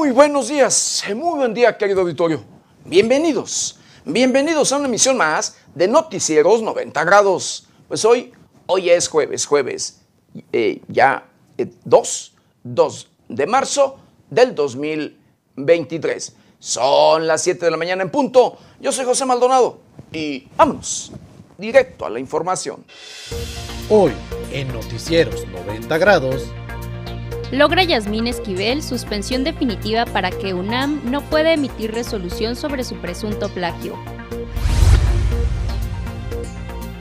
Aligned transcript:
Muy 0.00 0.12
buenos 0.12 0.48
días, 0.48 1.04
muy 1.14 1.36
buen 1.36 1.52
día 1.52 1.76
querido 1.76 2.00
auditorio. 2.00 2.42
Bienvenidos, 2.86 3.78
bienvenidos 4.06 4.72
a 4.72 4.78
una 4.78 4.88
emisión 4.88 5.14
más 5.18 5.58
de 5.74 5.88
Noticieros 5.88 6.62
90 6.62 7.04
grados. 7.04 7.68
Pues 7.86 8.02
hoy, 8.06 8.32
hoy 8.64 8.88
es 8.88 9.08
jueves, 9.08 9.44
jueves 9.44 10.00
eh, 10.54 10.80
ya 10.88 11.28
2, 11.84 12.32
eh, 12.34 12.40
2 12.64 13.08
de 13.28 13.46
marzo 13.46 13.98
del 14.30 14.54
2023. 14.54 16.34
Son 16.58 17.26
las 17.26 17.42
7 17.42 17.66
de 17.66 17.70
la 17.70 17.76
mañana 17.76 18.02
en 18.02 18.08
punto. 18.10 18.56
Yo 18.80 18.92
soy 18.92 19.04
José 19.04 19.26
Maldonado 19.26 19.80
y 20.10 20.48
vámonos 20.56 21.12
directo 21.58 22.06
a 22.06 22.10
la 22.10 22.18
información. 22.18 22.86
Hoy, 23.90 24.12
en 24.50 24.72
Noticieros 24.72 25.46
90 25.46 25.98
grados, 25.98 26.46
logra 27.52 27.82
Yasmín 27.82 28.26
Esquivel 28.26 28.82
suspensión 28.82 29.44
definitiva 29.44 30.04
para 30.06 30.30
que 30.30 30.54
UNAM 30.54 31.00
no 31.10 31.22
pueda 31.22 31.52
emitir 31.52 31.92
resolución 31.92 32.56
sobre 32.56 32.84
su 32.84 32.96
presunto 32.96 33.48
plagio. 33.48 33.98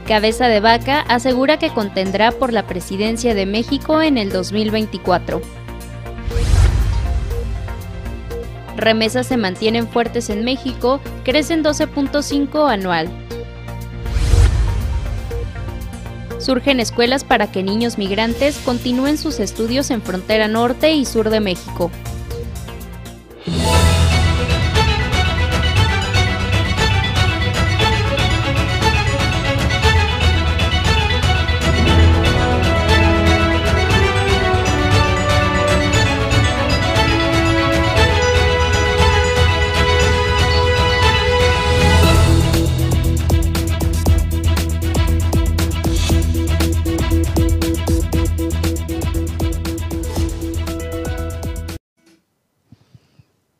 Cabeza 0.07 0.47
de 0.47 0.59
Vaca 0.59 1.01
asegura 1.01 1.59
que 1.59 1.69
contendrá 1.69 2.31
por 2.31 2.51
la 2.51 2.65
presidencia 2.65 3.35
de 3.35 3.45
México 3.45 4.01
en 4.01 4.17
el 4.17 4.31
2024. 4.31 5.39
Remesas 8.75 9.27
se 9.27 9.37
mantienen 9.37 9.87
fuertes 9.87 10.31
en 10.31 10.43
México, 10.43 10.99
crecen 11.23 11.63
12.5 11.63 12.71
anual. 12.71 13.28
Surgen 16.39 16.79
escuelas 16.79 17.23
para 17.23 17.51
que 17.51 17.63
niños 17.63 17.97
migrantes 17.97 18.57
continúen 18.59 19.17
sus 19.17 19.39
estudios 19.39 19.91
en 19.91 20.01
frontera 20.01 20.47
norte 20.47 20.93
y 20.93 21.05
sur 21.05 21.29
de 21.29 21.41
México. 21.41 21.91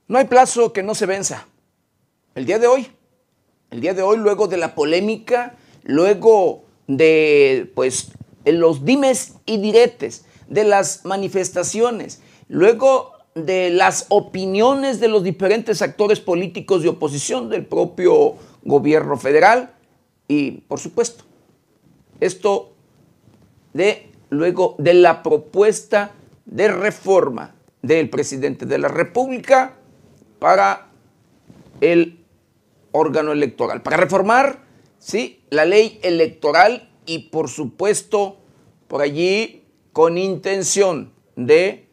No 0.10 0.18
hay 0.18 0.26
plazo 0.26 0.74
que 0.74 0.82
no 0.82 0.96
se 0.96 1.06
venza. 1.06 1.46
El 2.34 2.48
día 2.48 2.58
de 2.58 2.66
hoy, 2.66 2.88
el 3.70 3.80
día 3.80 3.94
de 3.94 4.02
hoy, 4.02 4.18
luego 4.18 4.48
de 4.48 4.58
la 4.58 4.74
polémica, 4.74 5.56
luego 5.84 6.64
de 6.88 7.72
pues 7.76 8.12
los 8.44 8.84
dimes 8.84 9.36
y 9.46 9.60
diretes, 9.60 10.26
de 10.48 10.64
las 10.64 11.06
manifestaciones, 11.06 12.24
luego 12.48 13.12
de 13.36 13.70
las 13.70 14.08
opiniones 14.10 15.00
de 15.00 15.10
los 15.10 15.24
diferentes 15.24 15.84
actores 15.84 16.20
políticos 16.20 16.82
de 16.82 16.90
oposición 16.90 17.48
del 17.48 17.68
propio 17.68 18.36
gobierno 18.64 19.16
federal 19.16 19.76
y, 20.28 20.62
por 20.62 20.80
supuesto, 20.80 21.23
esto 22.20 22.73
de 23.73 24.10
luego 24.32 24.73
de 24.80 24.96
la 24.96 25.22
propuesta 25.22 26.14
de 26.48 26.68
reforma 26.68 27.54
del 27.84 28.10
presidente 28.10 28.66
de 28.66 28.80
la 28.80 28.88
República 28.88 29.76
para 30.40 30.88
el 31.82 32.26
órgano 32.92 33.32
electoral, 33.32 33.82
para 33.82 33.98
reformar 33.98 34.59
¿sí? 34.98 35.44
la 35.50 35.66
ley 35.66 36.00
electoral 36.04 36.89
y 37.05 37.30
por 37.30 37.50
supuesto 37.50 38.38
por 38.88 39.02
allí 39.02 39.64
con 39.94 40.17
intención 40.17 41.14
de 41.36 41.88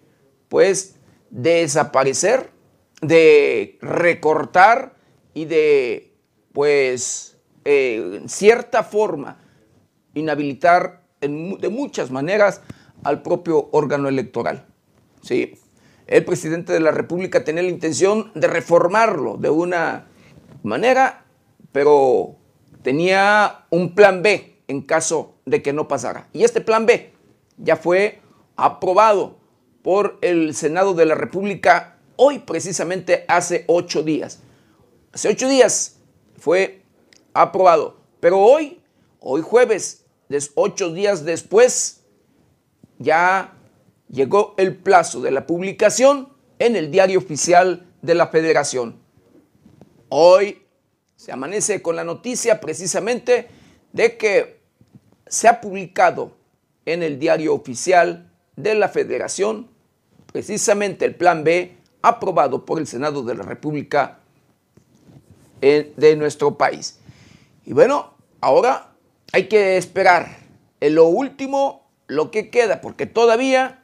pues 0.49 0.97
desaparecer, 1.31 2.51
de 3.03 3.79
recortar 3.81 4.97
y 5.35 5.45
de 5.45 6.15
pues 6.53 7.37
eh, 7.65 8.23
cierta 8.27 8.83
forma 8.83 9.43
inhabilitar 10.15 11.05
de 11.21 11.69
muchas 11.69 12.11
maneras 12.11 12.63
al 13.05 13.23
propio 13.23 13.69
órgano 13.73 14.09
electoral. 14.09 14.67
¿sí? 15.23 15.59
El 16.07 16.25
presidente 16.25 16.73
de 16.73 16.81
la 16.81 16.93
República 16.93 17.45
tenía 17.45 17.63
la 17.63 17.69
intención 17.69 18.31
de 18.35 18.47
reformarlo 18.47 19.37
de 19.37 19.51
una 19.51 20.07
manera, 20.63 21.25
pero 21.73 22.37
tenía 22.83 23.67
un 23.71 23.95
plan 23.95 24.23
B 24.23 24.63
en 24.69 24.83
caso 24.83 25.35
de 25.45 25.63
que 25.63 25.73
no 25.73 25.89
pasara. 25.89 26.29
Y 26.33 26.45
este 26.45 26.61
plan 26.61 26.87
B 26.87 27.13
ya 27.59 27.77
fue 27.77 28.21
aprobado 28.57 29.39
por 29.83 30.19
el 30.21 30.55
Senado 30.55 30.95
de 30.95 31.07
la 31.07 31.15
República 31.15 31.99
hoy 32.17 32.41
precisamente 32.41 33.25
hace 33.29 33.65
ocho 33.69 34.03
días. 34.03 34.41
Hace 35.13 35.29
ocho 35.29 35.49
días 35.49 35.99
fue 36.39 36.83
aprobado, 37.33 38.01
pero 38.21 38.39
hoy, 38.39 38.81
hoy 39.21 39.43
jueves, 39.43 40.05
ocho 40.55 40.93
días 40.93 41.25
después, 41.25 42.03
ya 42.99 43.56
llegó 44.09 44.55
el 44.57 44.77
plazo 44.77 45.21
de 45.21 45.31
la 45.31 45.47
publicación 45.47 46.29
en 46.59 46.77
el 46.77 46.91
diario 46.91 47.19
oficial 47.19 47.87
de 48.03 48.15
la 48.15 48.29
federación. 48.29 48.99
Hoy 50.09 50.63
se 51.17 51.33
amanece 51.33 51.83
con 51.83 51.97
la 51.97 52.05
noticia 52.05 52.61
precisamente 52.61 53.49
de 53.93 54.17
que 54.17 54.61
se 55.27 55.49
ha 55.49 55.61
publicado 55.61 56.37
en 56.85 57.03
el 57.03 57.19
diario 57.19 57.55
oficial 57.55 58.31
de 58.55 58.75
la 58.75 58.89
federación 58.89 59.69
precisamente 60.37 61.07
el 61.07 61.15
plan 61.15 61.45
B 61.45 61.77
aprobado 62.03 62.67
por 62.67 62.79
el 62.79 62.87
Senado 62.87 63.23
de 63.23 63.35
la 63.35 63.43
República 63.43 64.19
de 65.61 66.17
nuestro 66.17 66.59
país. 66.59 66.99
Y 67.65 67.73
bueno, 67.73 68.13
ahora 68.43 68.93
hay 69.33 69.49
que 69.49 69.79
esperar 69.79 70.39
en 70.81 70.95
lo 70.95 71.07
último, 71.07 71.89
lo 72.07 72.31
que 72.31 72.51
queda, 72.51 72.83
porque 72.83 73.07
todavía 73.07 73.83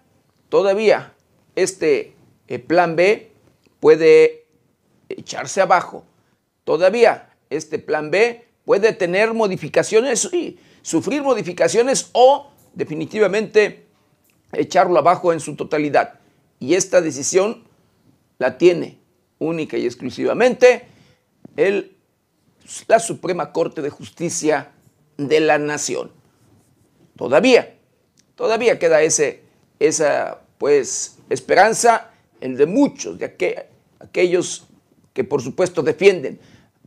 todavía 0.53 1.15
este 1.57 2.15
eh, 2.47 2.59
plan 2.59 2.95
B 2.95 3.33
puede 3.81 4.45
echarse 5.09 5.63
abajo. 5.63 6.05
Todavía 6.65 7.31
este 7.49 7.79
plan 7.79 8.11
B 8.11 8.45
puede 8.67 8.93
tener 8.93 9.33
modificaciones 9.33 10.29
y 10.31 10.59
sufrir 10.83 11.23
modificaciones 11.23 12.11
o 12.13 12.51
definitivamente 12.75 13.87
echarlo 14.53 14.99
abajo 14.99 15.33
en 15.33 15.41
su 15.41 15.57
totalidad. 15.57 16.21
Y 16.61 16.75
esta 16.75 17.01
decisión 17.01 17.65
la 18.37 18.59
tiene 18.59 18.99
única 19.39 19.79
y 19.79 19.87
exclusivamente 19.87 20.87
la 22.89 22.99
Suprema 22.99 23.55
Corte 23.55 23.81
de 23.81 23.89
Justicia 23.89 24.73
de 25.17 25.41
la 25.41 25.57
Nación. 25.57 26.13
Todavía, 27.17 27.75
todavía 28.35 28.79
queda 28.79 29.01
ese, 29.01 29.45
esa 29.79 30.42
pues 30.63 31.19
esperanza 31.29 32.13
en 32.41 32.55
de 32.55 32.67
muchos 32.67 33.19
de 33.19 33.25
aquellos 33.99 34.69
que 35.13 35.25
por 35.25 35.43
supuesto 35.43 35.83
defienden 35.83 36.39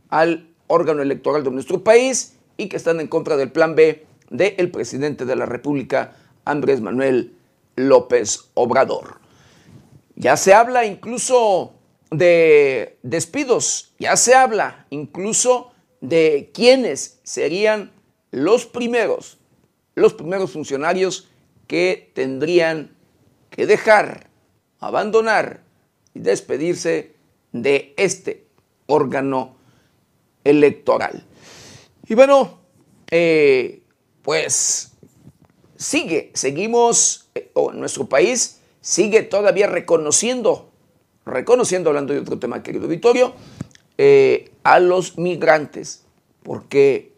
al 0.08 0.48
órgano 0.66 1.02
electoral 1.02 1.44
de 1.44 1.50
nuestro 1.50 1.84
país 1.84 2.38
y 2.56 2.70
que 2.70 2.78
están 2.78 3.00
en 3.00 3.06
contra 3.06 3.36
del 3.36 3.52
plan 3.52 3.74
B 3.74 4.06
del 4.30 4.70
presidente 4.70 5.26
de 5.26 5.36
la 5.36 5.44
República, 5.44 6.16
Andrés 6.46 6.80
Manuel 6.80 7.34
López 7.76 8.48
Obrador. 8.54 9.20
Ya 10.14 10.38
se 10.38 10.54
habla 10.54 10.86
incluso 10.86 11.74
de 12.10 12.96
despidos, 13.02 13.92
ya 13.98 14.16
se 14.16 14.34
habla 14.34 14.86
incluso 14.88 15.72
de 16.00 16.50
quiénes 16.54 17.20
serían 17.24 17.92
los 18.30 18.64
primeros, 18.64 19.36
los 19.94 20.14
primeros 20.14 20.52
funcionarios 20.52 21.28
que 21.66 22.10
tendrían 22.14 22.95
que 23.50 23.66
dejar, 23.66 24.28
abandonar 24.80 25.62
y 26.14 26.20
despedirse 26.20 27.14
de 27.52 27.94
este 27.96 28.46
órgano 28.86 29.56
electoral. 30.44 31.24
Y 32.08 32.14
bueno, 32.14 32.60
eh, 33.10 33.82
pues 34.22 34.92
sigue, 35.76 36.30
seguimos, 36.34 37.28
eh, 37.34 37.50
o 37.54 37.72
nuestro 37.72 38.08
país 38.08 38.60
sigue 38.80 39.22
todavía 39.22 39.66
reconociendo, 39.66 40.70
reconociendo, 41.24 41.90
hablando 41.90 42.12
de 42.14 42.20
otro 42.20 42.38
tema, 42.38 42.62
querido 42.62 42.88
Vittorio, 42.88 43.34
eh, 43.98 44.52
a 44.62 44.78
los 44.78 45.18
migrantes, 45.18 46.04
porque 46.42 47.12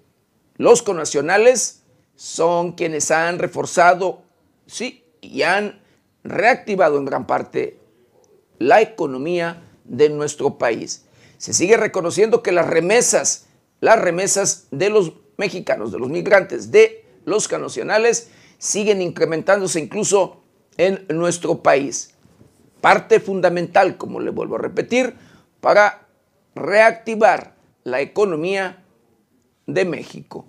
los 0.56 0.82
conacionales 0.82 1.82
son 2.16 2.72
quienes 2.72 3.10
han 3.10 3.38
reforzado, 3.38 4.22
sí, 4.66 5.04
y 5.20 5.42
han 5.42 5.77
reactivado 6.28 6.98
en 6.98 7.04
gran 7.04 7.26
parte 7.26 7.78
la 8.58 8.80
economía 8.80 9.62
de 9.84 10.10
nuestro 10.10 10.58
país. 10.58 11.06
Se 11.38 11.52
sigue 11.52 11.76
reconociendo 11.76 12.42
que 12.42 12.52
las 12.52 12.66
remesas, 12.66 13.46
las 13.80 14.00
remesas 14.00 14.66
de 14.70 14.90
los 14.90 15.12
mexicanos, 15.36 15.92
de 15.92 15.98
los 15.98 16.08
migrantes, 16.08 16.70
de 16.70 17.04
los 17.24 17.48
canocionales, 17.48 18.30
siguen 18.58 19.00
incrementándose 19.00 19.80
incluso 19.80 20.42
en 20.76 21.06
nuestro 21.08 21.62
país. 21.62 22.14
Parte 22.80 23.20
fundamental, 23.20 23.96
como 23.96 24.20
le 24.20 24.30
vuelvo 24.30 24.56
a 24.56 24.60
repetir, 24.60 25.14
para 25.60 26.06
reactivar 26.54 27.54
la 27.84 28.00
economía 28.00 28.84
de 29.66 29.84
México. 29.84 30.44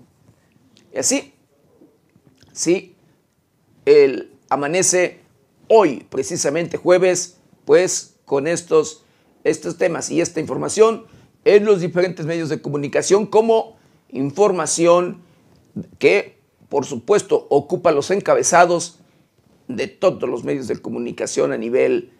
Y 0.93 0.99
así, 0.99 1.33
sí, 2.51 2.95
el 3.85 4.33
amanece 4.49 5.18
hoy, 5.69 6.05
precisamente 6.09 6.75
jueves, 6.75 7.37
pues 7.63 8.17
con 8.25 8.47
estos, 8.47 9.05
estos 9.45 9.77
temas 9.77 10.09
y 10.09 10.19
esta 10.19 10.41
información 10.41 11.05
en 11.45 11.63
los 11.63 11.79
diferentes 11.79 12.25
medios 12.25 12.49
de 12.49 12.61
comunicación 12.61 13.25
como 13.25 13.77
información 14.09 15.21
que, 15.99 16.37
por 16.67 16.85
supuesto, 16.85 17.47
ocupa 17.49 17.91
los 17.91 18.11
encabezados 18.11 18.99
de 19.67 19.87
todos 19.87 20.27
los 20.27 20.43
medios 20.43 20.67
de 20.67 20.81
comunicación 20.81 21.53
a 21.53 21.57
nivel 21.57 22.11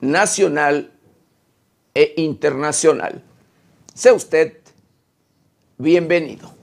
nacional 0.00 0.92
e 1.94 2.14
internacional. 2.16 3.22
Sea 3.92 4.14
usted 4.14 4.58
bienvenido. 5.76 6.54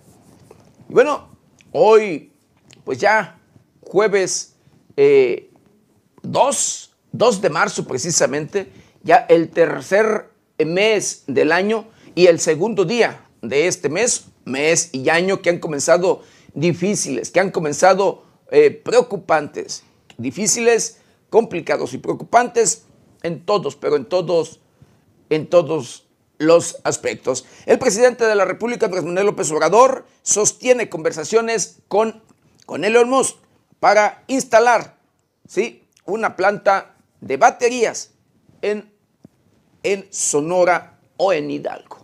Y 0.87 0.93
bueno, 0.93 1.27
hoy, 1.71 2.31
pues 2.85 2.97
ya 2.99 3.39
jueves 3.81 4.55
2, 4.87 4.95
eh, 4.97 5.48
2 6.23 6.91
de 7.41 7.49
marzo 7.49 7.85
precisamente, 7.85 8.71
ya 9.03 9.25
el 9.29 9.49
tercer 9.49 10.29
mes 10.57 11.23
del 11.27 11.51
año 11.51 11.87
y 12.15 12.27
el 12.27 12.39
segundo 12.39 12.85
día 12.85 13.25
de 13.41 13.67
este 13.67 13.89
mes, 13.89 14.25
mes 14.45 14.89
y 14.91 15.09
año 15.09 15.41
que 15.41 15.49
han 15.49 15.59
comenzado 15.59 16.21
difíciles, 16.53 17.31
que 17.31 17.39
han 17.39 17.51
comenzado 17.51 18.23
eh, 18.51 18.71
preocupantes, 18.71 19.83
difíciles, 20.17 20.97
complicados 21.29 21.93
y 21.93 21.99
preocupantes 21.99 22.83
en 23.23 23.45
todos, 23.45 23.75
pero 23.75 23.95
en 23.95 24.05
todos, 24.05 24.59
en 25.29 25.47
todos 25.47 26.07
los 26.37 26.77
aspectos. 26.83 27.45
El 27.65 27.79
presidente 27.79 28.25
de 28.25 28.35
la 28.35 28.45
República, 28.45 28.87
Andrés 28.87 29.03
Manuel 29.03 29.27
López 29.27 29.51
Obrador, 29.51 30.05
sostiene 30.23 30.89
conversaciones 30.89 31.79
con, 31.87 32.23
con 32.65 32.83
Elon 32.83 33.09
Musk 33.09 33.37
para 33.79 34.23
instalar 34.27 34.99
¿sí? 35.49 35.83
Una 36.11 36.35
planta 36.35 36.95
de 37.21 37.37
baterías 37.37 38.11
en, 38.61 38.91
en 39.83 40.07
Sonora 40.11 40.99
o 41.17 41.33
en 41.33 41.51
Hidalgo. 41.51 41.99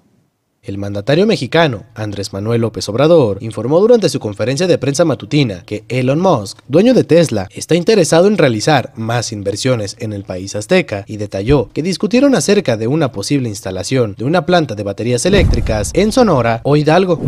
El 0.65 0.79
mandatario 0.79 1.27
mexicano, 1.27 1.83
Andrés 1.93 2.33
Manuel 2.33 2.61
López 2.61 2.89
Obrador, 2.89 3.37
informó 3.41 3.79
durante 3.79 4.09
su 4.09 4.19
conferencia 4.19 4.65
de 4.65 4.79
prensa 4.79 5.05
matutina 5.05 5.63
que 5.63 5.85
Elon 5.89 6.19
Musk, 6.19 6.59
dueño 6.67 6.95
de 6.95 7.03
Tesla, 7.03 7.47
está 7.51 7.75
interesado 7.75 8.27
en 8.27 8.35
realizar 8.35 8.91
más 8.95 9.31
inversiones 9.31 9.95
en 9.99 10.11
el 10.11 10.23
país 10.23 10.55
azteca 10.55 11.05
y 11.07 11.17
detalló 11.17 11.69
que 11.71 11.83
discutieron 11.83 12.33
acerca 12.33 12.77
de 12.77 12.87
una 12.87 13.11
posible 13.11 13.47
instalación 13.47 14.15
de 14.17 14.25
una 14.25 14.47
planta 14.47 14.73
de 14.73 14.81
baterías 14.81 15.27
eléctricas 15.27 15.91
en 15.93 16.11
Sonora 16.11 16.61
o 16.63 16.75
Hidalgo. 16.75 17.21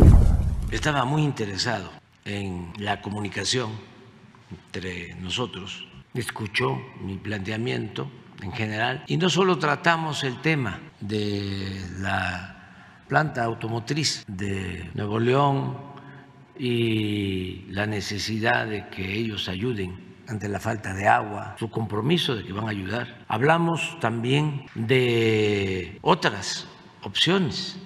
Estaba 0.72 1.06
muy 1.06 1.22
interesado 1.22 1.92
en 2.26 2.74
la 2.80 3.04
comunicación 3.04 3.70
entre 4.50 5.14
nosotros, 5.16 5.87
escuchó 6.22 6.82
mi 7.02 7.18
planteamiento 7.18 8.10
en 8.42 8.52
general 8.52 9.04
y 9.08 9.18
no 9.18 9.30
solo 9.30 9.58
tratamos 9.58 10.24
el 10.24 10.42
tema 10.42 10.80
de 11.00 11.82
la 12.00 13.04
planta 13.08 13.44
automotriz 13.44 14.26
de 14.28 14.90
Nuevo 14.94 15.20
León 15.20 15.78
y 16.60 17.66
la 17.70 17.86
necesidad 17.86 18.68
de 18.68 18.88
que 18.90 19.14
ellos 19.14 19.48
ayuden 19.48 20.08
ante 20.28 20.50
la 20.50 20.60
falta 20.60 20.94
de 20.94 21.08
agua, 21.08 21.56
su 21.58 21.70
compromiso 21.70 22.36
de 22.36 22.44
que 22.44 22.52
van 22.52 22.66
a 22.66 22.72
ayudar. 22.72 23.24
Hablamos 23.28 23.98
también 24.02 24.66
de 24.76 25.98
otras 26.02 26.68
opciones, 27.04 27.78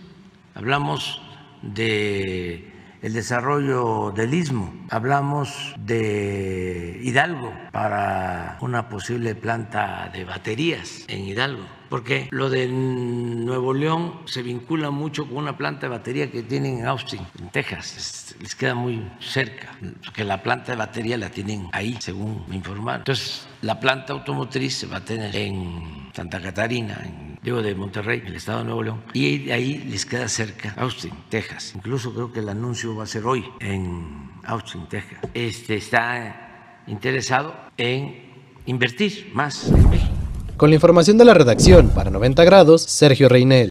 hablamos 0.56 1.22
de 1.62 2.71
el 3.01 3.13
desarrollo 3.13 4.12
del 4.15 4.33
istmo. 4.33 4.74
Hablamos 4.89 5.74
de 5.77 7.00
Hidalgo 7.03 7.53
para 7.71 8.57
una 8.62 8.89
posible 8.89 9.36
planta 9.36 10.09
de 10.13 10.24
baterías 10.24 11.06
en 11.07 11.25
Hidalgo, 11.25 11.65
porque 11.89 12.27
lo 12.31 12.50
de 12.50 12.68
Nuevo 12.68 13.74
León 13.74 14.21
se 14.25 14.44
vincula 14.44 14.92
mucho 14.92 15.27
con 15.27 15.38
una 15.38 15.57
planta 15.57 15.88
de 15.88 15.89
batería 15.89 16.31
que 16.31 16.44
tienen 16.44 16.80
en 16.80 16.86
Austin, 16.86 17.21
en 17.39 17.50
Texas. 17.50 18.36
Les 18.39 18.56
queda 18.56 18.75
muy 18.75 19.09
cerca, 19.19 19.69
porque 20.03 20.24
la 20.24 20.42
planta 20.44 20.74
de 20.74 20.77
batería 20.77 21.18
la 21.18 21.30
tienen 21.30 21.69
ahí, 21.71 21.98
según 22.00 22.45
me 22.48 22.56
informaron. 22.56 23.01
Entonces, 23.01 23.48
la 23.62 23.80
planta 23.80 24.13
automotriz 24.13 24.75
se 24.75 24.88
va 24.88 24.98
a 24.98 25.06
tener 25.06 25.36
en 25.36 26.09
Santa 26.13 26.42
Catarina, 26.42 27.01
en, 27.03 27.31
digo 27.44 27.62
de 27.62 27.74
Monterrey, 27.76 28.22
el 28.26 28.36
estado 28.36 28.60
de 28.60 28.66
Nuevo 28.66 28.84
León, 28.84 29.04
y 29.14 29.50
ahí 29.52 29.80
les 29.90 30.06
queda 30.06 30.28
cerca 30.28 30.74
Austin, 30.78 31.12
Texas. 31.30 31.74
Incluso 31.76 32.14
creo 32.14 32.32
que 32.32 32.40
el 32.40 32.50
anuncio 32.50 32.96
va 32.96 33.04
a 33.04 33.08
ser 33.08 33.26
hoy 33.26 33.44
en 33.60 34.32
Austin, 34.44 34.88
Texas. 34.88 35.20
Este 35.34 35.76
está 35.76 36.84
interesado 36.88 37.56
en 37.78 38.32
invertir 38.66 39.32
más 39.34 39.70
en 39.70 39.90
México. 39.90 40.14
Con 40.58 40.70
la 40.70 40.76
información 40.76 41.18
de 41.18 41.26
la 41.26 41.34
redacción 41.34 41.90
para 41.90 42.12
90 42.12 42.44
grados, 42.44 42.84
Sergio 42.84 43.28
Reinel. 43.28 43.71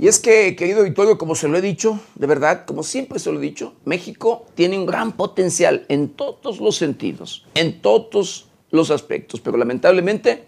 Y 0.00 0.08
es 0.08 0.18
que, 0.18 0.56
querido 0.56 0.78
auditorio, 0.78 1.18
como 1.18 1.34
se 1.34 1.46
lo 1.46 1.58
he 1.58 1.60
dicho, 1.60 2.00
de 2.14 2.26
verdad, 2.26 2.64
como 2.64 2.82
siempre 2.82 3.18
se 3.18 3.30
lo 3.30 3.38
he 3.38 3.42
dicho, 3.42 3.74
México 3.84 4.46
tiene 4.54 4.78
un 4.78 4.86
gran 4.86 5.12
potencial 5.12 5.84
en 5.90 6.08
todos 6.08 6.58
los 6.58 6.76
sentidos, 6.76 7.46
en 7.54 7.82
todos 7.82 8.48
los 8.70 8.90
aspectos, 8.90 9.42
pero 9.42 9.58
lamentablemente, 9.58 10.44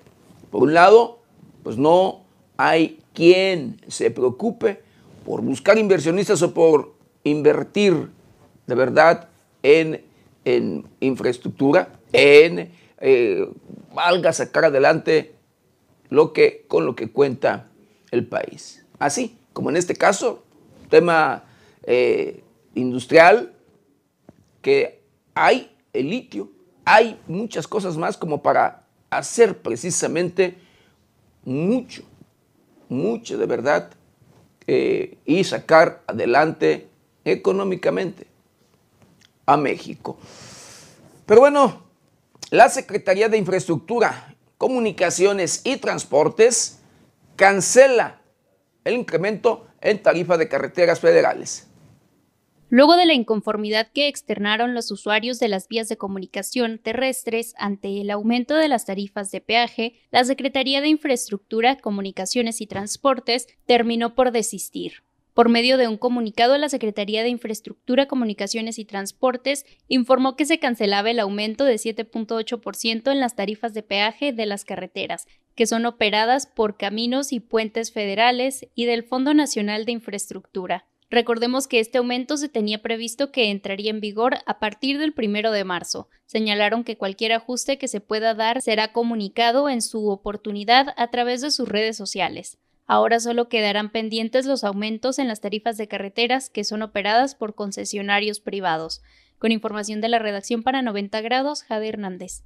por 0.50 0.62
un 0.62 0.72
lado, 0.72 1.18
pues 1.62 1.76
no 1.76 2.22
hay 2.56 2.98
quien 3.12 3.78
se 3.88 4.10
preocupe 4.10 4.80
por 5.26 5.42
buscar 5.42 5.76
inversionistas 5.76 6.40
o 6.40 6.54
por 6.54 6.94
invertir 7.22 8.08
de 8.66 8.74
verdad 8.74 9.28
en, 9.62 10.02
infraestructura, 11.00 12.00
en 12.14 12.72
eh, 13.00 13.46
valga 13.94 14.32
sacar 14.32 14.64
adelante 14.64 15.34
lo 16.08 16.32
que, 16.32 16.64
con 16.68 16.86
lo 16.86 16.96
que 16.96 17.10
cuenta 17.10 17.68
el 18.10 18.26
país. 18.26 18.86
Así, 18.98 19.36
como 19.52 19.70
en 19.70 19.76
este 19.76 19.94
caso, 19.94 20.42
tema 20.88 21.44
eh, 21.84 22.42
industrial, 22.74 23.54
que 24.60 25.02
hay 25.34 25.74
el 25.92 26.10
litio, 26.10 26.50
hay 26.84 27.20
muchas 27.26 27.66
cosas 27.66 27.96
más 27.96 28.16
como 28.16 28.42
para 28.42 28.84
hacer 29.10 29.58
precisamente 29.58 30.56
mucho, 31.44 32.02
mucho 32.88 33.36
de 33.36 33.46
verdad 33.46 33.90
eh, 34.66 35.18
y 35.24 35.44
sacar 35.44 36.02
adelante 36.06 36.88
económicamente 37.24 38.26
a 39.46 39.56
México. 39.56 40.16
Pero 41.26 41.40
bueno, 41.40 41.82
la 42.50 42.68
Secretaría 42.68 43.28
de 43.28 43.38
Infraestructura, 43.38 44.34
Comunicaciones 44.58 45.62
y 45.64 45.76
Transportes 45.78 46.78
cancela 47.36 48.21
el 48.84 48.94
incremento 48.94 49.66
en 49.80 50.02
tarifa 50.02 50.36
de 50.36 50.48
carreteras 50.48 51.00
federales. 51.00 51.68
Luego 52.74 52.96
de 52.96 53.04
la 53.04 53.12
inconformidad 53.12 53.88
que 53.92 54.08
externaron 54.08 54.72
los 54.72 54.90
usuarios 54.90 55.38
de 55.38 55.48
las 55.48 55.68
vías 55.68 55.90
de 55.90 55.98
comunicación 55.98 56.78
terrestres 56.78 57.54
ante 57.58 58.00
el 58.00 58.10
aumento 58.10 58.54
de 58.54 58.68
las 58.68 58.86
tarifas 58.86 59.30
de 59.30 59.42
peaje, 59.42 60.00
la 60.10 60.24
Secretaría 60.24 60.80
de 60.80 60.88
Infraestructura, 60.88 61.76
Comunicaciones 61.76 62.62
y 62.62 62.66
Transportes 62.66 63.46
terminó 63.66 64.14
por 64.14 64.32
desistir. 64.32 65.02
Por 65.34 65.48
medio 65.50 65.78
de 65.78 65.88
un 65.88 65.98
comunicado, 65.98 66.56
la 66.56 66.68
Secretaría 66.70 67.22
de 67.22 67.30
Infraestructura, 67.30 68.06
Comunicaciones 68.06 68.78
y 68.78 68.86
Transportes 68.86 69.66
informó 69.88 70.36
que 70.36 70.46
se 70.46 70.58
cancelaba 70.58 71.10
el 71.10 71.20
aumento 71.20 71.64
de 71.64 71.74
7.8% 71.74 73.10
en 73.10 73.20
las 73.20 73.34
tarifas 73.34 73.72
de 73.72 73.82
peaje 73.82 74.32
de 74.32 74.46
las 74.46 74.64
carreteras, 74.64 75.26
que 75.54 75.66
son 75.66 75.86
operadas 75.86 76.46
por 76.46 76.76
caminos 76.76 77.32
y 77.32 77.40
puentes 77.40 77.92
federales 77.92 78.66
y 78.74 78.86
del 78.86 79.02
Fondo 79.02 79.34
Nacional 79.34 79.84
de 79.84 79.92
Infraestructura. 79.92 80.86
Recordemos 81.12 81.68
que 81.68 81.78
este 81.78 81.98
aumento 81.98 82.38
se 82.38 82.48
tenía 82.48 82.80
previsto 82.80 83.32
que 83.32 83.50
entraría 83.50 83.90
en 83.90 84.00
vigor 84.00 84.38
a 84.46 84.58
partir 84.58 84.98
del 84.98 85.12
primero 85.12 85.52
de 85.52 85.62
marzo. 85.62 86.08
Señalaron 86.24 86.84
que 86.84 86.96
cualquier 86.96 87.32
ajuste 87.32 87.76
que 87.76 87.86
se 87.86 88.00
pueda 88.00 88.32
dar 88.32 88.62
será 88.62 88.92
comunicado 88.92 89.68
en 89.68 89.82
su 89.82 90.08
oportunidad 90.08 90.94
a 90.96 91.10
través 91.10 91.42
de 91.42 91.50
sus 91.50 91.68
redes 91.68 91.98
sociales. 91.98 92.56
Ahora 92.86 93.20
solo 93.20 93.50
quedarán 93.50 93.90
pendientes 93.90 94.46
los 94.46 94.64
aumentos 94.64 95.18
en 95.18 95.28
las 95.28 95.42
tarifas 95.42 95.76
de 95.76 95.86
carreteras 95.86 96.48
que 96.48 96.64
son 96.64 96.80
operadas 96.80 97.34
por 97.34 97.54
concesionarios 97.54 98.40
privados. 98.40 99.02
Con 99.38 99.52
información 99.52 100.00
de 100.00 100.08
la 100.08 100.18
redacción 100.18 100.62
para 100.62 100.80
90 100.80 101.20
grados, 101.20 101.62
Jade 101.62 101.88
Hernández. 101.88 102.42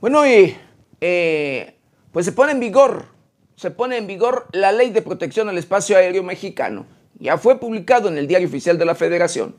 Bueno, 0.00 0.26
y 0.26 0.56
eh, 1.02 1.74
pues 2.10 2.24
se 2.24 2.32
pone 2.32 2.52
en 2.52 2.60
vigor, 2.60 3.08
se 3.56 3.70
pone 3.70 3.98
en 3.98 4.06
vigor 4.06 4.48
la 4.52 4.72
Ley 4.72 4.90
de 4.90 5.02
Protección 5.02 5.50
al 5.50 5.58
Espacio 5.58 5.96
Aéreo 5.96 6.22
Mexicano. 6.22 6.86
Ya 7.18 7.36
fue 7.36 7.60
publicado 7.60 8.08
en 8.08 8.16
el 8.16 8.26
Diario 8.26 8.48
Oficial 8.48 8.78
de 8.78 8.86
la 8.86 8.94
Federación. 8.94 9.56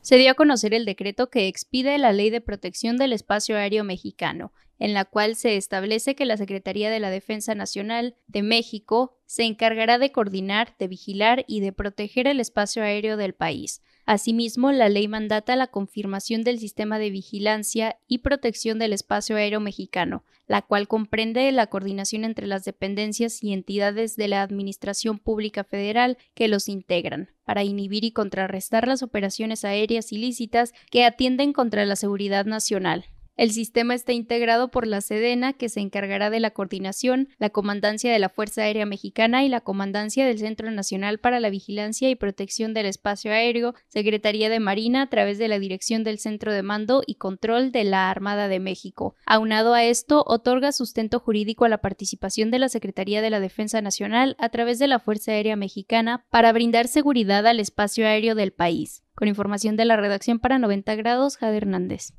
Se 0.00 0.16
dio 0.16 0.30
a 0.30 0.34
conocer 0.34 0.72
el 0.72 0.86
decreto 0.86 1.28
que 1.28 1.48
expide 1.48 1.98
la 1.98 2.12
Ley 2.12 2.30
de 2.30 2.40
Protección 2.40 2.96
del 2.96 3.12
Espacio 3.12 3.58
Aéreo 3.58 3.84
Mexicano, 3.84 4.52
en 4.78 4.94
la 4.94 5.04
cual 5.04 5.36
se 5.36 5.56
establece 5.56 6.14
que 6.14 6.24
la 6.24 6.38
Secretaría 6.38 6.90
de 6.90 7.00
la 7.00 7.10
Defensa 7.10 7.54
Nacional 7.54 8.16
de 8.26 8.42
México 8.42 9.18
se 9.26 9.42
encargará 9.42 9.98
de 9.98 10.12
coordinar, 10.12 10.76
de 10.78 10.88
vigilar 10.88 11.44
y 11.46 11.60
de 11.60 11.72
proteger 11.72 12.26
el 12.26 12.40
espacio 12.40 12.82
aéreo 12.82 13.18
del 13.18 13.34
país. 13.34 13.82
Asimismo, 14.08 14.72
la 14.72 14.88
ley 14.88 15.06
mandata 15.06 15.54
la 15.54 15.66
confirmación 15.66 16.42
del 16.42 16.58
sistema 16.58 16.98
de 16.98 17.10
vigilancia 17.10 17.98
y 18.06 18.20
protección 18.20 18.78
del 18.78 18.94
espacio 18.94 19.36
aéreo 19.36 19.60
mexicano, 19.60 20.24
la 20.46 20.62
cual 20.62 20.88
comprende 20.88 21.52
la 21.52 21.66
coordinación 21.66 22.24
entre 22.24 22.46
las 22.46 22.64
dependencias 22.64 23.44
y 23.44 23.52
entidades 23.52 24.16
de 24.16 24.28
la 24.28 24.40
Administración 24.40 25.18
Pública 25.18 25.62
Federal 25.62 26.16
que 26.32 26.48
los 26.48 26.70
integran, 26.70 27.28
para 27.44 27.64
inhibir 27.64 28.02
y 28.02 28.12
contrarrestar 28.12 28.88
las 28.88 29.02
operaciones 29.02 29.66
aéreas 29.66 30.10
ilícitas 30.10 30.72
que 30.90 31.04
atienden 31.04 31.52
contra 31.52 31.84
la 31.84 31.94
seguridad 31.94 32.46
nacional. 32.46 33.04
El 33.38 33.52
sistema 33.52 33.94
está 33.94 34.12
integrado 34.12 34.68
por 34.68 34.84
la 34.84 35.00
Sedena, 35.00 35.52
que 35.52 35.68
se 35.68 35.78
encargará 35.78 36.28
de 36.28 36.40
la 36.40 36.50
coordinación, 36.50 37.28
la 37.38 37.50
Comandancia 37.50 38.12
de 38.12 38.18
la 38.18 38.30
Fuerza 38.30 38.62
Aérea 38.62 38.84
Mexicana 38.84 39.44
y 39.44 39.48
la 39.48 39.60
Comandancia 39.60 40.26
del 40.26 40.40
Centro 40.40 40.72
Nacional 40.72 41.18
para 41.18 41.38
la 41.38 41.48
Vigilancia 41.48 42.10
y 42.10 42.16
Protección 42.16 42.74
del 42.74 42.86
Espacio 42.86 43.30
Aéreo, 43.30 43.76
Secretaría 43.86 44.50
de 44.50 44.58
Marina 44.58 45.02
a 45.02 45.06
través 45.08 45.38
de 45.38 45.46
la 45.46 45.60
Dirección 45.60 46.02
del 46.02 46.18
Centro 46.18 46.52
de 46.52 46.64
Mando 46.64 47.04
y 47.06 47.14
Control 47.14 47.70
de 47.70 47.84
la 47.84 48.10
Armada 48.10 48.48
de 48.48 48.58
México. 48.58 49.14
Aunado 49.24 49.72
a 49.72 49.84
esto, 49.84 50.24
otorga 50.26 50.72
sustento 50.72 51.20
jurídico 51.20 51.64
a 51.64 51.68
la 51.68 51.78
participación 51.78 52.50
de 52.50 52.58
la 52.58 52.68
Secretaría 52.68 53.22
de 53.22 53.30
la 53.30 53.38
Defensa 53.38 53.80
Nacional 53.80 54.34
a 54.40 54.48
través 54.48 54.80
de 54.80 54.88
la 54.88 54.98
Fuerza 54.98 55.30
Aérea 55.30 55.54
Mexicana 55.54 56.24
para 56.30 56.52
brindar 56.52 56.88
seguridad 56.88 57.46
al 57.46 57.60
espacio 57.60 58.04
aéreo 58.04 58.34
del 58.34 58.50
país. 58.50 59.04
Con 59.14 59.28
información 59.28 59.76
de 59.76 59.84
la 59.84 59.96
redacción 59.96 60.40
para 60.40 60.58
90 60.58 60.96
grados, 60.96 61.36
Jade 61.36 61.58
Hernández. 61.58 62.14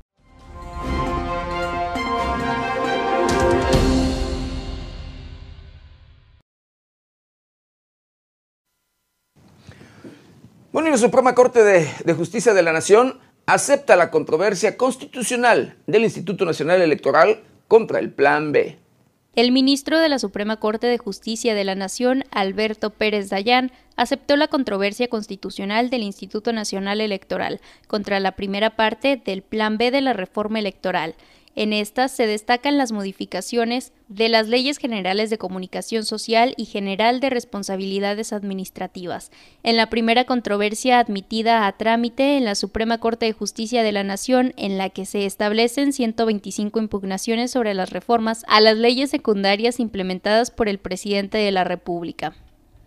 Bueno, 10.71 10.89
y 10.89 10.91
la 10.91 10.99
Suprema 10.99 11.33
Corte 11.33 11.63
de, 11.63 12.13
Justicia 12.13 12.53
de 12.53 12.61
la 12.61 12.71
Nación 12.71 13.17
acepta 13.47 13.95
la 13.95 14.11
controversia 14.11 14.77
constitucional 14.77 15.75
del 15.87 16.03
Instituto 16.03 16.45
Nacional 16.45 16.83
Electoral 16.83 17.39
contra 17.67 17.97
el 17.97 18.11
Plan 18.11 18.51
B. 18.51 18.77
El 19.35 19.51
ministro 19.51 19.99
de 19.99 20.09
la 20.09 20.19
Suprema 20.19 20.57
Corte 20.57 20.85
de 20.85 20.99
Justicia 20.99 21.55
de 21.55 21.63
la 21.63 21.73
Nación, 21.73 22.23
Alberto 22.29 22.91
Pérez 22.91 23.29
Dayán, 23.29 23.71
aceptó 23.95 24.35
la 24.35 24.47
controversia 24.47 25.07
constitucional 25.07 25.89
del 25.89 26.03
Instituto 26.03 26.53
Nacional 26.53 27.01
Electoral 27.01 27.61
contra 27.87 28.19
la 28.19 28.33
primera 28.33 28.75
parte 28.75 29.19
del 29.23 29.41
Plan 29.41 29.79
B 29.79 29.89
de 29.89 30.01
la 30.01 30.13
reforma 30.13 30.59
electoral 30.59 31.15
en 31.59 31.73
estas 31.73 32.13
se 32.13 32.25
destacan 32.25 32.77
las 32.77 32.93
modificaciones 32.93 33.91
de 34.07 34.29
las 34.29 34.47
leyes 34.47 34.77
generales 34.77 35.29
de 35.29 35.37
comunicación 35.37 36.05
social 36.05 36.53
y 36.55 36.63
general 36.63 37.19
de 37.19 37.29
responsabilidades 37.29 38.31
administrativas. 38.31 39.29
En 39.61 39.75
la 39.75 39.89
primera 39.89 40.23
controversia 40.23 40.99
admitida 40.99 41.67
a 41.67 41.75
trámite 41.75 42.37
en 42.37 42.45
la 42.45 42.55
Suprema 42.55 42.99
Corte 42.99 43.25
de 43.25 43.33
Justicia 43.33 43.83
de 43.83 43.91
la 43.91 44.05
Nación, 44.05 44.53
en 44.55 44.77
la 44.77 44.89
que 44.89 45.05
se 45.05 45.25
establecen 45.25 45.91
125 45.91 46.79
impugnaciones 46.79 47.51
sobre 47.51 47.73
las 47.73 47.89
reformas 47.89 48.45
a 48.47 48.61
las 48.61 48.77
leyes 48.77 49.09
secundarias 49.09 49.81
implementadas 49.81 50.51
por 50.51 50.69
el 50.69 50.77
presidente 50.77 51.39
de 51.39 51.51
la 51.51 51.65
República. 51.65 52.35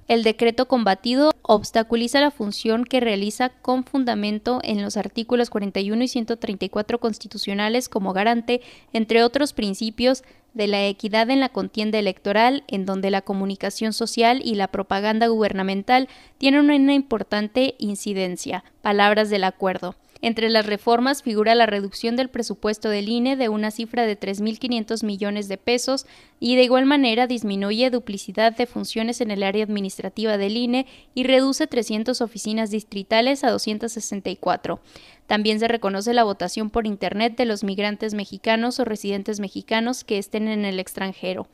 El 0.09 0.25
decreto 0.25 0.67
combatido 0.67 1.31
obstaculiza 1.43 2.21
la 2.21 2.31
función 2.31 2.85
que 2.85 3.01
realiza 3.01 3.51
con 3.51 3.85
fundamento 3.85 4.61
en 4.63 4.83
los 4.83 4.97
artículos 4.97 5.49
41 5.49 6.03
y 6.03 6.09
134 6.09 6.99
constitucionales 6.99 7.89
como 7.89 8.13
garante, 8.13 8.61
entre 8.93 9.23
otros 9.23 9.53
principios, 9.53 10.25
de 10.55 10.67
la 10.67 10.85
equidad 10.87 11.31
en 11.31 11.41
la 11.41 11.49
contienda 11.49 11.99
electoral, 11.99 12.65
en 12.69 12.85
donde 12.85 13.11
la 13.11 13.23
comunicación 13.23 13.93
social 13.93 14.43
y 14.45 14.55
la 14.55 14.69
propaganda 14.69 15.29
gubernamental 15.29 16.09
tienen 16.37 16.71
una 16.71 16.95
importante 16.95 17.75
incidencia. 17.79 18.65
Palabras 18.83 19.31
del 19.31 19.45
acuerdo. 19.45 19.95
Entre 20.25 20.49
las 20.51 20.67
reformas 20.67 21.21
figura 21.21 21.57
la 21.57 21.67
reducción 21.67 22.15
del 22.15 22.29
presupuesto 22.29 22.89
del 22.89 23.09
INE 23.09 23.35
de 23.35 23.49
una 23.49 23.73
cifra 23.73 24.07
de 24.07 24.17
3.500 24.17 25.05
millones 25.05 25.49
de 25.49 25.59
pesos 25.59 26.07
y 26.39 26.55
de 26.55 26.63
igual 26.63 26.87
manera 26.87 27.27
disminuye 27.27 27.91
duplicidad 27.91 28.57
de 28.57 28.67
funciones 28.67 29.21
en 29.21 29.33
el 29.33 29.43
área 29.43 29.65
administrativa 29.65 30.39
del 30.39 30.57
INE 30.57 30.87
y 31.17 31.25
reduce 31.25 31.67
300 31.67 32.21
oficinas 32.21 32.71
distritales 32.71 33.43
a 33.43 33.51
264. 33.51 34.81
También 35.27 35.59
se 35.59 35.67
reconoce 35.67 36.15
la 36.15 36.23
votación 36.23 36.71
por 36.71 36.87
Internet 36.87 37.37
de 37.37 37.45
los 37.45 37.65
migrantes 37.65 38.15
mexicanos 38.15 38.79
o 38.79 38.85
residentes 38.85 39.41
mexicanos 39.41 40.05
que 40.05 40.19
estén 40.19 40.47
en 40.47 40.65
el 40.65 40.79
extranjero. 40.79 41.49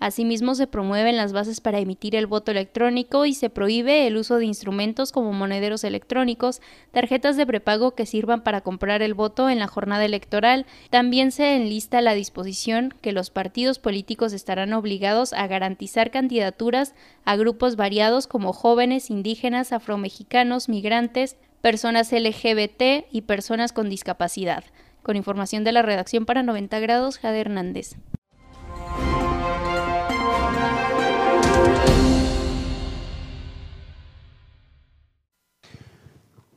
Asimismo, 0.00 0.54
se 0.54 0.66
promueven 0.66 1.16
las 1.16 1.32
bases 1.32 1.60
para 1.60 1.78
emitir 1.78 2.14
el 2.14 2.26
voto 2.26 2.50
electrónico 2.50 3.26
y 3.26 3.34
se 3.34 3.48
prohíbe 3.48 4.06
el 4.06 4.16
uso 4.16 4.36
de 4.36 4.44
instrumentos 4.44 5.12
como 5.12 5.32
monederos 5.32 5.84
electrónicos, 5.84 6.60
tarjetas 6.90 7.36
de 7.36 7.46
prepago 7.46 7.94
que 7.94 8.04
sirvan 8.04 8.42
para 8.42 8.60
comprar 8.60 9.02
el 9.02 9.14
voto 9.14 9.48
en 9.48 9.58
la 9.58 9.66
jornada 9.66 10.04
electoral. 10.04 10.66
También 10.90 11.32
se 11.32 11.56
enlista 11.56 12.00
la 12.00 12.14
disposición 12.14 12.92
que 13.00 13.12
los 13.12 13.30
partidos 13.30 13.78
políticos 13.78 14.32
estarán 14.32 14.72
obligados 14.72 15.32
a 15.32 15.46
garantizar 15.46 16.10
candidaturas 16.10 16.94
a 17.24 17.36
grupos 17.36 17.76
variados 17.76 18.26
como 18.26 18.52
jóvenes, 18.52 19.10
indígenas, 19.10 19.72
afromexicanos, 19.72 20.68
migrantes, 20.68 21.36
personas 21.60 22.12
LGBT 22.12 23.06
y 23.10 23.22
personas 23.22 23.72
con 23.72 23.88
discapacidad. 23.88 24.64
Con 25.02 25.16
información 25.16 25.64
de 25.64 25.72
la 25.72 25.82
redacción 25.82 26.26
para 26.26 26.42
90 26.42 26.78
grados, 26.80 27.18
Jade 27.18 27.40
Hernández. 27.40 27.96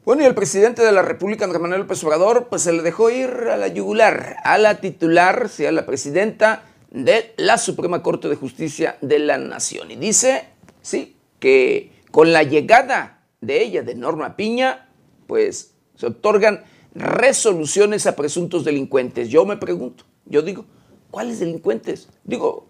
Bueno, 0.08 0.24
y 0.24 0.26
el 0.26 0.36
presidente 0.36 0.84
de 0.84 0.94
la 0.94 1.02
República, 1.02 1.44
Andrés 1.44 1.62
Manuel 1.62 1.82
López 1.82 2.02
Obrador, 2.06 2.48
pues 2.48 2.62
se 2.62 2.72
le 2.72 2.82
dejó 2.82 3.10
ir 3.10 3.28
a 3.52 3.58
la 3.58 3.68
yugular, 3.68 4.38
a 4.46 4.58
la 4.58 4.80
titular, 4.80 5.50
sea 5.50 5.74
la 5.74 5.86
presidenta 5.86 6.64
de 6.92 7.34
la 7.36 7.58
Suprema 7.58 8.02
Corte 8.02 8.30
de 8.30 8.38
Justicia 8.38 8.98
de 9.02 9.20
la 9.20 9.38
Nación. 9.38 9.92
Y 9.92 9.98
dice, 9.98 10.46
sí, 10.82 11.18
que 11.40 11.92
con 12.12 12.32
la 12.32 12.44
llegada 12.44 13.26
de 13.42 13.62
ella, 13.62 13.84
de 13.84 13.96
Norma 13.96 14.38
Piña, 14.38 14.88
pues 15.28 15.74
se 15.96 16.06
otorgan 16.06 16.64
resoluciones 16.96 18.08
a 18.08 18.16
presuntos 18.16 18.64
delincuentes. 18.64 19.28
Yo 19.28 19.46
me 19.46 19.58
pregunto, 19.58 20.06
yo 20.26 20.42
digo, 20.42 20.64
¿cuáles 21.12 21.42
delincuentes? 21.42 22.08
Digo, 22.24 22.70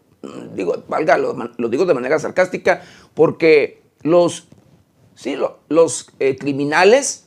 digo, 0.56 0.84
valga, 0.88 1.20
lo, 1.20 1.36
digo 1.70 1.86
de 1.86 1.94
manera 1.94 2.17
sarcástica, 2.17 2.82
porque 3.13 3.84
los, 4.01 4.48
sí, 5.13 5.38
los 5.70 6.10
eh, 6.17 6.36
criminales 6.36 7.25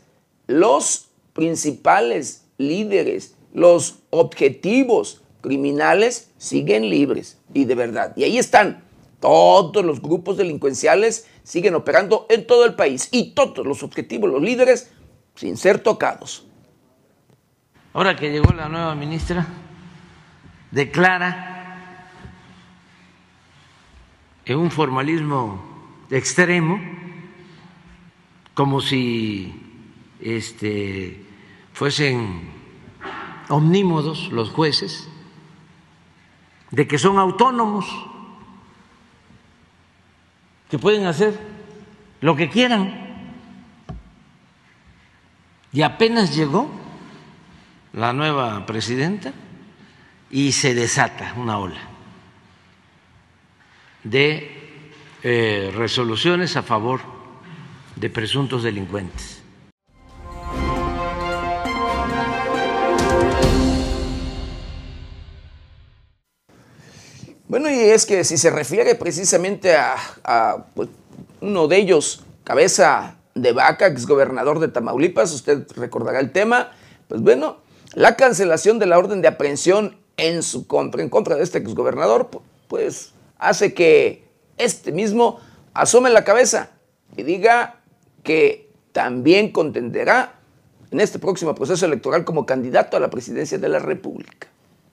los 0.50 1.09
principales 1.33 2.45
líderes, 2.59 3.37
los 3.54 4.00
objetivos 4.11 5.23
criminales 5.40 6.30
siguen 6.38 6.90
libres 6.90 7.38
y 7.54 7.64
de 7.64 7.75
verdad. 7.75 8.12
Y 8.16 8.25
ahí 8.25 8.38
están. 8.38 8.85
Todos 9.21 9.85
los 9.85 10.02
grupos 10.02 10.37
delincuenciales 10.37 11.28
siguen 11.45 11.75
operando 11.75 12.26
en 12.30 12.47
todo 12.47 12.64
el 12.64 12.75
país 12.75 13.09
y 13.12 13.33
todos 13.33 13.66
los 13.66 13.83
objetivos, 13.83 14.30
los 14.30 14.42
líderes, 14.42 14.90
sin 15.35 15.57
ser 15.57 15.78
tocados. 15.78 16.47
Ahora 17.92 18.16
que 18.16 18.30
llegó 18.30 18.52
la 18.52 18.69
nueva 18.69 18.95
ministra, 18.95 19.47
declara 20.71 22.09
en 24.45 24.59
un 24.59 24.71
formalismo 24.71 25.62
extremo, 26.11 26.80
como 28.54 28.80
si 28.80 29.70
este, 30.23 31.25
fuesen 31.73 32.50
omnímodos 33.49 34.31
los 34.33 34.50
jueces, 34.50 35.09
de 36.71 36.87
que 36.87 36.99
son 36.99 37.19
autónomos, 37.19 37.87
que 40.71 40.79
pueden 40.79 41.07
hacer 41.07 41.39
lo 42.21 42.37
que 42.37 42.49
quieran. 42.49 43.09
Y 45.73 45.83
apenas 45.83 46.35
llegó 46.35 46.71
la 47.93 48.12
nueva 48.12 48.67
presidenta 48.67 49.33
y 50.31 50.53
se 50.53 50.75
desata 50.75 51.35
una 51.37 51.59
ola 51.59 51.81
de 54.05 54.57
eh, 55.23 55.73
resoluciones 55.75 56.57
a 56.57 56.62
favor 56.62 57.00
de 57.97 58.11
presuntos 58.11 58.62
delincuentes. 58.62 59.39
Bueno, 67.50 67.69
y 67.69 67.80
es 67.80 68.07
que 68.07 68.23
si 68.23 68.38
se 68.38 68.49
refiere 68.49 68.95
precisamente 68.95 69.75
a, 69.75 70.66
pues, 70.73 70.88
uno 71.40 71.66
de 71.66 71.78
ellos, 71.78 72.23
cabeza 72.45 73.16
de 73.35 73.50
vaca, 73.50 73.88
exgobernador 73.88 74.61
de 74.61 74.69
Tamaulipas, 74.69 75.33
usted 75.33 75.66
recordará 75.75 76.21
el 76.21 76.30
tema, 76.30 76.71
pues 77.09 77.21
bueno, 77.23 77.57
la 77.95 78.14
cancelación 78.14 78.78
de 78.78 78.87
la 78.87 78.97
orden 78.97 79.21
de 79.21 79.26
aprehensión 79.26 79.99
en 80.16 80.45
su 80.45 80.69
contra, 80.69 81.02
en 81.02 81.09
contra 81.09 81.35
de 81.35 81.42
este 81.42 81.59
exgobernador, 81.59 82.30
pues 82.69 83.14
hace 83.37 83.75
que 83.75 84.28
este 84.57 84.92
mismo 84.92 85.40
asome 85.75 86.11
la 86.11 86.23
cabeza 86.23 86.71
y 87.16 87.25
diga 87.25 87.80
que 88.23 88.71
también 88.92 89.50
contenderá 89.50 90.38
en 90.92 91.00
este 91.00 91.19
próximo 91.19 91.57
proceso 91.57 91.85
electoral 91.85 92.25
como 92.25 92.47
candidato 92.47 92.97
a 92.97 93.00
la 93.00 93.11
presidencia 93.11 93.59
de 93.59 93.69
la 93.69 93.80
República. 93.80 94.50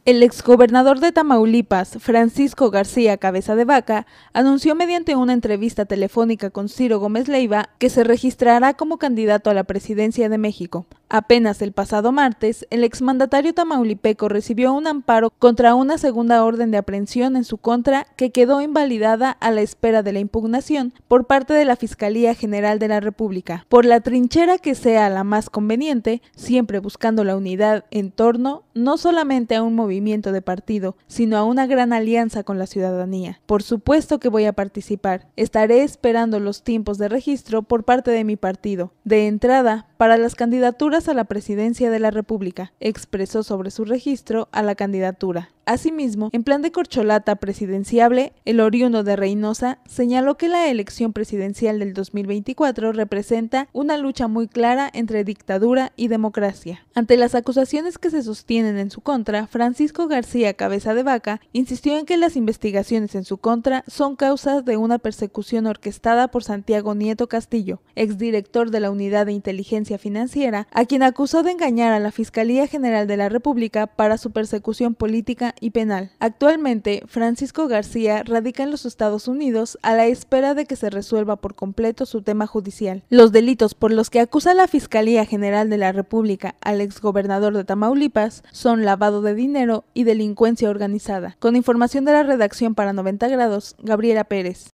El 0.07 0.23
exgobernador 0.23 1.01
de 1.01 1.11
Tamaulipas, 1.11 1.97
Francisco 1.99 2.71
García 2.71 3.17
Cabeza 3.17 3.57
de 3.57 3.65
Vaca, 3.65 4.07
anunció 4.31 4.73
mediante 4.73 5.17
una 5.17 5.33
entrevista 5.33 5.83
telefónica 5.83 6.49
con 6.49 6.69
Ciro 6.69 7.01
Gómez 7.01 7.27
Leiva 7.27 7.71
que 7.77 7.89
se 7.89 8.05
registrará 8.05 8.75
como 8.75 8.99
candidato 8.99 9.49
a 9.49 9.53
la 9.53 9.65
presidencia 9.65 10.29
de 10.29 10.37
México. 10.37 10.85
Apenas 11.09 11.61
el 11.61 11.73
pasado 11.73 12.13
martes, 12.13 12.65
el 12.69 12.85
exmandatario 12.85 13.53
tamaulipeco 13.53 14.29
recibió 14.29 14.73
un 14.73 14.87
amparo 14.87 15.29
contra 15.29 15.75
una 15.75 15.97
segunda 15.97 16.43
orden 16.43 16.71
de 16.71 16.77
aprehensión 16.77 17.35
en 17.35 17.43
su 17.43 17.57
contra 17.57 18.07
que 18.15 18.31
quedó 18.31 18.61
invalidada 18.61 19.31
a 19.31 19.51
la 19.51 19.61
espera 19.61 20.03
de 20.03 20.13
la 20.13 20.19
impugnación 20.19 20.93
por 21.09 21.25
parte 21.25 21.53
de 21.53 21.65
la 21.65 21.77
Fiscalía 21.77 22.33
General 22.33 22.79
de 22.79 22.89
la 22.89 22.99
República, 23.01 23.65
por 23.67 23.85
la 23.85 23.99
trinchera 24.01 24.57
que 24.57 24.75
sea 24.75 25.09
la 25.09 25.25
más 25.25 25.49
conveniente, 25.49 26.21
siempre 26.35 26.79
buscando 26.79 27.25
la 27.25 27.37
unidad 27.37 27.85
en 27.91 28.11
torno 28.11 28.63
no 28.73 28.97
solamente 28.97 29.55
a 29.55 29.63
un 29.63 29.75
movimiento 29.75 29.96
de 30.31 30.41
partido, 30.41 30.95
sino 31.07 31.37
a 31.37 31.43
una 31.43 31.67
gran 31.67 31.93
alianza 31.93 32.43
con 32.43 32.57
la 32.57 32.67
ciudadanía. 32.67 33.41
Por 33.45 33.63
supuesto 33.63 34.19
que 34.19 34.29
voy 34.29 34.45
a 34.45 34.53
participar. 34.53 35.27
Estaré 35.35 35.83
esperando 35.83 36.39
los 36.39 36.63
tiempos 36.63 36.97
de 36.97 37.09
registro 37.09 37.63
por 37.63 37.83
parte 37.83 38.11
de 38.11 38.23
mi 38.23 38.35
partido. 38.35 38.93
De 39.03 39.27
entrada, 39.27 39.87
para 39.97 40.17
las 40.17 40.35
candidaturas 40.35 41.07
a 41.09 41.13
la 41.13 41.25
presidencia 41.25 41.89
de 41.89 41.99
la 41.99 42.11
República, 42.11 42.73
expresó 42.79 43.43
sobre 43.43 43.71
su 43.71 43.85
registro 43.85 44.47
a 44.51 44.61
la 44.61 44.75
candidatura. 44.75 45.49
Asimismo, 45.67 46.29
en 46.31 46.45
plan 46.45 46.61
de 46.61 46.71
corcholata 46.71 47.35
presidenciable, 47.35 48.31
el 48.45 48.61
oriundo 48.61 49.03
de 49.03 49.17
Reynosa 49.17 49.79
señaló 49.85 50.37
que 50.37 50.47
la 50.47 50.69
elección 50.69 51.11
presidencial 51.11 51.79
del 51.79 51.93
2024 51.93 52.93
representa 52.93 53.67
una 53.73 53.97
lucha 53.97 54.29
muy 54.29 54.47
clara 54.47 54.89
entre 54.93 55.25
dictadura 55.25 55.91
y 55.97 56.07
democracia. 56.07 56.85
Ante 56.95 57.17
las 57.17 57.35
acusaciones 57.35 57.97
que 57.97 58.09
se 58.09 58.23
sostienen 58.23 58.77
en 58.77 58.91
su 58.91 59.01
contra, 59.01 59.45
Francisco 59.45 60.07
García 60.07 60.53
Cabeza 60.53 60.93
de 60.93 61.03
Vaca 61.03 61.41
insistió 61.51 61.97
en 61.97 62.05
que 62.05 62.15
las 62.15 62.37
investigaciones 62.37 63.13
en 63.15 63.25
su 63.25 63.37
contra 63.37 63.83
son 63.87 64.15
causas 64.15 64.63
de 64.63 64.77
una 64.77 64.99
persecución 64.99 65.67
orquestada 65.67 66.29
por 66.29 66.45
Santiago 66.45 66.95
Nieto 66.95 67.27
Castillo, 67.27 67.81
exdirector 67.95 68.71
de 68.71 68.79
la 68.79 68.89
Unidad 68.89 69.25
de 69.25 69.33
Inteligencia 69.33 69.97
Financiera, 69.97 70.65
a 70.71 70.85
quien 70.85 71.03
acusó 71.03 71.43
de 71.43 71.51
engañar 71.51 71.91
a 71.91 71.99
la 71.99 72.13
Fiscalía 72.13 72.67
General 72.67 73.05
de 73.05 73.17
la 73.17 73.27
República 73.27 73.85
para 73.85 74.17
su 74.17 74.31
persecución 74.31 74.95
política 74.95 75.55
y 75.59 75.71
penal. 75.71 76.11
Actualmente, 76.19 77.03
Francisco 77.07 77.67
García 77.67 78.23
radica 78.23 78.63
en 78.63 78.71
los 78.71 78.85
Estados 78.85 79.27
Unidos 79.27 79.77
a 79.81 79.93
la 79.93 80.05
espera 80.05 80.53
de 80.53 80.65
que 80.65 80.75
se 80.75 80.89
resuelva 80.89 81.35
por 81.35 81.55
completo 81.55 82.05
su 82.05 82.21
tema 82.21 82.47
judicial. 82.47 83.03
Los 83.09 83.31
delitos 83.31 83.73
por 83.73 83.91
los 83.91 84.09
que 84.09 84.19
acusa 84.19 84.53
la 84.53 84.67
Fiscalía 84.67 85.25
General 85.25 85.69
de 85.69 85.77
la 85.77 85.91
República 85.91 86.55
al 86.61 86.81
exgobernador 86.81 87.55
de 87.55 87.63
Tamaulipas 87.63 88.43
son 88.51 88.85
lavado 88.85 89.21
de 89.21 89.35
dinero 89.35 89.85
y 89.93 90.03
delincuencia 90.03 90.69
organizada. 90.69 91.35
Con 91.39 91.55
información 91.55 92.05
de 92.05 92.13
la 92.13 92.23
redacción 92.23 92.75
para 92.75 92.93
90 92.93 93.27
grados, 93.27 93.75
Gabriela 93.79 94.23
Pérez. 94.23 94.69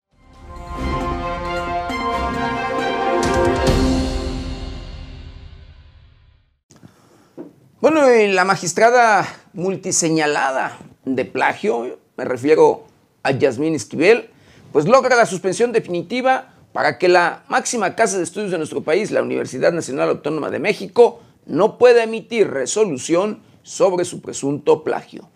Bueno, 7.83 8.03
la 8.07 8.45
magistrada 8.45 9.27
multiseñalada 9.55 10.79
de 11.05 11.25
plagio, 11.25 11.99
me 12.17 12.25
refiero 12.25 12.85
a 13.23 13.33
Yasmín 13.33 13.75
Esquivel, 13.75 14.31
pues 14.73 14.87
logra 14.87 15.17
la 15.17 15.27
suspensión 15.27 15.73
definitiva 15.73 16.55
para 16.73 16.99
que 16.99 17.09
la 17.09 17.45
máxima 17.49 17.95
casa 17.95 18.17
de 18.17 18.25
estudios 18.25 18.51
de 18.51 18.59
nuestro 18.59 18.83
país, 18.83 19.11
la 19.11 19.23
Universidad 19.23 19.73
Nacional 19.73 20.09
Autónoma 20.09 20.51
de 20.51 20.59
México, 20.59 21.21
no 21.47 21.77
pueda 21.79 22.05
emitir 22.05 22.49
resolución 22.51 23.41
sobre 23.63 24.05
su 24.05 24.21
presunto 24.21 24.83
plagio. 24.83 25.29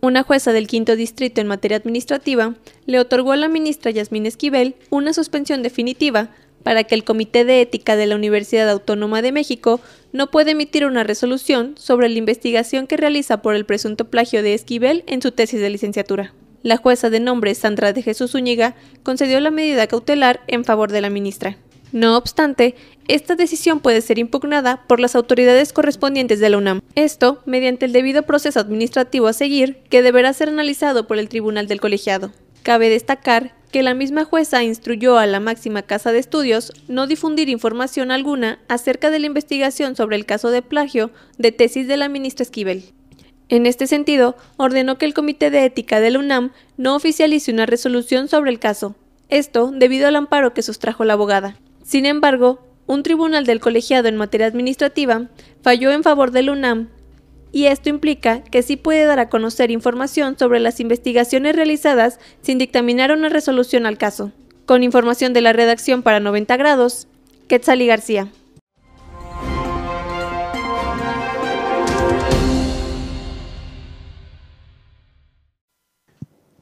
Una 0.00 0.22
jueza 0.24 0.52
del 0.52 0.66
quinto 0.66 0.96
distrito 0.96 1.40
en 1.40 1.46
materia 1.46 1.76
administrativa 1.76 2.54
le 2.86 2.98
otorgó 2.98 3.32
a 3.32 3.36
la 3.36 3.48
ministra 3.48 3.90
Yasmín 3.90 4.26
Esquivel 4.26 4.74
una 4.90 5.12
suspensión 5.12 5.62
definitiva 5.62 6.30
para 6.62 6.84
que 6.84 6.94
el 6.94 7.04
Comité 7.04 7.44
de 7.44 7.60
Ética 7.60 7.96
de 7.96 8.06
la 8.06 8.16
Universidad 8.16 8.68
Autónoma 8.68 9.22
de 9.22 9.32
México 9.32 9.80
no 10.12 10.30
pueda 10.30 10.50
emitir 10.50 10.84
una 10.84 11.04
resolución 11.04 11.74
sobre 11.76 12.08
la 12.08 12.18
investigación 12.18 12.86
que 12.86 12.96
realiza 12.96 13.42
por 13.42 13.54
el 13.54 13.64
presunto 13.64 14.06
plagio 14.10 14.42
de 14.42 14.54
Esquivel 14.54 15.04
en 15.06 15.22
su 15.22 15.32
tesis 15.32 15.60
de 15.60 15.70
licenciatura. 15.70 16.34
La 16.62 16.76
jueza 16.76 17.10
de 17.10 17.20
nombre 17.20 17.54
Sandra 17.54 17.92
de 17.92 18.02
Jesús 18.02 18.32
Zúñiga 18.32 18.76
concedió 19.02 19.40
la 19.40 19.50
medida 19.50 19.86
cautelar 19.88 20.40
en 20.46 20.64
favor 20.64 20.92
de 20.92 21.00
la 21.00 21.10
ministra. 21.10 21.56
No 21.90 22.16
obstante, 22.16 22.74
esta 23.06 23.34
decisión 23.34 23.80
puede 23.80 24.00
ser 24.00 24.18
impugnada 24.18 24.84
por 24.86 24.98
las 24.98 25.14
autoridades 25.14 25.72
correspondientes 25.74 26.40
de 26.40 26.48
la 26.48 26.56
UNAM. 26.56 26.80
Esto 26.94 27.42
mediante 27.44 27.84
el 27.84 27.92
debido 27.92 28.22
proceso 28.22 28.60
administrativo 28.60 29.26
a 29.26 29.34
seguir, 29.34 29.82
que 29.90 30.02
deberá 30.02 30.32
ser 30.32 30.48
analizado 30.48 31.06
por 31.06 31.18
el 31.18 31.28
Tribunal 31.28 31.66
del 31.66 31.80
Colegiado. 31.80 32.32
Cabe 32.62 32.88
destacar 32.88 33.54
que 33.72 33.82
la 33.82 33.94
misma 33.94 34.24
jueza 34.24 34.62
instruyó 34.62 35.18
a 35.18 35.26
la 35.26 35.40
máxima 35.40 35.82
casa 35.82 36.12
de 36.12 36.18
estudios 36.18 36.72
no 36.88 37.06
difundir 37.06 37.48
información 37.48 38.10
alguna 38.10 38.58
acerca 38.68 39.10
de 39.10 39.18
la 39.18 39.26
investigación 39.26 39.96
sobre 39.96 40.16
el 40.16 40.26
caso 40.26 40.50
de 40.50 40.60
plagio 40.60 41.10
de 41.38 41.52
tesis 41.52 41.88
de 41.88 41.96
la 41.96 42.10
ministra 42.10 42.44
Esquivel. 42.44 42.84
En 43.48 43.66
este 43.66 43.86
sentido, 43.86 44.36
ordenó 44.58 44.98
que 44.98 45.06
el 45.06 45.14
Comité 45.14 45.50
de 45.50 45.64
Ética 45.64 46.00
de 46.00 46.10
la 46.10 46.18
UNAM 46.18 46.52
no 46.76 46.94
oficialice 46.94 47.50
una 47.50 47.66
resolución 47.66 48.28
sobre 48.28 48.50
el 48.50 48.58
caso, 48.58 48.94
esto 49.30 49.70
debido 49.74 50.06
al 50.06 50.16
amparo 50.16 50.52
que 50.52 50.62
sustrajo 50.62 51.04
la 51.04 51.14
abogada. 51.14 51.56
Sin 51.82 52.04
embargo, 52.04 52.60
un 52.86 53.02
tribunal 53.02 53.46
del 53.46 53.60
colegiado 53.60 54.08
en 54.08 54.16
materia 54.16 54.46
administrativa 54.46 55.28
falló 55.62 55.90
en 55.92 56.02
favor 56.02 56.30
de 56.30 56.42
la 56.42 56.52
UNAM 56.52 56.88
y 57.52 57.66
esto 57.66 57.90
implica 57.90 58.42
que 58.42 58.62
sí 58.62 58.76
puede 58.76 59.04
dar 59.04 59.20
a 59.20 59.28
conocer 59.28 59.70
información 59.70 60.38
sobre 60.38 60.58
las 60.58 60.80
investigaciones 60.80 61.54
realizadas 61.54 62.18
sin 62.40 62.58
dictaminar 62.58 63.12
una 63.12 63.28
resolución 63.28 63.84
al 63.86 63.98
caso. 63.98 64.32
Con 64.64 64.82
información 64.82 65.34
de 65.34 65.42
la 65.42 65.52
redacción 65.52 66.02
para 66.02 66.18
90 66.18 66.56
grados, 66.56 67.06
Quetzali 67.48 67.86
García. 67.86 68.32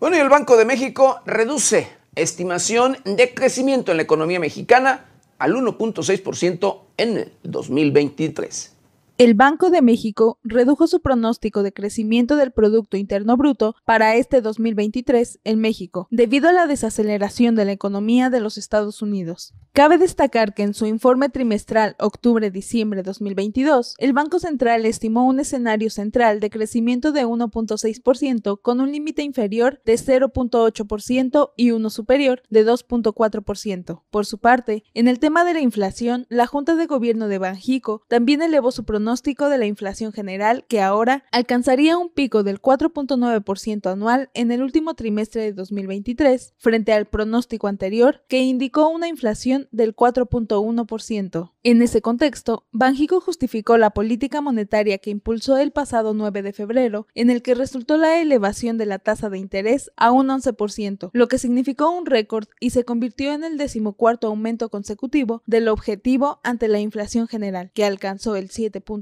Bueno, 0.01 0.17
y 0.17 0.21
el 0.21 0.31
Banco 0.31 0.57
de 0.57 0.65
México 0.65 1.21
reduce 1.27 1.87
estimación 2.17 2.97
de 3.05 3.33
crecimiento 3.33 3.93
en 3.93 3.99
la 3.99 4.03
economía 4.03 4.41
mexicana 4.41 5.05
al 5.39 5.55
1.6% 5.55 6.81
en 6.97 7.17
el 7.19 7.33
2023. 7.45 8.80
El 9.21 9.35
Banco 9.35 9.69
de 9.69 9.83
México 9.83 10.39
redujo 10.43 10.87
su 10.87 11.03
pronóstico 11.03 11.63
de 11.63 11.75
crecimiento 11.75 12.37
del 12.37 12.53
Producto 12.53 12.97
Interno 12.97 13.37
Bruto 13.37 13.77
para 13.85 14.17
este 14.17 14.41
2023 14.41 15.41
en 15.45 15.61
México, 15.61 16.09
debido 16.11 16.49
a 16.49 16.53
la 16.53 16.67
desaceleración 16.67 17.55
de 17.55 17.67
la 17.67 17.73
economía 17.73 18.31
de 18.31 18.41
los 18.41 18.57
Estados 18.57 19.03
Unidos. 19.03 19.53
Cabe 19.75 19.99
destacar 19.99 20.55
que 20.55 20.63
en 20.63 20.73
su 20.73 20.87
informe 20.87 21.29
trimestral 21.29 21.97
octubre-diciembre 21.99 23.03
2022, 23.03 23.95
el 23.99 24.15
Banco 24.15 24.39
Central 24.39 24.87
estimó 24.87 25.29
un 25.29 25.39
escenario 25.39 25.91
central 25.91 26.41
de 26.41 26.49
crecimiento 26.49 27.13
de 27.13 27.27
1.6% 27.27 28.59
con 28.63 28.81
un 28.81 28.91
límite 28.91 29.23
inferior 29.23 29.83
de 29.85 29.97
0.8% 29.97 31.51
y 31.59 31.73
uno 31.73 31.91
superior 31.91 32.43
de 32.49 32.67
2.4%. 32.67 34.03
Por 34.11 34.25
su 34.25 34.39
parte, 34.39 34.83
en 34.95 35.09
el 35.09 35.19
tema 35.19 35.45
de 35.45 35.53
la 35.53 35.61
inflación, 35.61 36.25
la 36.31 36.47
Junta 36.47 36.75
de 36.75 36.87
Gobierno 36.87 37.29
de 37.29 37.37
Banjico 37.37 38.03
también 38.09 38.41
elevó 38.41 38.73
su 38.73 38.85
pronóstico 38.85 39.10
pronóstico 39.11 39.49
de 39.49 39.59
la 39.59 39.67
inflación 39.67 40.13
general 40.13 40.65
que 40.69 40.81
ahora 40.81 41.25
alcanzaría 41.33 41.99
un 41.99 42.11
pico 42.11 42.45
del 42.45 42.63
4.9% 42.63 43.91
anual 43.91 44.31
en 44.35 44.53
el 44.53 44.63
último 44.63 44.95
trimestre 44.95 45.43
de 45.43 45.53
2023 45.53 46.55
frente 46.59 46.93
al 46.93 47.07
pronóstico 47.07 47.67
anterior 47.67 48.23
que 48.29 48.39
indicó 48.39 48.89
una 48.89 49.09
inflación 49.09 49.67
del 49.73 49.97
4.1%. 49.97 51.51
En 51.63 51.83
ese 51.83 52.01
contexto, 52.01 52.65
Banjico 52.73 53.21
justificó 53.21 53.77
la 53.77 53.91
política 53.91 54.41
monetaria 54.41 54.97
que 54.97 55.11
impulsó 55.11 55.59
el 55.59 55.73
pasado 55.73 56.15
9 56.15 56.43
de 56.43 56.55
febrero, 56.55 57.07
en 57.15 57.29
el 57.29 57.43
que 57.43 57.55
resultó 57.55 57.99
la 57.99 58.19
elevación 58.19 58.79
de 58.79 58.87
la 58.87 58.99
tasa 58.99 59.29
de 59.29 59.37
interés 59.37 59.91
a 59.97 60.11
un 60.11 60.29
11%, 60.29 61.11
lo 61.13 61.29
que 61.29 61.37
significó 61.37 61.91
un 61.91 62.07
récord 62.07 62.47
y 62.61 62.71
se 62.71 62.85
convirtió 62.85 63.35
en 63.35 63.45
el 63.45 63.59
decimocuarto 63.59 64.29
aumento 64.29 64.71
consecutivo 64.71 65.43
del 65.45 65.69
objetivo 65.69 66.41
ante 66.45 66.67
la 66.69 66.81
inflación 66.81 67.29
general, 67.29 67.73
que 67.75 67.85
alcanzó 67.85 68.37
el 68.37 68.49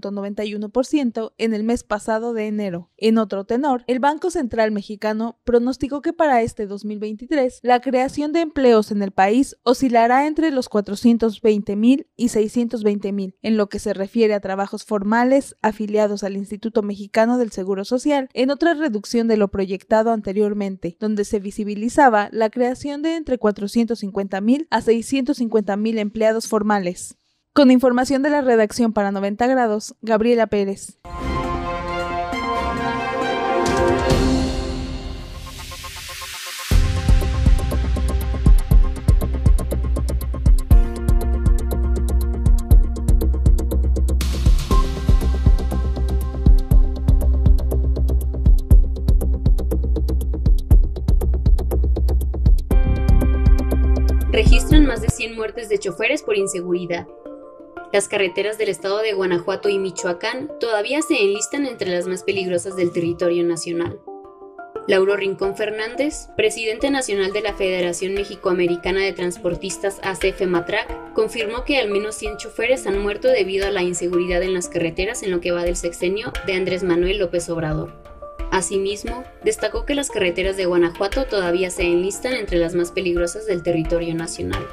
7.91% 0.00 1.32
en 1.38 1.54
el 1.54 1.64
mes 1.64 1.82
pasado 1.84 2.32
de 2.32 2.46
enero. 2.46 2.90
En 2.96 3.18
otro 3.18 3.44
tenor, 3.44 3.84
el 3.87 4.00
Banco 4.00 4.30
Central 4.30 4.70
Mexicano 4.70 5.38
pronosticó 5.44 6.02
que 6.02 6.12
para 6.12 6.42
este 6.42 6.66
2023 6.66 7.61
la 7.62 7.80
creación 7.80 8.32
de 8.32 8.40
empleos 8.40 8.90
en 8.90 9.02
el 9.02 9.12
país 9.12 9.56
oscilará 9.62 10.26
entre 10.26 10.50
los 10.50 10.68
420 10.68 11.76
mil 11.76 12.06
y 12.16 12.28
620 12.28 13.12
mil, 13.12 13.37
en 13.42 13.56
lo 13.56 13.68
que 13.68 13.78
se 13.78 13.94
refiere 13.94 14.34
a 14.34 14.40
trabajos 14.40 14.84
formales 14.84 15.56
afiliados 15.62 16.24
al 16.24 16.37
Instituto 16.37 16.82
Mexicano 16.82 17.38
del 17.38 17.52
Seguro 17.52 17.84
Social, 17.84 18.28
en 18.32 18.50
otra 18.50 18.74
reducción 18.74 19.28
de 19.28 19.37
lo 19.37 19.48
proyectado 19.48 20.12
anteriormente, 20.12 20.96
donde 21.00 21.24
se 21.24 21.40
visibilizaba 21.40 22.28
la 22.32 22.50
creación 22.50 23.02
de 23.02 23.16
entre 23.16 23.38
450 23.38 24.40
mil 24.40 24.66
a 24.70 24.80
650 24.80 25.76
mil 25.76 25.98
empleados 25.98 26.48
formales. 26.48 27.18
Con 27.52 27.70
información 27.70 28.22
de 28.22 28.30
la 28.30 28.40
redacción 28.40 28.92
para 28.92 29.11
90 29.11 29.46
grados, 29.48 29.94
Gabriela 30.00 30.46
Pérez. 30.46 30.98
registran 54.38 54.87
más 54.87 55.02
de 55.02 55.08
100 55.08 55.34
muertes 55.34 55.68
de 55.68 55.80
choferes 55.80 56.22
por 56.22 56.37
inseguridad. 56.37 57.08
Las 57.90 58.07
carreteras 58.07 58.59
del 58.59 58.68
estado 58.68 58.98
de 58.98 59.14
Guanajuato 59.14 59.70
y 59.70 59.79
Michoacán 59.79 60.51
todavía 60.61 61.01
se 61.01 61.22
enlistan 61.22 61.64
entre 61.64 61.90
las 61.90 62.07
más 62.07 62.22
peligrosas 62.22 62.77
del 62.77 62.92
territorio 62.92 63.44
nacional. 63.44 63.98
Lauro 64.87 65.16
Rincón 65.16 65.57
Fernández, 65.57 66.29
presidente 66.37 66.90
nacional 66.90 67.33
de 67.33 67.40
la 67.40 67.55
Federación 67.55 68.12
Mexicoamericana 68.12 69.01
de 69.01 69.14
Transportistas 69.14 70.01
ACF 70.03 70.46
Matrac, 70.46 71.14
confirmó 71.14 71.64
que 71.64 71.79
al 71.79 71.88
menos 71.90 72.14
100 72.16 72.37
choferes 72.37 72.87
han 72.87 72.98
muerto 72.98 73.29
debido 73.29 73.66
a 73.66 73.70
la 73.70 73.83
inseguridad 73.83 74.42
en 74.42 74.53
las 74.53 74.68
carreteras 74.68 75.22
en 75.22 75.31
lo 75.31 75.40
que 75.40 75.53
va 75.53 75.64
del 75.64 75.77
sexenio 75.77 76.33
de 76.46 76.55
Andrés 76.55 76.83
Manuel 76.83 77.18
López 77.18 77.48
Obrador. 77.48 77.92
Asimismo, 78.51 79.24
destacó 79.44 79.87
que 79.87 79.94
las 79.94 80.11
carreteras 80.11 80.59
de 80.59 80.66
Guanajuato 80.66 81.24
todavía 81.24 81.70
se 81.70 81.83
enlistan 81.83 82.35
entre 82.35 82.59
las 82.59 82.74
más 82.74 82.92
peligrosas 82.92 83.46
del 83.46 83.62
territorio 83.62 84.14
nacional. 84.14 84.66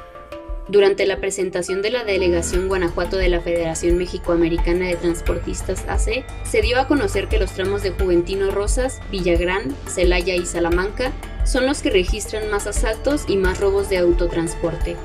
Durante 0.68 1.06
la 1.06 1.20
presentación 1.20 1.80
de 1.80 1.90
la 1.92 2.02
delegación 2.02 2.66
Guanajuato 2.66 3.16
de 3.16 3.28
la 3.28 3.40
Federación 3.40 3.96
Mexicoamericana 3.98 4.88
de 4.88 4.96
Transportistas 4.96 5.84
AC, 5.86 6.24
se 6.44 6.60
dio 6.60 6.80
a 6.80 6.88
conocer 6.88 7.28
que 7.28 7.38
los 7.38 7.52
tramos 7.52 7.84
de 7.84 7.92
Juventino 7.92 8.50
Rosas, 8.50 9.00
Villagrán, 9.12 9.76
Celaya 9.86 10.34
y 10.34 10.44
Salamanca 10.44 11.12
son 11.44 11.66
los 11.66 11.82
que 11.82 11.90
registran 11.90 12.50
más 12.50 12.66
asaltos 12.66 13.26
y 13.28 13.36
más 13.36 13.60
robos 13.60 13.88
de 13.88 13.98
autotransporte, 13.98 14.96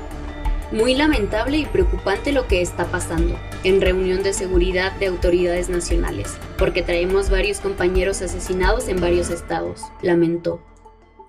muy 0.72 0.96
lamentable 0.96 1.58
y 1.58 1.66
preocupante 1.66 2.32
lo 2.32 2.48
que 2.48 2.60
está 2.60 2.86
pasando 2.86 3.38
en 3.62 3.80
reunión 3.80 4.24
de 4.24 4.32
seguridad 4.32 4.90
de 4.98 5.06
autoridades 5.06 5.68
nacionales, 5.68 6.36
porque 6.58 6.82
traemos 6.82 7.30
varios 7.30 7.60
compañeros 7.60 8.20
asesinados 8.20 8.88
en 8.88 9.00
varios 9.00 9.30
estados, 9.30 9.82
lamentó. 10.02 10.60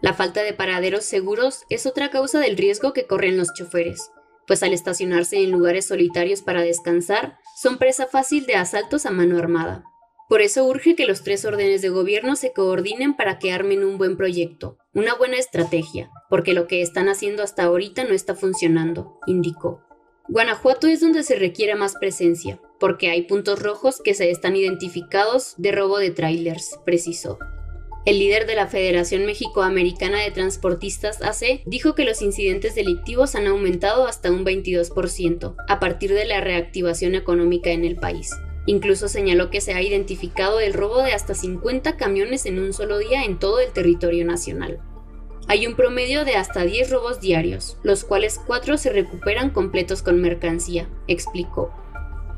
La 0.02 0.14
falta 0.14 0.42
de 0.42 0.54
paraderos 0.54 1.06
seguros 1.06 1.66
es 1.70 1.86
otra 1.86 2.10
causa 2.10 2.40
del 2.40 2.58
riesgo 2.58 2.94
que 2.94 3.06
corren 3.06 3.38
los 3.38 3.54
choferes, 3.54 4.12
pues 4.48 4.64
al 4.64 4.74
estacionarse 4.74 5.38
en 5.38 5.52
lugares 5.52 5.86
solitarios 5.86 6.42
para 6.42 6.62
descansar, 6.62 7.38
son 7.56 7.78
presa 7.78 8.08
fácil 8.08 8.46
de 8.46 8.56
asaltos 8.56 9.06
a 9.06 9.12
mano 9.12 9.38
armada. 9.38 9.84
Por 10.30 10.42
eso 10.42 10.66
urge 10.66 10.96
que 10.96 11.06
los 11.06 11.24
tres 11.24 11.46
órdenes 11.46 11.82
de 11.82 11.90
gobierno 11.90 12.36
se 12.36 12.54
coordinen 12.54 13.16
para 13.16 13.40
que 13.40 13.52
armen 13.52 13.84
un 13.84 13.98
buen 13.98 14.18
proyecto, 14.18 14.78
una 14.94 15.14
buena 15.16 15.38
estrategia, 15.38 16.10
porque 16.30 16.54
lo 16.54 16.68
que 16.68 16.82
están 16.82 17.10
haciendo 17.10 17.44
hasta 17.44 17.64
ahorita 17.64 18.04
no 18.06 18.14
está 18.14 18.34
funcionando, 18.34 19.20
indicó. 19.28 19.84
Guanajuato 20.30 20.88
es 20.88 21.02
donde 21.02 21.24
se 21.24 21.36
requiere 21.36 21.76
más 21.76 21.96
presencia, 21.96 22.60
porque 22.80 23.10
hay 23.10 23.24
puntos 23.24 23.62
rojos 23.62 24.02
que 24.02 24.14
se 24.14 24.32
están 24.32 24.56
identificados 24.56 25.54
de 25.58 25.72
robo 25.74 26.00
de 26.00 26.12
trailers, 26.12 26.80
precisó. 26.86 27.38
El 28.06 28.20
líder 28.20 28.46
de 28.46 28.56
la 28.56 28.68
Federación 28.68 29.26
México-Americana 29.26 30.22
de 30.22 30.32
Transportistas 30.32 31.22
AC 31.22 31.62
dijo 31.66 31.96
que 31.96 32.04
los 32.04 32.22
incidentes 32.22 32.76
delictivos 32.76 33.34
han 33.36 33.48
aumentado 33.48 34.08
hasta 34.08 34.30
un 34.30 34.44
22% 34.44 35.56
a 35.70 35.80
partir 35.80 36.14
de 36.14 36.26
la 36.26 36.42
reactivación 36.42 37.16
económica 37.16 37.72
en 37.72 37.86
el 37.86 37.96
país. 37.96 38.32
Incluso 38.66 39.08
señaló 39.08 39.50
que 39.50 39.62
se 39.62 39.74
ha 39.74 39.82
identificado 39.82 40.60
el 40.60 40.74
robo 40.74 41.02
de 41.02 41.14
hasta 41.14 41.34
50 41.34 41.96
camiones 41.96 42.46
en 42.46 42.60
un 42.60 42.74
solo 42.74 42.98
día 42.98 43.24
en 43.24 43.40
todo 43.40 43.62
el 43.62 43.72
territorio 43.72 44.26
nacional. 44.26 44.82
Hay 45.48 45.66
un 45.66 45.76
promedio 45.76 46.26
de 46.26 46.36
hasta 46.36 46.64
10 46.64 46.90
robos 46.90 47.22
diarios, 47.22 47.78
los 47.84 48.04
cuales 48.04 48.38
4 48.46 48.78
se 48.78 48.90
recuperan 48.90 49.50
completos 49.50 50.02
con 50.02 50.20
mercancía, 50.20 50.90
explicó. 51.08 51.72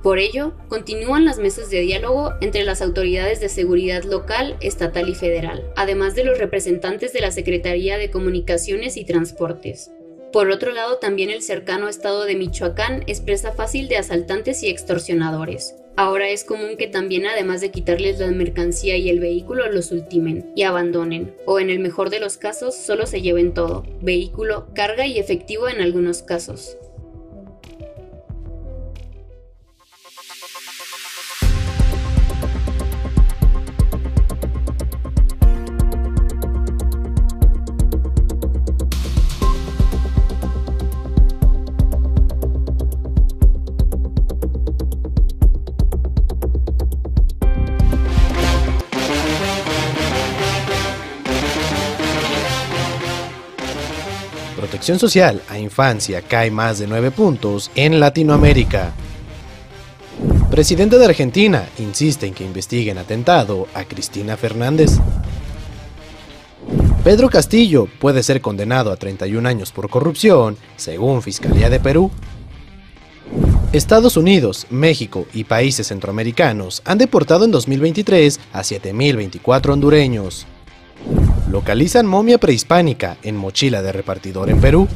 Por 0.04 0.20
ello, 0.20 0.54
continúan 0.68 1.26
las 1.26 1.40
mesas 1.40 1.70
de 1.70 1.82
diálogo 1.82 2.34
entre 2.42 2.64
las 2.64 2.82
autoridades 2.82 3.40
de 3.40 3.50
seguridad 3.50 4.04
local, 4.04 4.56
estatal 4.62 5.10
y 5.10 5.16
federal, 5.16 5.64
además 5.76 6.16
de 6.16 6.24
los 6.24 6.38
representantes 6.38 7.12
de 7.14 7.22
la 7.22 7.32
Secretaría 7.32 7.98
de 7.98 8.12
Comunicaciones 8.12 8.98
y 8.98 9.06
Transportes. 9.06 9.92
Por 10.32 10.52
otro 10.52 10.72
lado, 10.74 10.98
también 10.98 11.30
el 11.30 11.42
cercano 11.42 11.88
estado 11.88 12.26
de 12.26 12.36
Michoacán 12.36 13.04
es 13.08 13.22
presa 13.22 13.54
fácil 13.54 13.88
de 13.88 13.98
asaltantes 13.98 14.64
y 14.64 14.70
extorsionadores, 14.70 15.76
Ahora 15.98 16.28
es 16.28 16.44
común 16.44 16.76
que 16.78 16.88
también 16.88 17.26
además 17.26 17.62
de 17.62 17.72
quitarles 17.72 18.20
la 18.20 18.28
mercancía 18.28 18.98
y 18.98 19.10
el 19.10 19.22
vehículo 19.22 19.72
los 19.72 19.94
ultimen 19.94 20.52
y 20.54 20.64
abandonen, 20.64 21.34
o 21.46 21.58
en 21.58 21.70
el 21.70 21.80
mejor 21.80 22.10
de 22.10 22.20
los 22.20 22.36
casos 22.36 22.76
solo 22.76 23.06
se 23.06 23.22
lleven 23.22 23.54
todo, 23.54 23.86
vehículo, 24.02 24.68
carga 24.76 25.08
y 25.08 25.20
efectivo 25.20 25.70
en 25.70 25.80
algunos 25.80 26.22
casos. 26.22 26.78
Social 54.94 55.42
a 55.50 55.58
infancia 55.58 56.22
cae 56.22 56.52
más 56.52 56.78
de 56.78 56.86
9 56.86 57.10
puntos 57.10 57.72
en 57.74 58.00
Latinoamérica. 58.00 58.94
Presidente 60.52 61.00
de 61.00 61.06
Argentina 61.06 61.68
insiste 61.80 62.28
en 62.28 62.36
que 62.36 62.46
investiguen 62.46 63.00
atentado 63.00 63.68
a 63.74 63.84
Cristina 63.86 64.38
Fernández. 64.38 64.92
Pedro 67.04 67.30
Castillo 67.32 67.88
puede 68.00 68.22
ser 68.22 68.42
condenado 68.42 68.92
a 68.92 68.96
31 68.96 69.50
años 69.50 69.72
por 69.72 69.90
corrupción, 69.90 70.56
según 70.76 71.24
Fiscalía 71.24 71.72
de 71.72 71.80
Perú. 71.80 72.12
Estados 73.74 74.18
Unidos, 74.18 74.68
México 74.70 75.26
y 75.34 75.46
países 75.46 75.88
centroamericanos 75.88 76.84
han 76.86 77.00
deportado 77.00 77.44
en 77.44 77.52
2023 77.52 78.40
a 78.54 78.62
7.024 78.62 79.74
hondureños. 79.74 80.46
Localizan 81.50 82.06
momia 82.06 82.38
prehispánica 82.38 83.18
en 83.24 83.36
mochila 83.36 83.82
de 83.82 83.92
repartidor 83.92 84.50
en 84.50 84.60
Perú. 84.60 84.88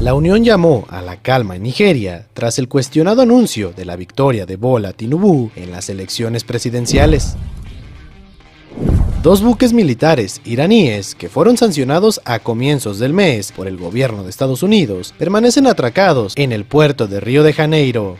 La 0.00 0.14
Unión 0.14 0.44
llamó 0.44 0.86
a 0.90 1.00
la 1.02 1.16
calma 1.16 1.56
en 1.56 1.62
Nigeria 1.62 2.26
tras 2.34 2.58
el 2.58 2.68
cuestionado 2.68 3.22
anuncio 3.22 3.72
de 3.72 3.84
la 3.84 3.96
victoria 3.96 4.46
de 4.46 4.56
Bola 4.56 4.92
Tinubu 4.92 5.50
en 5.56 5.72
las 5.72 5.88
elecciones 5.88 6.44
presidenciales. 6.44 7.36
Dos 9.22 9.42
buques 9.42 9.72
militares 9.72 10.40
iraníes 10.44 11.16
que 11.16 11.28
fueron 11.28 11.56
sancionados 11.56 12.20
a 12.24 12.38
comienzos 12.38 13.00
del 13.00 13.12
mes 13.12 13.50
por 13.50 13.66
el 13.66 13.76
gobierno 13.76 14.22
de 14.22 14.30
Estados 14.30 14.62
Unidos 14.62 15.14
permanecen 15.18 15.66
atracados 15.66 16.34
en 16.36 16.52
el 16.52 16.64
puerto 16.64 17.08
de 17.08 17.18
Río 17.18 17.42
de 17.42 17.52
Janeiro. 17.52 18.18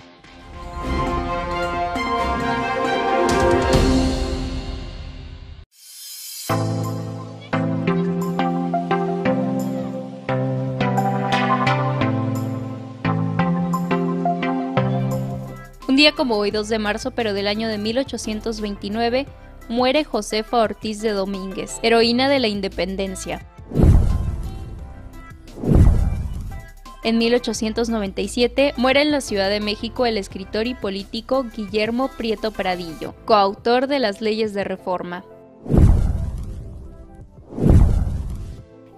Un 15.97 16.01
día 16.01 16.13
como 16.13 16.37
hoy, 16.37 16.51
2 16.51 16.69
de 16.69 16.79
marzo, 16.79 17.13
pero 17.13 17.33
del 17.33 17.49
año 17.49 17.69
de 17.69 17.79
1829, 17.79 19.27
muere 19.71 20.05
Josefa 20.05 20.59
Ortiz 20.59 21.01
de 21.01 21.13
Domínguez, 21.13 21.79
heroína 21.81 22.29
de 22.29 22.39
la 22.39 22.49
independencia. 22.49 23.47
En 27.03 27.17
1897 27.17 28.75
muere 28.77 29.01
en 29.01 29.11
la 29.11 29.23
Ciudad 29.23 29.49
de 29.49 29.61
México 29.61 30.05
el 30.05 30.19
escritor 30.19 30.67
y 30.67 30.75
político 30.75 31.47
Guillermo 31.57 32.09
Prieto 32.09 32.51
Pradillo, 32.51 33.15
coautor 33.25 33.87
de 33.87 33.99
las 33.99 34.21
leyes 34.21 34.53
de 34.53 34.65
reforma. 34.65 35.25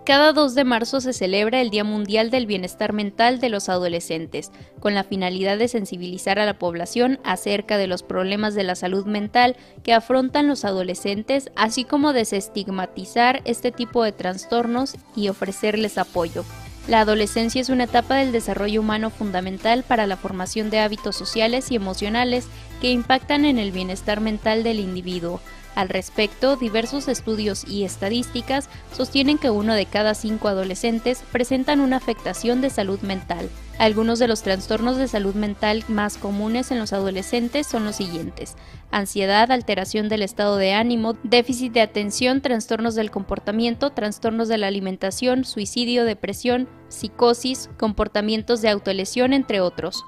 Cada 0.09 0.33
2 0.33 0.55
de 0.55 0.65
marzo 0.65 1.03
se 1.03 1.13
celebra 1.13 1.61
el 1.61 1.69
Día 1.69 1.85
Mundial 1.85 2.31
del 2.31 2.47
Bienestar 2.47 2.95
Mental 2.95 3.41
de 3.41 3.51
los 3.51 3.69
Adolescentes, 3.69 4.51
con 4.81 4.95
la 4.95 5.05
finalidad 5.05 5.59
de 5.59 5.69
sensibilizar 5.69 6.39
a 6.39 6.47
la 6.47 6.59
población 6.59 7.21
acerca 7.25 7.77
de 7.77 7.89
los 7.89 8.03
problemas 8.03 8.55
de 8.55 8.63
la 8.63 8.75
salud 8.75 9.05
mental 9.05 9.55
que 9.83 9.93
afrontan 9.93 10.49
los 10.49 10.65
adolescentes, 10.65 11.51
así 11.57 11.85
como 11.85 12.15
desestigmatizar 12.15 13.43
este 13.45 13.71
tipo 13.71 14.03
de 14.03 14.13
trastornos 14.13 14.97
y 15.15 15.29
ofrecerles 15.29 15.99
apoyo. 15.99 16.43
La 16.87 17.01
adolescencia 17.01 17.61
es 17.61 17.69
una 17.69 17.85
etapa 17.85 18.15
del 18.15 18.33
desarrollo 18.33 18.81
humano 18.81 19.11
fundamental 19.11 19.83
para 19.83 20.07
la 20.07 20.17
formación 20.17 20.71
de 20.71 20.79
hábitos 20.79 21.17
sociales 21.17 21.71
y 21.71 21.75
emocionales 21.75 22.47
que 22.81 22.91
impactan 22.91 23.45
en 23.45 23.59
el 23.59 23.73
bienestar 23.73 24.23
mental 24.23 24.63
del 24.63 24.81
individuo. 24.81 25.43
Al 25.75 25.89
respecto, 25.89 26.57
diversos 26.57 27.09
estudios 27.09 27.65
y 27.69 27.85
estadísticas 27.85 28.69
sostienen 28.97 29.39
que 29.39 29.51
uno 29.51 29.75
de 29.75 29.87
cada 29.87 30.15
cinco 30.15 30.49
adolescentes 30.49 31.23
presentan 31.31 31.81
una 31.81 31.97
afectación 31.97 32.61
de 32.61 32.71
salud 32.71 33.01
mental. 33.01 33.49
Algunos 33.79 34.19
de 34.19 34.27
los 34.27 34.43
trastornos 34.43 34.97
de 34.97 35.07
salud 35.07 35.37
mental 35.37 35.85
más 35.87 36.19
comunes 36.19 36.73
en 36.73 36.81
los 36.81 36.93
adolescentes 36.93 37.67
son 37.69 37.85
los 37.85 37.95
siguientes. 37.95 38.57
Ansiedad, 38.91 39.53
alteración 39.53 40.09
del 40.09 40.23
estado 40.23 40.57
de 40.57 40.73
ánimo, 40.73 41.17
déficit 41.23 41.73
de 41.73 41.83
atención, 41.83 42.41
trastornos 42.41 42.97
del 42.97 43.13
comportamiento, 43.13 43.91
trastornos 43.91 44.49
de 44.49 44.59
la 44.59 44.67
alimentación, 44.67 45.45
suicidio, 45.45 46.05
depresión, 46.05 46.69
psicosis, 46.89 47.71
comportamientos 47.79 48.63
de 48.63 48.71
autolesión, 48.71 49.33
entre 49.33 49.61
otros. 49.61 50.05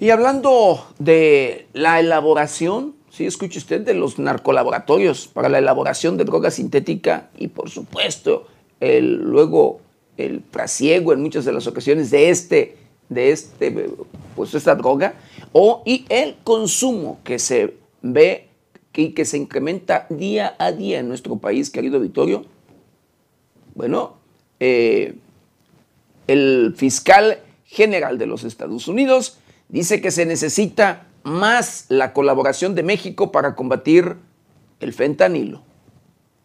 Y 0.00 0.10
hablando 0.10 0.86
de 0.98 1.66
la 1.72 1.98
elaboración, 1.98 2.94
sí, 3.10 3.26
escuche 3.26 3.58
usted, 3.58 3.80
de 3.80 3.94
los 3.94 4.18
narcolaboratorios 4.18 5.26
para 5.26 5.48
la 5.48 5.58
elaboración 5.58 6.16
de 6.16 6.24
droga 6.24 6.52
sintética 6.52 7.30
y 7.36 7.48
por 7.48 7.68
supuesto 7.68 8.46
el, 8.78 9.16
luego 9.16 9.80
el 10.16 10.42
trasiego 10.42 11.12
en 11.12 11.20
muchas 11.20 11.44
de 11.44 11.52
las 11.52 11.66
ocasiones 11.66 12.12
de 12.12 12.30
este, 12.30 12.76
de 13.08 13.32
este, 13.32 13.90
pues 14.36 14.54
esta 14.54 14.76
droga, 14.76 15.14
o 15.52 15.82
y 15.84 16.04
el 16.08 16.36
consumo 16.44 17.18
que 17.24 17.40
se 17.40 17.74
ve 18.00 18.48
y 18.94 19.10
que 19.10 19.24
se 19.24 19.36
incrementa 19.36 20.06
día 20.10 20.54
a 20.58 20.72
día 20.72 20.98
en 20.98 21.08
nuestro 21.08 21.36
país, 21.36 21.70
querido 21.70 22.00
Vittorio. 22.00 22.44
Bueno, 23.74 24.16
eh, 24.58 25.14
el 26.26 26.74
fiscal 26.76 27.38
general 27.64 28.18
de 28.18 28.26
los 28.26 28.42
Estados 28.42 28.88
Unidos 28.88 29.38
dice 29.68 30.00
que 30.00 30.10
se 30.10 30.26
necesita 30.26 31.06
más 31.22 31.86
la 31.88 32.12
colaboración 32.12 32.74
de 32.74 32.82
México 32.82 33.32
para 33.32 33.54
combatir 33.54 34.16
el 34.80 34.92
fentanilo. 34.92 35.62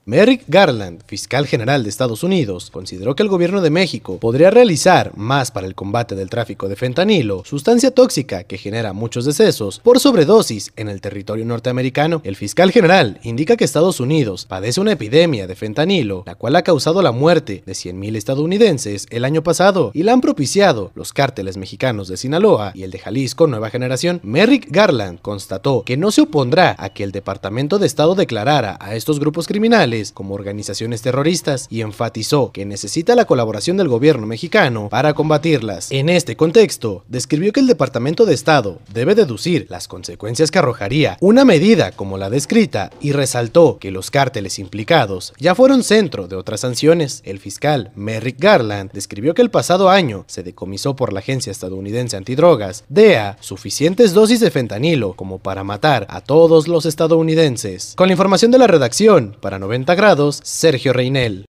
Merrick 0.05 0.43
Garland, 0.49 1.01
fiscal 1.07 1.47
general 1.47 1.83
de 1.83 1.89
Estados 1.89 2.23
Unidos, 2.23 2.69
consideró 2.71 3.15
que 3.15 3.23
el 3.23 3.29
gobierno 3.29 3.61
de 3.61 3.69
México 3.69 4.17
podría 4.17 4.51
realizar 4.51 5.13
más 5.15 5.49
para 5.49 5.65
el 5.65 5.75
combate 5.75 6.13
del 6.13 6.29
tráfico 6.29 6.67
de 6.67 6.75
fentanilo, 6.75 7.43
sustancia 7.45 7.89
tóxica 7.89 8.43
que 8.43 8.57
genera 8.57 8.91
muchos 8.91 9.23
decesos 9.23 9.79
por 9.79 10.01
sobredosis 10.01 10.73
en 10.75 10.89
el 10.89 10.99
territorio 10.99 11.45
norteamericano. 11.45 12.19
El 12.25 12.35
fiscal 12.35 12.73
general 12.73 13.17
indica 13.23 13.55
que 13.55 13.63
Estados 13.63 14.01
Unidos 14.01 14.45
padece 14.45 14.81
una 14.81 14.91
epidemia 14.91 15.47
de 15.47 15.55
fentanilo, 15.55 16.23
la 16.25 16.35
cual 16.35 16.57
ha 16.57 16.63
causado 16.63 17.01
la 17.01 17.13
muerte 17.13 17.63
de 17.65 17.71
100.000 17.71 18.17
estadounidenses 18.17 19.07
el 19.09 19.23
año 19.23 19.41
pasado 19.41 19.91
y 19.93 20.03
la 20.03 20.11
han 20.11 20.19
propiciado 20.19 20.91
los 20.95 21.13
cárteles 21.13 21.55
mexicanos 21.55 22.09
de 22.09 22.17
Sinaloa 22.17 22.73
y 22.75 22.83
el 22.83 22.91
de 22.91 22.99
Jalisco 22.99 23.47
Nueva 23.47 23.69
Generación. 23.69 24.19
Merrick 24.21 24.67
Garland 24.69 25.21
constató 25.21 25.83
que 25.85 25.95
no 25.95 26.11
se 26.11 26.23
opondrá 26.23 26.75
a 26.77 26.89
que 26.89 27.05
el 27.05 27.13
Departamento 27.13 27.79
de 27.79 27.87
Estado 27.87 28.15
declarara 28.15 28.77
a 28.81 28.95
estos 28.97 29.21
grupos 29.21 29.47
criminales 29.47 29.92
como 30.11 30.33
organizaciones 30.33 31.01
terroristas 31.01 31.67
y 31.69 31.81
enfatizó 31.81 32.51
que 32.51 32.65
necesita 32.65 33.15
la 33.15 33.25
colaboración 33.25 33.77
del 33.77 33.87
gobierno 33.87 34.25
mexicano 34.25 34.89
para 34.89 35.13
combatirlas. 35.13 35.91
En 35.91 36.09
este 36.09 36.35
contexto, 36.35 37.03
describió 37.07 37.53
que 37.53 37.59
el 37.59 37.67
Departamento 37.67 38.25
de 38.25 38.33
Estado 38.33 38.79
debe 38.91 39.13
deducir 39.13 39.67
las 39.69 39.87
consecuencias 39.87 40.49
que 40.49 40.59
arrojaría 40.59 41.17
una 41.21 41.45
medida 41.45 41.91
como 41.91 42.17
la 42.17 42.29
descrita 42.29 42.89
y 43.01 43.11
resaltó 43.11 43.77
que 43.79 43.91
los 43.91 44.09
cárteles 44.09 44.59
implicados 44.59 45.33
ya 45.37 45.53
fueron 45.53 45.83
centro 45.83 46.27
de 46.27 46.35
otras 46.35 46.61
sanciones. 46.61 47.21
El 47.25 47.39
fiscal 47.39 47.91
Merrick 47.95 48.39
Garland 48.39 48.91
describió 48.91 49.33
que 49.33 49.41
el 49.41 49.51
pasado 49.51 49.89
año 49.89 50.25
se 50.27 50.43
decomisó 50.43 50.95
por 50.95 51.13
la 51.13 51.19
Agencia 51.19 51.51
Estadounidense 51.51 52.17
Antidrogas, 52.17 52.83
DEA, 52.89 53.37
suficientes 53.41 54.13
dosis 54.13 54.39
de 54.39 54.51
fentanilo 54.51 55.13
como 55.13 55.39
para 55.39 55.63
matar 55.63 56.07
a 56.09 56.21
todos 56.21 56.67
los 56.67 56.85
estadounidenses. 56.85 57.93
Con 57.95 58.07
la 58.07 58.13
información 58.13 58.51
de 58.51 58.57
la 58.57 58.67
redacción, 58.67 59.35
para 59.41 59.59
90 59.59 59.82
grados, 59.85 60.39
Sergio 60.43 60.93
Reinel. 60.93 61.45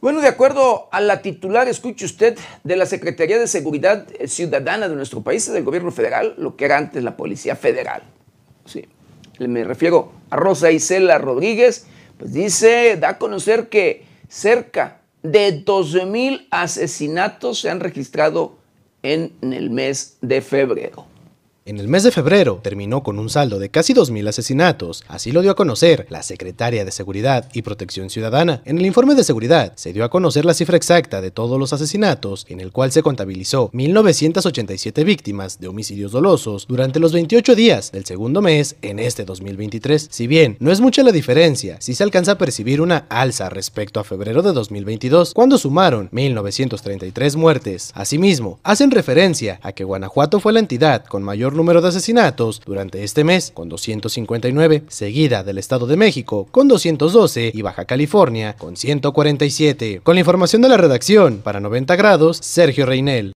Bueno, 0.00 0.20
de 0.20 0.28
acuerdo 0.28 0.88
a 0.92 1.00
la 1.00 1.22
titular, 1.22 1.68
escuche 1.68 2.04
usted, 2.04 2.38
de 2.62 2.76
la 2.76 2.86
Secretaría 2.86 3.38
de 3.38 3.46
Seguridad 3.46 4.06
Ciudadana 4.26 4.88
de 4.88 4.94
nuestro 4.94 5.22
país, 5.22 5.50
del 5.50 5.64
gobierno 5.64 5.90
federal, 5.90 6.34
lo 6.38 6.56
que 6.56 6.64
era 6.64 6.76
antes 6.76 7.02
la 7.02 7.16
Policía 7.16 7.56
Federal. 7.56 8.02
Sí, 8.66 8.84
me 9.38 9.64
refiero 9.64 10.12
a 10.30 10.36
Rosa 10.36 10.70
Isela 10.70 11.18
Rodríguez, 11.18 11.86
pues 12.18 12.32
dice, 12.32 12.96
da 12.96 13.10
a 13.10 13.18
conocer 13.18 13.68
que 13.68 14.04
cerca 14.28 15.00
de 15.22 15.52
12 15.52 16.06
mil 16.06 16.46
asesinatos 16.50 17.60
se 17.60 17.70
han 17.70 17.80
registrado 17.80 18.55
en 19.12 19.32
el 19.52 19.70
mes 19.70 20.16
de 20.20 20.40
febrero. 20.40 21.06
En 21.68 21.80
el 21.80 21.88
mes 21.88 22.04
de 22.04 22.12
febrero 22.12 22.60
terminó 22.62 23.02
con 23.02 23.18
un 23.18 23.28
saldo 23.28 23.58
de 23.58 23.70
casi 23.70 23.92
2.000 23.92 24.28
asesinatos, 24.28 25.02
así 25.08 25.32
lo 25.32 25.42
dio 25.42 25.50
a 25.50 25.56
conocer 25.56 26.06
la 26.10 26.22
Secretaria 26.22 26.84
de 26.84 26.92
Seguridad 26.92 27.48
y 27.54 27.62
Protección 27.62 28.08
Ciudadana. 28.08 28.62
En 28.64 28.78
el 28.78 28.86
informe 28.86 29.16
de 29.16 29.24
seguridad 29.24 29.72
se 29.74 29.92
dio 29.92 30.04
a 30.04 30.08
conocer 30.08 30.44
la 30.44 30.54
cifra 30.54 30.76
exacta 30.76 31.20
de 31.20 31.32
todos 31.32 31.58
los 31.58 31.72
asesinatos, 31.72 32.46
en 32.48 32.60
el 32.60 32.70
cual 32.70 32.92
se 32.92 33.02
contabilizó 33.02 33.72
1.987 33.72 35.04
víctimas 35.04 35.58
de 35.58 35.66
homicidios 35.66 36.12
dolosos 36.12 36.68
durante 36.68 37.00
los 37.00 37.12
28 37.12 37.56
días 37.56 37.90
del 37.90 38.04
segundo 38.04 38.42
mes 38.42 38.76
en 38.82 39.00
este 39.00 39.24
2023. 39.24 40.06
Si 40.08 40.28
bien 40.28 40.56
no 40.60 40.70
es 40.70 40.80
mucha 40.80 41.02
la 41.02 41.10
diferencia, 41.10 41.78
sí 41.80 41.96
se 41.96 42.04
alcanza 42.04 42.32
a 42.32 42.38
percibir 42.38 42.80
una 42.80 43.06
alza 43.08 43.48
respecto 43.48 43.98
a 43.98 44.04
febrero 44.04 44.42
de 44.42 44.52
2022, 44.52 45.34
cuando 45.34 45.58
sumaron 45.58 46.10
1.933 46.10 47.34
muertes. 47.34 47.90
Asimismo, 47.92 48.60
hacen 48.62 48.92
referencia 48.92 49.58
a 49.64 49.72
que 49.72 49.82
Guanajuato 49.82 50.38
fue 50.38 50.52
la 50.52 50.60
entidad 50.60 51.04
con 51.04 51.24
mayor 51.24 51.55
número 51.56 51.80
de 51.80 51.88
asesinatos 51.88 52.60
durante 52.64 53.02
este 53.02 53.24
mes, 53.24 53.50
con 53.52 53.68
259, 53.68 54.84
seguida 54.88 55.42
del 55.42 55.58
Estado 55.58 55.86
de 55.86 55.96
México, 55.96 56.46
con 56.50 56.68
212 56.68 57.52
y 57.54 57.62
Baja 57.62 57.84
California, 57.84 58.56
con 58.56 58.76
147. 58.76 60.00
Con 60.02 60.14
la 60.14 60.20
información 60.20 60.62
de 60.62 60.68
la 60.68 60.76
redacción, 60.76 61.38
para 61.38 61.60
90 61.60 61.96
grados, 61.96 62.38
Sergio 62.38 62.86
Reinel. 62.86 63.32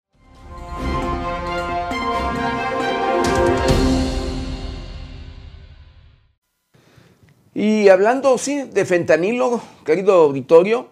Y 7.55 7.89
hablando, 7.89 8.39
sí, 8.39 8.63
de 8.63 8.85
fentanilo, 8.85 9.61
querido 9.85 10.15
auditorio, 10.15 10.89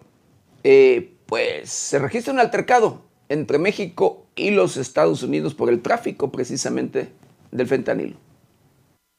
eh, 0.63 1.15
pues 1.25 1.69
se 1.69 1.99
registra 1.99 2.33
un 2.33 2.39
altercado 2.39 3.08
entre 3.29 3.59
México 3.59 4.25
y 4.35 4.51
los 4.51 4.77
Estados 4.77 5.23
Unidos 5.23 5.55
por 5.55 5.69
el 5.69 5.81
tráfico 5.81 6.31
precisamente 6.31 7.09
del 7.51 7.67
fentanilo. 7.67 8.17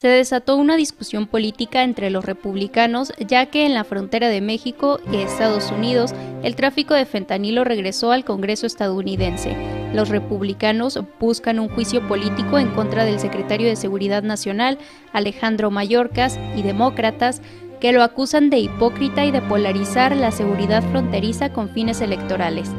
Se 0.01 0.07
desató 0.07 0.55
una 0.55 0.77
discusión 0.77 1.27
política 1.27 1.83
entre 1.83 2.09
los 2.09 2.25
republicanos, 2.25 3.13
ya 3.19 3.45
que 3.45 3.67
en 3.67 3.75
la 3.75 3.83
frontera 3.83 4.29
de 4.29 4.41
México 4.41 4.99
y 5.11 5.17
Estados 5.17 5.71
Unidos 5.71 6.15
el 6.41 6.55
tráfico 6.55 6.95
de 6.95 7.05
fentanilo 7.05 7.63
regresó 7.63 8.11
al 8.11 8.25
Congreso 8.25 8.65
estadounidense. 8.65 9.55
Los 9.93 10.09
republicanos 10.09 10.99
buscan 11.19 11.59
un 11.59 11.69
juicio 11.69 12.07
político 12.07 12.57
en 12.57 12.71
contra 12.71 13.05
del 13.05 13.19
secretario 13.19 13.67
de 13.67 13.75
Seguridad 13.75 14.23
Nacional, 14.23 14.79
Alejandro 15.13 15.69
Mayorkas, 15.69 16.39
y 16.55 16.63
demócratas 16.63 17.43
que 17.79 17.91
lo 17.91 18.01
acusan 18.01 18.49
de 18.49 18.57
hipócrita 18.57 19.23
y 19.25 19.29
de 19.29 19.43
polarizar 19.43 20.15
la 20.15 20.31
seguridad 20.31 20.81
fronteriza 20.89 21.53
con 21.53 21.69
fines 21.69 22.01
electorales. 22.01 22.71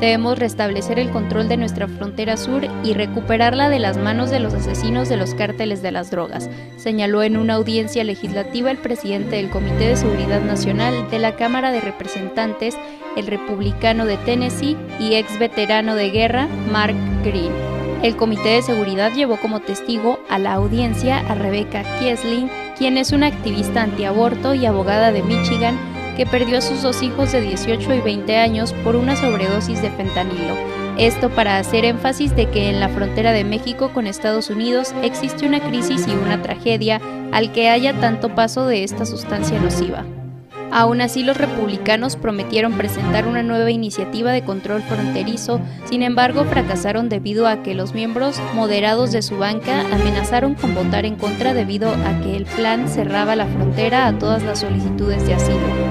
Debemos 0.00 0.38
restablecer 0.38 1.00
el 1.00 1.10
control 1.10 1.48
de 1.48 1.56
nuestra 1.56 1.88
frontera 1.88 2.36
sur 2.36 2.62
y 2.84 2.92
recuperarla 2.92 3.68
de 3.68 3.80
las 3.80 3.96
manos 3.96 4.30
de 4.30 4.38
los 4.38 4.54
asesinos 4.54 5.08
de 5.08 5.16
los 5.16 5.34
cárteles 5.34 5.82
de 5.82 5.90
las 5.90 6.12
drogas, 6.12 6.48
señaló 6.76 7.24
en 7.24 7.36
una 7.36 7.54
audiencia 7.54 8.04
legislativa 8.04 8.70
el 8.70 8.78
presidente 8.78 9.36
del 9.36 9.50
Comité 9.50 9.88
de 9.88 9.96
Seguridad 9.96 10.40
Nacional 10.40 11.10
de 11.10 11.18
la 11.18 11.34
Cámara 11.34 11.72
de 11.72 11.80
Representantes, 11.80 12.76
el 13.16 13.26
republicano 13.26 14.06
de 14.06 14.18
Tennessee 14.18 14.76
y 15.00 15.14
ex 15.14 15.36
veterano 15.40 15.96
de 15.96 16.10
guerra, 16.10 16.46
Mark 16.70 16.94
Green. 17.24 17.52
El 18.04 18.14
Comité 18.14 18.50
de 18.50 18.62
Seguridad 18.62 19.12
llevó 19.12 19.36
como 19.40 19.58
testigo 19.58 20.20
a 20.30 20.38
la 20.38 20.52
audiencia 20.52 21.18
a 21.18 21.34
Rebecca 21.34 21.82
Kiesling, 21.98 22.48
quien 22.78 22.96
es 22.96 23.10
una 23.10 23.26
activista 23.26 23.82
antiaborto 23.82 24.54
y 24.54 24.64
abogada 24.64 25.10
de 25.10 25.24
Michigan 25.24 25.76
que 26.18 26.26
perdió 26.26 26.58
a 26.58 26.60
sus 26.60 26.82
dos 26.82 27.00
hijos 27.02 27.30
de 27.30 27.40
18 27.40 27.94
y 27.94 28.00
20 28.00 28.36
años 28.36 28.74
por 28.84 28.96
una 28.96 29.14
sobredosis 29.14 29.80
de 29.80 29.90
fentanilo. 29.90 30.56
Esto 30.98 31.30
para 31.30 31.58
hacer 31.58 31.84
énfasis 31.84 32.34
de 32.34 32.50
que 32.50 32.68
en 32.68 32.80
la 32.80 32.88
frontera 32.88 33.30
de 33.30 33.44
México 33.44 33.92
con 33.94 34.08
Estados 34.08 34.50
Unidos 34.50 34.92
existe 35.04 35.46
una 35.46 35.60
crisis 35.60 36.08
y 36.08 36.10
una 36.10 36.42
tragedia 36.42 37.00
al 37.30 37.52
que 37.52 37.70
haya 37.70 37.94
tanto 38.00 38.34
paso 38.34 38.66
de 38.66 38.82
esta 38.82 39.06
sustancia 39.06 39.60
nociva. 39.60 40.04
Aún 40.72 41.00
así, 41.00 41.22
los 41.22 41.36
republicanos 41.36 42.16
prometieron 42.16 42.72
presentar 42.72 43.26
una 43.26 43.44
nueva 43.44 43.70
iniciativa 43.70 44.32
de 44.32 44.42
control 44.42 44.82
fronterizo, 44.82 45.60
sin 45.84 46.02
embargo 46.02 46.44
fracasaron 46.44 47.08
debido 47.08 47.46
a 47.46 47.62
que 47.62 47.74
los 47.74 47.94
miembros 47.94 48.40
moderados 48.54 49.12
de 49.12 49.22
su 49.22 49.38
banca 49.38 49.82
amenazaron 49.92 50.54
con 50.54 50.74
votar 50.74 51.06
en 51.06 51.14
contra 51.14 51.54
debido 51.54 51.90
a 51.90 52.20
que 52.22 52.36
el 52.36 52.44
plan 52.44 52.88
cerraba 52.88 53.36
la 53.36 53.46
frontera 53.46 54.08
a 54.08 54.18
todas 54.18 54.42
las 54.42 54.58
solicitudes 54.58 55.24
de 55.26 55.34
asilo. 55.34 55.87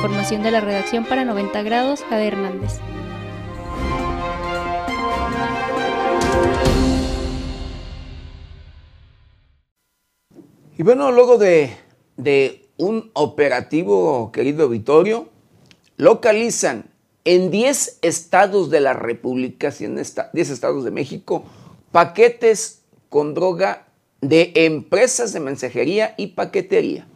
Información 0.00 0.42
de 0.42 0.50
la 0.50 0.62
redacción 0.62 1.04
para 1.04 1.26
90 1.26 1.62
grados, 1.62 2.00
Jade 2.08 2.28
Hernández. 2.28 2.78
Y 10.78 10.82
bueno, 10.82 11.12
luego 11.12 11.36
de, 11.36 11.76
de 12.16 12.70
un 12.78 13.10
operativo, 13.12 14.32
querido 14.32 14.70
Vittorio, 14.70 15.28
localizan 15.98 16.86
en 17.26 17.50
10 17.50 17.98
estados 18.00 18.70
de 18.70 18.80
la 18.80 18.94
República, 18.94 19.70
10 19.70 20.18
estados 20.32 20.82
de 20.82 20.90
México, 20.90 21.44
paquetes 21.92 22.84
con 23.10 23.34
droga 23.34 23.86
de 24.22 24.52
empresas 24.54 25.34
de 25.34 25.40
mensajería 25.40 26.14
y 26.16 26.28
paquetería. 26.28 27.06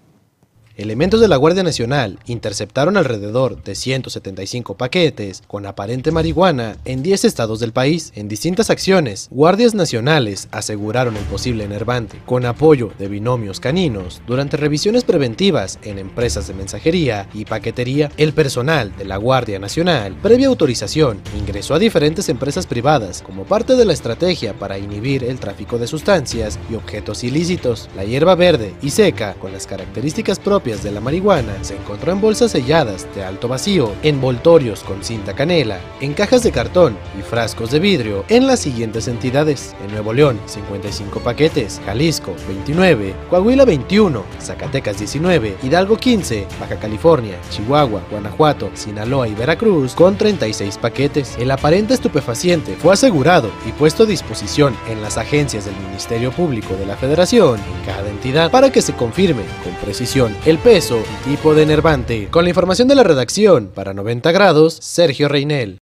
Elementos 0.76 1.20
de 1.20 1.28
la 1.28 1.36
Guardia 1.36 1.62
Nacional 1.62 2.18
interceptaron 2.26 2.96
alrededor 2.96 3.62
de 3.62 3.76
175 3.76 4.76
paquetes 4.76 5.44
con 5.46 5.66
aparente 5.66 6.10
marihuana 6.10 6.78
en 6.84 7.00
10 7.04 7.26
estados 7.26 7.60
del 7.60 7.72
país. 7.72 8.10
En 8.16 8.26
distintas 8.26 8.70
acciones, 8.70 9.28
guardias 9.30 9.76
nacionales 9.76 10.48
aseguraron 10.50 11.16
el 11.16 11.22
posible 11.26 11.62
enervante 11.62 12.20
con 12.26 12.44
apoyo 12.44 12.90
de 12.98 13.06
binomios 13.06 13.60
caninos. 13.60 14.20
Durante 14.26 14.56
revisiones 14.56 15.04
preventivas 15.04 15.78
en 15.82 16.00
empresas 16.00 16.48
de 16.48 16.54
mensajería 16.54 17.28
y 17.32 17.44
paquetería, 17.44 18.10
el 18.16 18.32
personal 18.32 18.96
de 18.96 19.04
la 19.04 19.16
Guardia 19.16 19.60
Nacional, 19.60 20.16
previa 20.20 20.48
autorización, 20.48 21.20
ingresó 21.38 21.74
a 21.74 21.78
diferentes 21.78 22.28
empresas 22.28 22.66
privadas 22.66 23.22
como 23.22 23.44
parte 23.44 23.76
de 23.76 23.84
la 23.84 23.92
estrategia 23.92 24.58
para 24.58 24.76
inhibir 24.76 25.22
el 25.22 25.38
tráfico 25.38 25.78
de 25.78 25.86
sustancias 25.86 26.58
y 26.68 26.74
objetos 26.74 27.22
ilícitos. 27.22 27.88
La 27.94 28.02
hierba 28.02 28.34
verde 28.34 28.74
y 28.82 28.90
seca, 28.90 29.34
con 29.34 29.52
las 29.52 29.68
características 29.68 30.40
propias 30.40 30.63
de 30.64 30.90
la 30.90 31.00
marihuana 31.00 31.62
se 31.62 31.76
encontró 31.76 32.10
en 32.10 32.22
bolsas 32.22 32.52
selladas 32.52 33.06
de 33.14 33.22
alto 33.22 33.48
vacío, 33.48 33.92
envoltorios 34.02 34.82
con 34.82 35.04
cinta 35.04 35.34
canela, 35.34 35.78
en 36.00 36.14
cajas 36.14 36.42
de 36.42 36.52
cartón 36.52 36.96
y 37.18 37.22
frascos 37.22 37.70
de 37.70 37.80
vidrio 37.80 38.24
en 38.30 38.46
las 38.46 38.60
siguientes 38.60 39.06
entidades. 39.06 39.76
En 39.84 39.92
Nuevo 39.92 40.14
León, 40.14 40.40
55 40.46 41.20
paquetes, 41.20 41.82
Jalisco, 41.84 42.34
29, 42.48 43.14
Coahuila, 43.28 43.66
21, 43.66 44.24
Zacatecas, 44.40 44.98
19, 44.98 45.58
Hidalgo, 45.62 45.98
15, 45.98 46.46
Baja 46.58 46.76
California, 46.76 47.38
Chihuahua, 47.50 48.00
Guanajuato, 48.10 48.70
Sinaloa 48.72 49.28
y 49.28 49.34
Veracruz, 49.34 49.94
con 49.94 50.16
36 50.16 50.78
paquetes. 50.78 51.36
El 51.38 51.50
aparente 51.50 51.92
estupefaciente 51.92 52.74
fue 52.76 52.94
asegurado 52.94 53.50
y 53.68 53.72
puesto 53.72 54.04
a 54.04 54.06
disposición 54.06 54.74
en 54.88 55.02
las 55.02 55.18
agencias 55.18 55.66
del 55.66 55.76
Ministerio 55.76 56.32
Público 56.32 56.74
de 56.74 56.86
la 56.86 56.96
Federación 56.96 57.60
en 57.60 57.84
cada 57.84 58.08
entidad 58.08 58.50
para 58.50 58.72
que 58.72 58.80
se 58.80 58.94
confirme 58.94 59.42
con 59.62 59.74
precisión 59.74 60.34
el 60.46 60.53
el 60.54 60.60
peso 60.60 61.02
tipo 61.24 61.52
de 61.52 61.64
enervante. 61.64 62.28
Con 62.30 62.44
la 62.44 62.50
información 62.50 62.86
de 62.86 62.94
la 62.94 63.02
redacción, 63.02 63.72
para 63.74 63.92
90 63.92 64.30
grados, 64.30 64.74
Sergio 64.74 65.26
Reinel. 65.26 65.78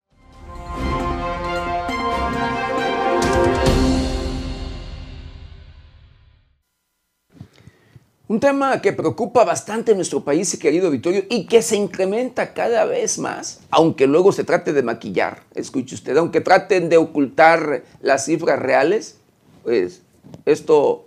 Un 8.28 8.38
tema 8.38 8.80
que 8.80 8.92
preocupa 8.92 9.42
bastante 9.44 9.90
en 9.90 9.98
nuestro 9.98 10.22
país, 10.22 10.56
querido 10.56 10.88
Vittorio, 10.88 11.24
y 11.28 11.46
que 11.46 11.62
se 11.62 11.74
incrementa 11.74 12.54
cada 12.54 12.84
vez 12.84 13.18
más, 13.18 13.62
aunque 13.70 14.06
luego 14.06 14.30
se 14.30 14.44
trate 14.44 14.72
de 14.72 14.84
maquillar, 14.84 15.42
escuche 15.56 15.96
usted, 15.96 16.16
aunque 16.16 16.40
traten 16.40 16.88
de 16.88 16.96
ocultar 16.96 17.82
las 18.02 18.26
cifras 18.26 18.60
reales, 18.60 19.18
pues 19.64 20.02
esto, 20.46 21.06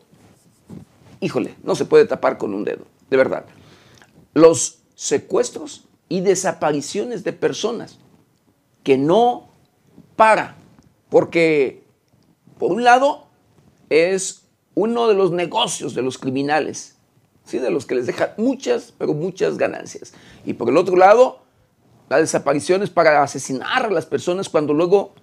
híjole, 1.21 1.55
no 1.63 1.75
se 1.75 1.85
puede 1.85 2.05
tapar 2.05 2.37
con 2.37 2.53
un 2.53 2.65
dedo 2.65 2.92
de 3.13 3.17
verdad, 3.17 3.45
los 4.33 4.79
secuestros 4.95 5.87
y 6.09 6.21
desapariciones 6.21 7.23
de 7.23 7.31
personas 7.31 7.99
que 8.81 8.97
no 8.97 9.51
para, 10.15 10.55
porque 11.11 11.83
por 12.57 12.71
un 12.71 12.83
lado 12.83 13.27
es 13.91 14.47
uno 14.73 15.07
de 15.07 15.13
los 15.13 15.29
negocios 15.29 15.93
de 15.93 16.01
los 16.01 16.17
criminales, 16.17 16.97
¿sí? 17.45 17.59
de 17.59 17.69
los 17.69 17.85
que 17.85 17.93
les 17.93 18.07
deja 18.07 18.33
muchas, 18.37 18.91
pero 18.97 19.13
muchas 19.13 19.59
ganancias. 19.59 20.15
Y 20.43 20.53
por 20.53 20.69
el 20.69 20.77
otro 20.77 20.95
lado, 20.95 21.43
las 22.09 22.21
desapariciones 22.21 22.89
para 22.89 23.21
asesinar 23.21 23.85
a 23.85 23.91
las 23.91 24.07
personas 24.07 24.49
cuando 24.49 24.73
luego 24.73 25.13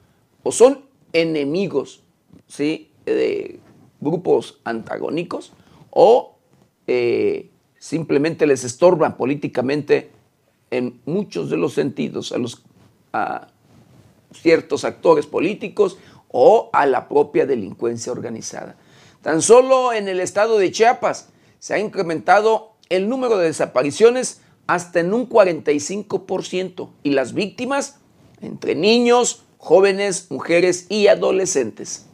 o 0.45 0.53
son 0.53 0.85
enemigos 1.13 2.05
¿sí? 2.47 2.93
de 3.05 3.59
grupos 4.01 4.61
antagónicos 4.63 5.53
o 5.91 6.37
eh, 6.87 7.50
simplemente 7.81 8.47
les 8.47 8.63
estorban 8.63 9.17
políticamente 9.17 10.13
en 10.71 11.01
muchos 11.07 11.51
de 11.51 11.57
los 11.57 11.73
sentidos 11.73 12.31
a 12.31 12.39
los 12.39 12.63
a 13.13 13.49
ciertos 14.33 14.85
actores 14.85 15.27
políticos 15.27 15.99
o 16.29 16.71
a 16.73 16.87
la 16.87 17.09
propia 17.09 17.47
delincuencia 17.47 18.13
organizada. 18.13 18.77
Tan 19.23 19.43
solo 19.43 19.93
en 19.93 20.07
el 20.09 20.21
estado 20.21 20.59
de 20.59 20.71
Chiapas 20.71 21.31
se 21.59 21.75
ha 21.75 21.79
incrementado 21.81 22.75
el 22.89 23.09
número 23.09 23.39
de 23.39 23.47
desapariciones 23.47 24.43
hasta 24.67 25.01
en 25.01 25.13
un 25.13 25.29
45% 25.29 26.91
y 27.03 27.11
las 27.11 27.35
víctimas 27.35 27.99
entre 28.41 28.75
niños, 28.75 29.43
jóvenes, 29.59 30.31
mujeres 30.31 30.87
y 30.89 31.09
adolescentes. 31.09 32.07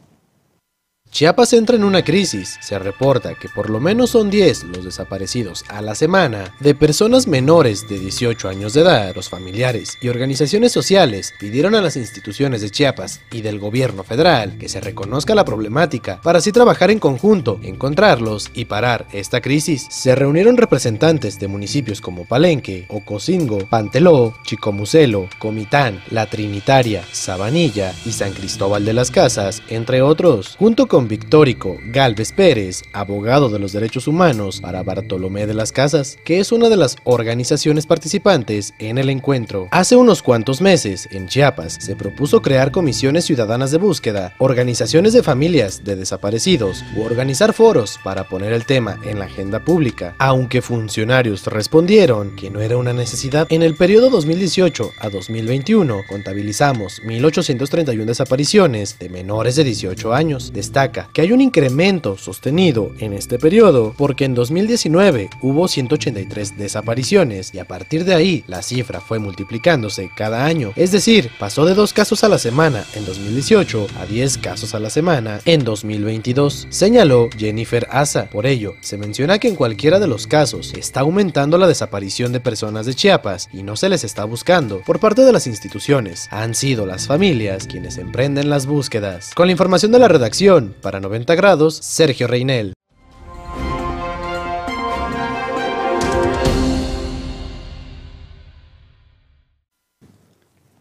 Chiapas 1.11 1.53
entra 1.53 1.75
en 1.75 1.83
una 1.83 2.03
crisis. 2.03 2.57
Se 2.61 2.77
reporta 2.77 3.33
que 3.35 3.49
por 3.49 3.69
lo 3.69 3.79
menos 3.79 4.11
son 4.11 4.29
10 4.29 4.65
los 4.65 4.85
desaparecidos 4.85 5.63
a 5.69 5.81
la 5.81 5.95
semana 5.95 6.53
de 6.59 6.75
personas 6.75 7.27
menores 7.27 7.87
de 7.87 7.97
18 7.97 8.49
años 8.49 8.73
de 8.73 8.81
edad. 8.81 9.15
Los 9.15 9.29
familiares 9.29 9.97
y 10.01 10.09
organizaciones 10.09 10.71
sociales 10.71 11.33
pidieron 11.39 11.75
a 11.75 11.81
las 11.81 11.95
instituciones 11.95 12.61
de 12.61 12.69
Chiapas 12.69 13.21
y 13.31 13.41
del 13.41 13.57
gobierno 13.57 14.03
federal 14.03 14.57
que 14.57 14.69
se 14.69 14.81
reconozca 14.81 15.33
la 15.33 15.45
problemática 15.45 16.19
para 16.21 16.39
así 16.39 16.51
trabajar 16.51 16.91
en 16.91 16.99
conjunto, 16.99 17.59
encontrarlos 17.63 18.51
y 18.53 18.65
parar 18.65 19.07
esta 19.13 19.41
crisis. 19.41 19.87
Se 19.89 20.13
reunieron 20.13 20.57
representantes 20.57 21.39
de 21.39 21.47
municipios 21.47 22.01
como 22.01 22.25
Palenque, 22.25 22.85
Ocosingo, 22.89 23.67
Panteló, 23.69 24.35
Chicomucelo, 24.43 25.29
Comitán, 25.39 26.03
La 26.11 26.27
Trinitaria, 26.27 27.03
Sabanilla 27.11 27.93
y 28.05 28.11
San 28.11 28.33
Cristóbal 28.33 28.85
de 28.85 28.93
las 28.93 29.09
Casas, 29.09 29.63
entre 29.69 30.01
otros, 30.01 30.55
junto 30.57 30.87
con 30.87 30.96
con 30.97 31.07
Victórico 31.07 31.77
Galvez 31.91 32.31
Pérez, 32.31 32.81
abogado 32.91 33.49
de 33.49 33.59
los 33.59 33.71
derechos 33.71 34.07
humanos 34.07 34.59
para 34.61 34.81
Bartolomé 34.81 35.45
de 35.45 35.53
las 35.53 35.71
Casas, 35.71 36.17
que 36.25 36.39
es 36.39 36.51
una 36.51 36.69
de 36.69 36.75
las 36.75 36.95
organizaciones 37.03 37.85
participantes 37.85 38.73
en 38.79 38.97
el 38.97 39.11
encuentro. 39.11 39.67
Hace 39.69 39.95
unos 39.95 40.23
cuantos 40.23 40.59
meses, 40.59 41.07
en 41.11 41.27
Chiapas, 41.27 41.77
se 41.79 41.95
propuso 41.95 42.41
crear 42.41 42.71
comisiones 42.71 43.25
ciudadanas 43.25 43.69
de 43.69 43.77
búsqueda, 43.77 44.33
organizaciones 44.39 45.13
de 45.13 45.21
familias 45.21 45.83
de 45.83 45.97
desaparecidos 45.97 46.83
u 46.95 47.03
organizar 47.03 47.53
foros 47.53 47.99
para 48.03 48.27
poner 48.27 48.51
el 48.51 48.65
tema 48.65 48.99
en 49.03 49.19
la 49.19 49.25
agenda 49.25 49.63
pública, 49.63 50.15
aunque 50.17 50.63
funcionarios 50.63 51.45
respondieron 51.45 52.35
que 52.35 52.49
no 52.49 52.59
era 52.59 52.75
una 52.75 52.93
necesidad. 52.93 53.45
En 53.51 53.61
el 53.61 53.75
periodo 53.75 54.09
2018 54.09 54.93
a 54.97 55.09
2021 55.09 56.05
contabilizamos 56.09 57.03
1.831 57.03 58.03
desapariciones 58.03 58.97
de 58.97 59.09
menores 59.09 59.55
de 59.57 59.63
18 59.63 60.11
años. 60.11 60.51
Destaca 60.53 60.86
que 60.91 61.21
hay 61.21 61.31
un 61.31 61.41
incremento 61.41 62.17
sostenido 62.17 62.91
en 62.99 63.13
este 63.13 63.39
periodo 63.39 63.93
porque 63.97 64.25
en 64.25 64.33
2019 64.33 65.29
hubo 65.41 65.67
183 65.67 66.57
desapariciones 66.57 67.53
y 67.53 67.59
a 67.59 67.65
partir 67.65 68.05
de 68.05 68.15
ahí 68.15 68.43
la 68.47 68.61
cifra 68.61 69.01
fue 69.01 69.19
multiplicándose 69.19 70.09
cada 70.15 70.45
año, 70.45 70.73
es 70.75 70.91
decir, 70.91 71.29
pasó 71.39 71.65
de 71.65 71.73
dos 71.73 71.93
casos 71.93 72.23
a 72.23 72.29
la 72.29 72.37
semana 72.37 72.85
en 72.95 73.05
2018 73.05 73.87
a 73.99 74.05
10 74.05 74.37
casos 74.37 74.73
a 74.75 74.79
la 74.79 74.89
semana 74.89 75.39
en 75.45 75.63
2022, 75.63 76.67
señaló 76.69 77.29
Jennifer 77.37 77.87
Asa. 77.89 78.29
Por 78.29 78.45
ello, 78.45 78.73
se 78.81 78.97
menciona 78.97 79.39
que 79.39 79.47
en 79.47 79.55
cualquiera 79.55 79.99
de 79.99 80.07
los 80.07 80.27
casos 80.27 80.73
está 80.73 81.01
aumentando 81.01 81.57
la 81.57 81.67
desaparición 81.67 82.31
de 82.31 82.39
personas 82.39 82.85
de 82.85 82.93
Chiapas 82.93 83.49
y 83.53 83.63
no 83.63 83.75
se 83.75 83.89
les 83.89 84.03
está 84.03 84.23
buscando 84.25 84.81
por 84.85 84.99
parte 84.99 85.23
de 85.23 85.31
las 85.31 85.47
instituciones. 85.47 86.27
Han 86.31 86.55
sido 86.55 86.85
las 86.85 87.07
familias 87.07 87.67
quienes 87.67 87.97
emprenden 87.97 88.49
las 88.49 88.65
búsquedas. 88.65 89.31
Con 89.35 89.47
la 89.47 89.51
información 89.51 89.91
de 89.91 89.99
la 89.99 90.07
redacción, 90.07 90.75
para 90.81 90.99
90 90.99 91.35
grados, 91.35 91.75
Sergio 91.75 92.27
Reinel. 92.27 92.73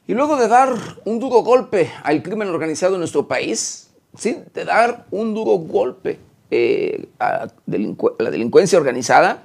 Y 0.09 0.15
luego 0.15 0.37
de 0.37 0.47
dar 0.47 0.71
un 1.05 1.19
duro 1.19 1.43
golpe 1.43 1.91
al 2.05 2.23
crimen 2.23 2.49
organizado 2.49 2.95
en 2.95 3.01
nuestro 3.01 3.27
país, 3.27 3.91
¿sí? 4.17 4.39
de 4.55 4.65
dar 4.65 5.07
un 5.11 5.35
duro 5.35 5.59
golpe 5.59 6.21
eh, 6.51 7.09
a 7.19 7.49
la 7.67 8.31
delincuencia 8.31 8.79
organizada, 8.79 9.43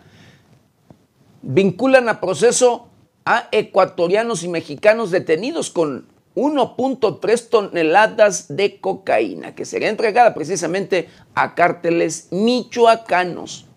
vinculan 1.41 2.10
a 2.10 2.22
proceso 2.22 2.88
a 3.26 3.47
ecuatorianos 3.52 4.43
y 4.43 4.49
mexicanos 4.49 5.10
detenidos 5.10 5.72
con 5.72 6.06
1.3 6.36 7.49
toneladas 7.49 8.55
de 8.55 8.79
cocaína 8.79 9.53
que 9.55 9.65
sería 9.65 9.89
entregada 9.89 10.34
precisamente 10.34 11.09
a 11.36 11.55
cárteles 11.55 12.27
michoacanos. 12.32 13.67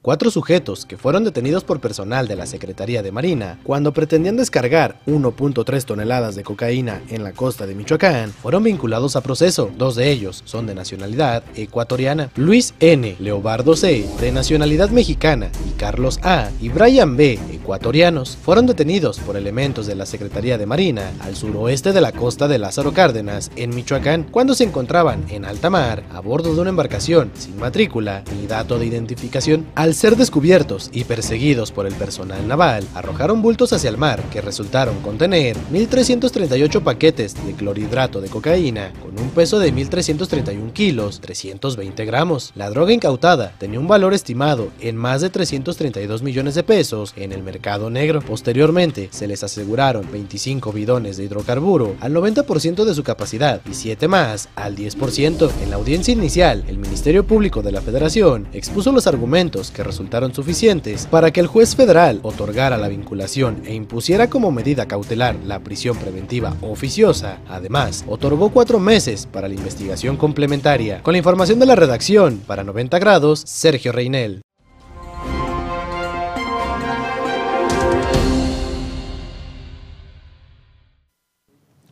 Cuatro 0.00 0.30
sujetos 0.30 0.86
que 0.86 0.96
fueron 0.96 1.24
detenidos 1.24 1.64
por 1.64 1.80
personal 1.80 2.28
de 2.28 2.36
la 2.36 2.46
Secretaría 2.46 3.02
de 3.02 3.10
Marina 3.10 3.58
cuando 3.64 3.92
pretendían 3.92 4.36
descargar 4.36 5.00
1.3 5.08 5.84
toneladas 5.84 6.36
de 6.36 6.44
cocaína 6.44 7.02
en 7.08 7.24
la 7.24 7.32
costa 7.32 7.66
de 7.66 7.74
Michoacán 7.74 8.30
fueron 8.30 8.62
vinculados 8.62 9.16
a 9.16 9.22
proceso. 9.22 9.72
Dos 9.76 9.96
de 9.96 10.08
ellos 10.12 10.42
son 10.44 10.68
de 10.68 10.76
nacionalidad 10.76 11.42
ecuatoriana. 11.56 12.30
Luis 12.36 12.74
N. 12.78 13.16
Leobardo 13.18 13.74
C. 13.74 14.08
de 14.20 14.30
nacionalidad 14.30 14.90
mexicana 14.90 15.50
y 15.68 15.72
Carlos 15.72 16.20
A. 16.22 16.48
y 16.60 16.68
Brian 16.68 17.16
B. 17.16 17.36
ecuatorianos 17.52 18.36
fueron 18.36 18.66
detenidos 18.66 19.18
por 19.18 19.36
elementos 19.36 19.88
de 19.88 19.96
la 19.96 20.06
Secretaría 20.06 20.58
de 20.58 20.66
Marina 20.66 21.10
al 21.18 21.34
suroeste 21.34 21.92
de 21.92 22.00
la 22.00 22.12
costa 22.12 22.46
de 22.46 22.60
Lázaro 22.60 22.94
Cárdenas 22.94 23.50
en 23.56 23.74
Michoacán 23.74 24.28
cuando 24.30 24.54
se 24.54 24.62
encontraban 24.62 25.24
en 25.28 25.44
alta 25.44 25.70
mar 25.70 26.04
a 26.12 26.20
bordo 26.20 26.54
de 26.54 26.60
una 26.60 26.70
embarcación 26.70 27.32
sin 27.34 27.58
matrícula 27.58 28.22
ni 28.38 28.46
dato 28.46 28.78
de 28.78 28.86
identificación. 28.86 29.66
Al 29.74 29.87
ser 29.94 30.16
descubiertos 30.16 30.90
y 30.92 31.04
perseguidos 31.04 31.72
por 31.72 31.86
el 31.86 31.94
personal 31.94 32.46
naval, 32.46 32.84
arrojaron 32.94 33.42
bultos 33.42 33.72
hacia 33.72 33.90
el 33.90 33.96
mar 33.96 34.22
que 34.30 34.40
resultaron 34.40 35.00
contener 35.00 35.56
1.338 35.72 36.82
paquetes 36.82 37.34
de 37.46 37.52
clorhidrato 37.54 38.20
de 38.20 38.28
cocaína 38.28 38.92
con 39.02 39.18
un 39.18 39.30
peso 39.30 39.58
de 39.58 39.72
1.331 39.72 40.72
kilos, 40.72 41.20
320 41.20 42.04
gramos. 42.04 42.52
La 42.54 42.70
droga 42.70 42.92
incautada 42.92 43.52
tenía 43.58 43.80
un 43.80 43.88
valor 43.88 44.14
estimado 44.14 44.68
en 44.80 44.96
más 44.96 45.20
de 45.20 45.30
332 45.30 46.22
millones 46.22 46.54
de 46.54 46.62
pesos 46.62 47.12
en 47.16 47.32
el 47.32 47.42
mercado 47.42 47.90
negro. 47.90 48.20
Posteriormente, 48.20 49.08
se 49.12 49.26
les 49.26 49.42
aseguraron 49.42 50.10
25 50.10 50.72
bidones 50.72 51.16
de 51.16 51.24
hidrocarburo 51.24 51.96
al 52.00 52.12
90% 52.14 52.84
de 52.84 52.94
su 52.94 53.02
capacidad 53.02 53.60
y 53.68 53.74
7 53.74 54.08
más 54.08 54.48
al 54.56 54.76
10%. 54.76 55.50
En 55.62 55.70
la 55.70 55.76
audiencia 55.76 56.12
inicial, 56.12 56.64
el 56.68 56.78
Ministerio 56.78 57.26
Público 57.26 57.62
de 57.62 57.72
la 57.72 57.80
Federación 57.80 58.48
expuso 58.52 58.92
los 58.92 59.06
argumentos 59.06 59.70
que 59.78 59.84
resultaron 59.84 60.34
suficientes 60.34 61.06
para 61.06 61.30
que 61.30 61.38
el 61.38 61.46
juez 61.46 61.76
federal 61.76 62.18
otorgara 62.24 62.76
la 62.76 62.88
vinculación 62.88 63.62
e 63.64 63.74
impusiera 63.74 64.28
como 64.28 64.50
medida 64.50 64.86
cautelar 64.86 65.36
la 65.46 65.60
prisión 65.60 65.96
preventiva 65.96 66.56
oficiosa. 66.62 67.38
Además, 67.48 68.04
otorgó 68.08 68.48
cuatro 68.48 68.80
meses 68.80 69.26
para 69.26 69.46
la 69.46 69.54
investigación 69.54 70.16
complementaria. 70.16 71.00
Con 71.04 71.12
la 71.12 71.18
información 71.18 71.60
de 71.60 71.66
la 71.66 71.76
redacción, 71.76 72.42
para 72.44 72.64
90 72.64 72.98
grados, 72.98 73.38
Sergio 73.46 73.92
Reinel. 73.92 74.42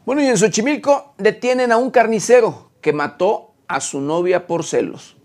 Bueno, 0.05 0.23
y 0.23 0.27
en 0.27 0.37
Xochimilco 0.37 1.15
detienen 1.19 1.71
a 1.71 1.77
un 1.77 1.93
carnicero 1.93 2.73
que 2.81 2.93
mató 2.93 3.55
a 3.69 3.81
su 3.81 4.01
novia 4.01 4.49
por 4.49 4.65
celos. 4.65 5.16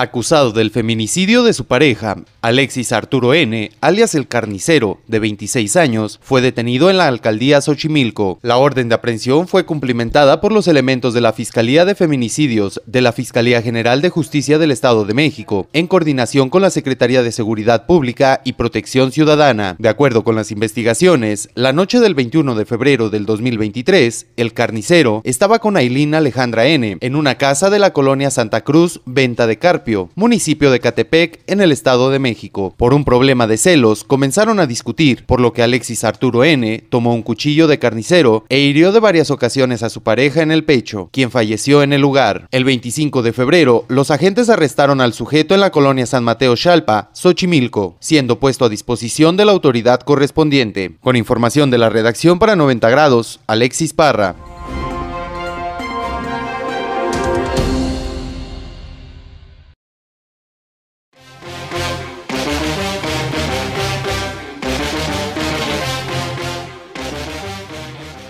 Acusado 0.00 0.52
del 0.52 0.70
feminicidio 0.70 1.42
de 1.42 1.52
su 1.52 1.64
pareja, 1.64 2.18
Alexis 2.40 2.92
Arturo 2.92 3.34
N., 3.34 3.72
alias 3.80 4.14
el 4.14 4.28
carnicero, 4.28 5.00
de 5.08 5.18
26 5.18 5.74
años, 5.74 6.20
fue 6.22 6.40
detenido 6.40 6.88
en 6.88 6.98
la 6.98 7.08
alcaldía 7.08 7.60
Xochimilco. 7.60 8.38
La 8.42 8.58
orden 8.58 8.88
de 8.88 8.94
aprehensión 8.94 9.48
fue 9.48 9.66
cumplimentada 9.66 10.40
por 10.40 10.52
los 10.52 10.68
elementos 10.68 11.14
de 11.14 11.20
la 11.20 11.32
Fiscalía 11.32 11.84
de 11.84 11.96
Feminicidios 11.96 12.80
de 12.86 13.00
la 13.00 13.10
Fiscalía 13.10 13.60
General 13.60 14.00
de 14.00 14.08
Justicia 14.08 14.56
del 14.58 14.70
Estado 14.70 15.04
de 15.04 15.14
México, 15.14 15.66
en 15.72 15.88
coordinación 15.88 16.48
con 16.48 16.62
la 16.62 16.70
Secretaría 16.70 17.24
de 17.24 17.32
Seguridad 17.32 17.86
Pública 17.86 18.40
y 18.44 18.52
Protección 18.52 19.10
Ciudadana. 19.10 19.74
De 19.80 19.88
acuerdo 19.88 20.22
con 20.22 20.36
las 20.36 20.52
investigaciones, 20.52 21.48
la 21.56 21.72
noche 21.72 21.98
del 21.98 22.14
21 22.14 22.54
de 22.54 22.66
febrero 22.66 23.10
del 23.10 23.26
2023, 23.26 24.28
el 24.36 24.52
carnicero 24.52 25.22
estaba 25.24 25.58
con 25.58 25.76
Ailín 25.76 26.14
Alejandra 26.14 26.68
N. 26.68 26.98
en 27.00 27.16
una 27.16 27.34
casa 27.34 27.68
de 27.68 27.80
la 27.80 27.92
colonia 27.92 28.30
Santa 28.30 28.60
Cruz, 28.60 29.00
Venta 29.04 29.48
de 29.48 29.58
Carpio 29.58 29.87
municipio 30.14 30.70
de 30.70 30.80
Catepec, 30.80 31.40
en 31.46 31.60
el 31.60 31.72
Estado 31.72 32.10
de 32.10 32.18
México. 32.18 32.74
Por 32.76 32.92
un 32.92 33.04
problema 33.04 33.46
de 33.46 33.56
celos, 33.56 34.04
comenzaron 34.04 34.60
a 34.60 34.66
discutir, 34.66 35.24
por 35.24 35.40
lo 35.40 35.52
que 35.52 35.62
Alexis 35.62 36.04
Arturo 36.04 36.44
N. 36.44 36.84
tomó 36.90 37.14
un 37.14 37.22
cuchillo 37.22 37.66
de 37.66 37.78
carnicero 37.78 38.44
e 38.48 38.58
hirió 38.60 38.92
de 38.92 39.00
varias 39.00 39.30
ocasiones 39.30 39.82
a 39.82 39.90
su 39.90 40.02
pareja 40.02 40.42
en 40.42 40.50
el 40.50 40.64
pecho, 40.64 41.08
quien 41.12 41.30
falleció 41.30 41.82
en 41.82 41.92
el 41.92 42.00
lugar. 42.00 42.48
El 42.50 42.64
25 42.64 43.22
de 43.22 43.32
febrero, 43.32 43.84
los 43.88 44.10
agentes 44.10 44.50
arrestaron 44.50 45.00
al 45.00 45.14
sujeto 45.14 45.54
en 45.54 45.60
la 45.60 45.70
colonia 45.70 46.06
San 46.06 46.24
Mateo 46.24 46.54
Chalpa, 46.56 47.10
Xochimilco, 47.14 47.96
siendo 48.00 48.38
puesto 48.38 48.66
a 48.66 48.68
disposición 48.68 49.36
de 49.36 49.44
la 49.44 49.52
autoridad 49.52 50.00
correspondiente. 50.00 50.96
Con 51.00 51.16
información 51.16 51.70
de 51.70 51.78
la 51.78 51.88
redacción 51.88 52.38
para 52.38 52.56
90 52.56 52.90
grados, 52.90 53.40
Alexis 53.46 53.92
Parra. 53.92 54.57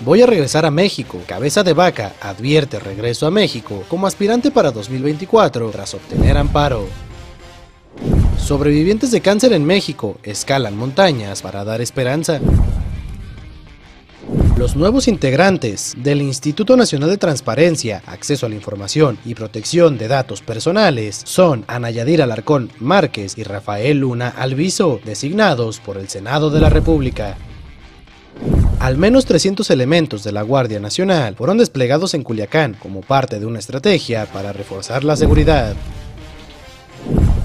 Voy 0.08 0.22
a 0.22 0.26
regresar 0.26 0.64
a 0.64 0.70
México. 0.70 1.20
Cabeza 1.26 1.62
de 1.62 1.74
Vaca 1.74 2.14
advierte 2.22 2.78
regreso 2.78 3.26
a 3.26 3.30
México 3.30 3.84
como 3.88 4.06
aspirante 4.06 4.50
para 4.50 4.70
2024 4.70 5.68
tras 5.68 5.92
obtener 5.92 6.38
amparo. 6.38 6.86
Sobrevivientes 8.38 9.10
de 9.10 9.20
cáncer 9.20 9.52
en 9.52 9.66
México 9.66 10.16
escalan 10.22 10.78
montañas 10.78 11.42
para 11.42 11.62
dar 11.62 11.82
esperanza. 11.82 12.40
Los 14.56 14.76
nuevos 14.76 15.08
integrantes 15.08 15.92
del 15.98 16.22
Instituto 16.22 16.74
Nacional 16.74 17.10
de 17.10 17.18
Transparencia, 17.18 18.02
Acceso 18.06 18.46
a 18.46 18.48
la 18.48 18.54
Información 18.54 19.18
y 19.26 19.34
Protección 19.34 19.98
de 19.98 20.08
Datos 20.08 20.40
Personales 20.40 21.20
son 21.24 21.66
Ana 21.68 21.90
Yadir 21.90 22.22
Alarcón 22.22 22.70
Márquez 22.78 23.36
y 23.36 23.42
Rafael 23.42 23.98
Luna 23.98 24.30
Alviso, 24.30 25.00
designados 25.04 25.80
por 25.80 25.98
el 25.98 26.08
Senado 26.08 26.48
de 26.48 26.60
la 26.60 26.70
República. 26.70 27.36
Al 28.80 28.96
menos 28.96 29.26
300 29.26 29.70
elementos 29.70 30.22
de 30.22 30.32
la 30.32 30.42
Guardia 30.42 30.78
Nacional 30.78 31.34
fueron 31.34 31.58
desplegados 31.58 32.14
en 32.14 32.22
Culiacán 32.22 32.74
como 32.74 33.00
parte 33.00 33.40
de 33.40 33.46
una 33.46 33.58
estrategia 33.58 34.26
para 34.26 34.52
reforzar 34.52 35.04
la 35.04 35.16
seguridad. 35.16 35.74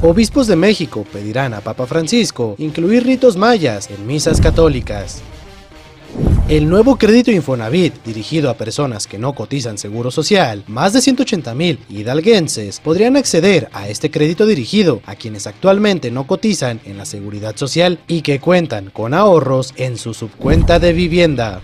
Obispos 0.01 0.47
de 0.47 0.55
México 0.55 1.05
pedirán 1.11 1.53
a 1.53 1.61
Papa 1.61 1.87
Francisco 1.87 2.55
incluir 2.57 3.05
ritos 3.05 3.37
mayas 3.37 3.89
en 3.89 4.05
misas 4.05 4.41
católicas. 4.41 5.23
El 6.49 6.69
nuevo 6.69 6.97
crédito 6.97 7.31
Infonavit, 7.31 8.03
dirigido 8.03 8.49
a 8.49 8.53
personas 8.53 9.07
que 9.07 9.17
no 9.17 9.33
cotizan 9.33 9.77
seguro 9.77 10.11
social, 10.11 10.63
más 10.67 10.93
de 10.93 11.01
180 11.01 11.55
mil 11.55 11.79
hidalguenses 11.89 12.79
podrían 12.79 13.15
acceder 13.15 13.69
a 13.73 13.87
este 13.87 14.11
crédito 14.11 14.45
dirigido 14.45 15.01
a 15.05 15.15
quienes 15.15 15.47
actualmente 15.47 16.11
no 16.11 16.27
cotizan 16.27 16.79
en 16.85 16.97
la 16.97 17.05
seguridad 17.05 17.55
social 17.55 17.99
y 18.07 18.21
que 18.21 18.39
cuentan 18.39 18.91
con 18.91 19.13
ahorros 19.13 19.73
en 19.77 19.97
su 19.97 20.13
subcuenta 20.13 20.79
de 20.79 20.93
vivienda. 20.93 21.61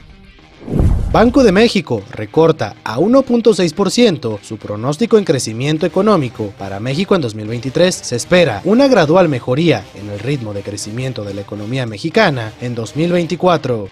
Banco 1.12 1.44
de 1.44 1.52
México 1.52 2.04
recorta 2.12 2.76
a 2.84 3.00
1.6% 3.00 4.40
su 4.42 4.58
pronóstico 4.58 5.18
en 5.18 5.26
crecimiento 5.26 5.86
económico. 5.86 6.54
Para 6.58 6.80
México 6.80 7.16
en 7.16 7.22
2023 7.22 7.96
se 7.96 8.16
espera 8.16 8.62
una 8.64 8.88
gradual 8.88 9.28
mejoría 9.28 9.84
en 9.96 10.10
el 10.10 10.20
ritmo 10.20 10.54
de 10.54 10.62
crecimiento 10.62 11.24
de 11.24 11.34
la 11.34 11.42
economía 11.42 11.86
mexicana 11.86 12.54
en 12.62 12.76
2024. 12.76 13.90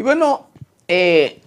Y 0.00 0.02
bueno, 0.02 0.46
eh, 0.88 1.42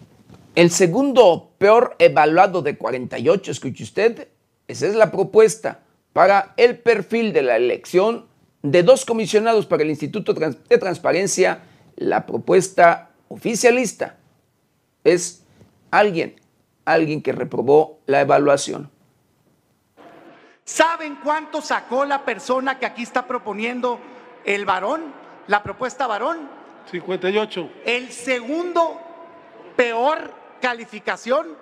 el 0.54 0.70
segundo 0.70 1.54
peor 1.58 1.96
evaluado 1.98 2.62
de 2.62 2.78
48, 2.78 3.50
escuche 3.50 3.84
usted, 3.84 4.28
esa 4.68 4.86
es 4.86 4.94
la 4.94 5.10
propuesta 5.10 5.80
para 6.14 6.54
el 6.56 6.78
perfil 6.78 7.34
de 7.34 7.42
la 7.42 7.56
elección 7.56 8.28
de 8.62 8.84
dos 8.84 9.06
comisionados 9.06 9.66
para 9.66 9.82
el 9.82 9.90
Instituto 9.90 10.36
de 10.36 10.78
Transparencia. 10.78 11.64
La 11.96 12.28
propuesta 12.28 13.10
oficialista 13.28 14.18
es 15.04 15.44
alguien, 15.90 16.36
alguien 16.86 17.24
que 17.24 17.32
reprobó 17.32 18.02
la 18.06 18.22
evaluación. 18.22 18.92
¿Saben 20.64 21.18
cuánto 21.24 21.60
sacó 21.60 22.06
la 22.06 22.24
persona 22.24 22.78
que 22.78 22.86
aquí 22.86 23.02
está 23.02 23.26
proponiendo 23.26 24.00
el 24.46 24.64
varón, 24.64 25.12
la 25.48 25.64
propuesta 25.64 26.06
varón? 26.06 26.62
58. 26.90 27.70
El 27.86 28.12
segundo 28.12 29.00
peor 29.76 30.34
calificación 30.62 31.58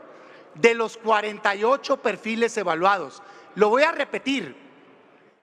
de 0.55 0.73
los 0.73 0.97
48 0.97 1.97
perfiles 1.97 2.55
evaluados. 2.57 3.21
Lo 3.55 3.69
voy 3.69 3.83
a 3.83 3.91
repetir. 3.91 4.55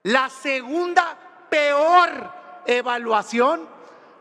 La 0.03 0.29
segunda 0.29 1.18
peor 1.51 2.33
evaluación 2.66 3.68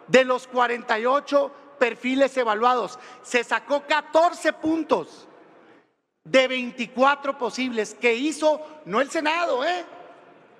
de 0.07 0.25
los 0.25 0.47
48 0.47 1.51
perfiles 1.77 2.35
evaluados. 2.37 2.97
Se 3.21 3.43
sacó 3.43 3.83
14 3.85 4.53
puntos 4.53 5.27
de 6.23 6.47
24 6.47 7.37
posibles 7.37 7.93
que 7.93 8.15
hizo 8.15 8.61
no 8.85 9.01
el 9.01 9.09
Senado, 9.09 9.65
¿eh? 9.65 9.85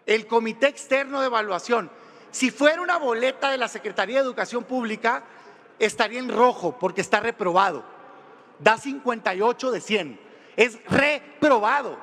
el 0.05 0.27
Comité 0.27 0.67
Externo 0.67 1.19
de 1.19 1.27
Evaluación. 1.27 1.91
Si 2.31 2.51
fuera 2.51 2.81
una 2.81 2.97
boleta 2.97 3.49
de 3.49 3.57
la 3.57 3.67
Secretaría 3.67 4.17
de 4.17 4.23
Educación 4.23 4.63
Pública, 4.63 5.23
estaría 5.79 6.19
en 6.19 6.29
rojo 6.29 6.77
porque 6.79 7.01
está 7.01 7.19
reprobado. 7.19 7.83
Da 8.59 8.77
58 8.77 9.71
de 9.71 9.81
100. 9.81 10.19
Es 10.55 10.83
reprobado. 10.85 11.97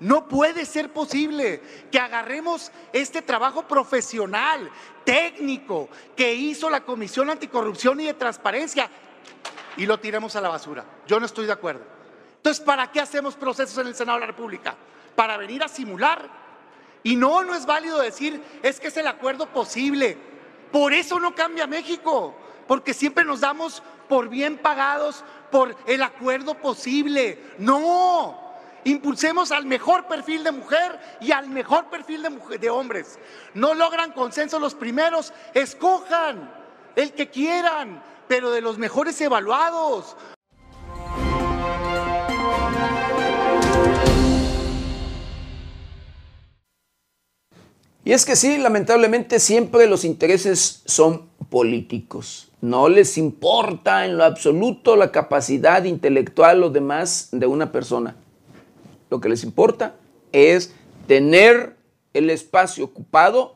No 0.00 0.28
puede 0.28 0.66
ser 0.66 0.92
posible 0.92 1.62
que 1.90 1.98
agarremos 1.98 2.72
este 2.92 3.22
trabajo 3.22 3.66
profesional, 3.66 4.70
técnico, 5.04 5.88
que 6.16 6.34
hizo 6.34 6.68
la 6.68 6.80
Comisión 6.84 7.30
Anticorrupción 7.30 8.00
y 8.00 8.06
de 8.06 8.14
Transparencia 8.14 8.90
y 9.76 9.86
lo 9.86 9.98
tiremos 9.98 10.36
a 10.36 10.40
la 10.40 10.48
basura. 10.48 10.84
Yo 11.06 11.18
no 11.20 11.26
estoy 11.26 11.46
de 11.46 11.52
acuerdo. 11.52 11.82
Entonces, 12.36 12.62
¿para 12.62 12.90
qué 12.90 13.00
hacemos 13.00 13.34
procesos 13.36 13.78
en 13.78 13.86
el 13.86 13.94
Senado 13.94 14.18
de 14.18 14.20
la 14.20 14.26
República? 14.26 14.74
¿Para 15.14 15.36
venir 15.36 15.62
a 15.62 15.68
simular? 15.68 16.43
Y 17.04 17.16
no, 17.16 17.44
no 17.44 17.54
es 17.54 17.66
válido 17.66 18.00
decir, 18.00 18.42
es 18.62 18.80
que 18.80 18.88
es 18.88 18.96
el 18.96 19.06
acuerdo 19.06 19.46
posible. 19.46 20.16
Por 20.72 20.94
eso 20.94 21.20
no 21.20 21.34
cambia 21.34 21.66
México, 21.66 22.34
porque 22.66 22.94
siempre 22.94 23.24
nos 23.24 23.40
damos 23.40 23.82
por 24.08 24.30
bien 24.30 24.56
pagados 24.56 25.22
por 25.50 25.76
el 25.86 26.02
acuerdo 26.02 26.54
posible. 26.54 27.38
No, 27.58 28.54
impulsemos 28.84 29.52
al 29.52 29.66
mejor 29.66 30.06
perfil 30.06 30.44
de 30.44 30.52
mujer 30.52 30.98
y 31.20 31.30
al 31.32 31.50
mejor 31.50 31.90
perfil 31.90 32.22
de, 32.22 32.58
de 32.58 32.70
hombres. 32.70 33.18
No 33.52 33.74
logran 33.74 34.12
consenso 34.12 34.58
los 34.58 34.74
primeros, 34.74 35.34
escojan 35.52 36.50
el 36.96 37.12
que 37.12 37.28
quieran, 37.28 38.02
pero 38.28 38.50
de 38.50 38.62
los 38.62 38.78
mejores 38.78 39.20
evaluados. 39.20 40.16
Y 48.04 48.12
es 48.12 48.26
que 48.26 48.36
sí, 48.36 48.58
lamentablemente 48.58 49.40
siempre 49.40 49.86
los 49.86 50.04
intereses 50.04 50.82
son 50.84 51.28
políticos. 51.48 52.50
No 52.60 52.88
les 52.88 53.16
importa 53.16 54.04
en 54.04 54.18
lo 54.18 54.24
absoluto 54.24 54.96
la 54.96 55.10
capacidad 55.10 55.84
intelectual 55.84 56.62
o 56.62 56.70
demás 56.70 57.28
de 57.32 57.46
una 57.46 57.72
persona. 57.72 58.16
Lo 59.08 59.20
que 59.20 59.30
les 59.30 59.42
importa 59.42 59.96
es 60.32 60.74
tener 61.06 61.76
el 62.12 62.28
espacio 62.28 62.84
ocupado 62.84 63.54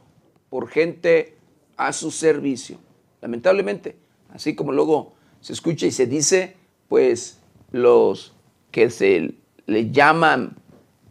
por 0.49 0.69
gente 0.69 1.37
a 1.77 1.93
su 1.93 2.11
servicio. 2.11 2.79
Lamentablemente, 3.21 3.97
así 4.31 4.55
como 4.55 4.73
luego 4.73 5.13
se 5.41 5.53
escucha 5.53 5.87
y 5.87 5.91
se 5.91 6.07
dice, 6.07 6.57
pues 6.89 7.39
los 7.71 8.33
que 8.71 8.89
se 8.91 9.35
le 9.67 9.91
llaman 9.91 10.57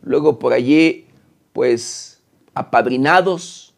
luego 0.02 0.40
por 0.40 0.54
allí, 0.54 1.06
pues 1.54 2.17
apadrinados 2.58 3.74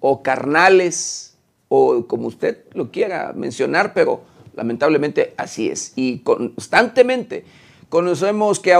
o 0.00 0.22
carnales 0.22 1.36
o 1.68 2.06
como 2.06 2.28
usted 2.28 2.64
lo 2.72 2.90
quiera 2.90 3.32
mencionar, 3.34 3.94
pero 3.94 4.22
lamentablemente 4.54 5.34
así 5.36 5.68
es. 5.68 5.92
Y 5.96 6.18
constantemente 6.20 7.44
conocemos 7.88 8.60
que 8.60 8.74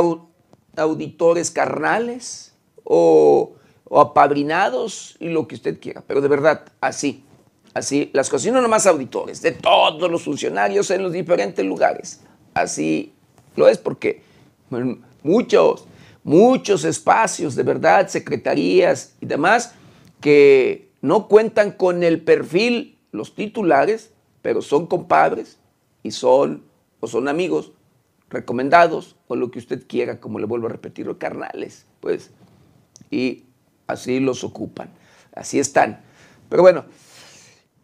auditores 0.76 1.50
carnales 1.50 2.54
o, 2.84 3.54
o, 3.84 4.00
apadrinados 4.00 5.16
y 5.20 5.28
lo 5.28 5.46
que 5.46 5.54
usted 5.54 5.80
quiera, 5.80 6.02
pero 6.06 6.20
de 6.20 6.28
verdad, 6.28 6.66
así, 6.80 7.24
así, 7.72 8.10
las 8.12 8.28
cosas, 8.28 8.46
y 8.46 8.50
no 8.50 8.60
nomás 8.60 8.86
auditores, 8.86 9.40
de 9.40 9.52
todos 9.52 10.10
los 10.10 10.22
funcionarios 10.22 10.90
en 10.90 11.02
los 11.02 11.12
diferentes 11.12 11.64
lugares, 11.64 12.20
así 12.52 13.12
lo 13.56 13.68
es 13.68 13.78
porque 13.78 14.22
muchos 15.22 15.86
muchos 16.24 16.84
espacios, 16.84 17.54
de 17.54 17.62
verdad, 17.62 18.08
secretarías 18.08 19.14
y 19.20 19.26
demás, 19.26 19.74
que 20.20 20.90
no 21.02 21.28
cuentan 21.28 21.70
con 21.70 22.02
el 22.02 22.22
perfil, 22.22 22.98
los 23.12 23.34
titulares, 23.34 24.10
pero 24.42 24.62
son 24.62 24.86
compadres 24.86 25.58
y 26.02 26.10
son 26.10 26.64
o 26.98 27.06
son 27.06 27.28
amigos 27.28 27.72
recomendados 28.30 29.16
o 29.28 29.36
lo 29.36 29.50
que 29.50 29.58
usted 29.58 29.86
quiera, 29.86 30.18
como 30.18 30.38
le 30.38 30.46
vuelvo 30.46 30.66
a 30.66 30.70
repetir, 30.70 31.06
los 31.06 31.18
carnales, 31.18 31.86
pues, 32.00 32.30
y 33.10 33.44
así 33.86 34.18
los 34.18 34.42
ocupan, 34.42 34.90
así 35.34 35.58
están. 35.58 36.00
Pero 36.48 36.62
bueno, 36.62 36.86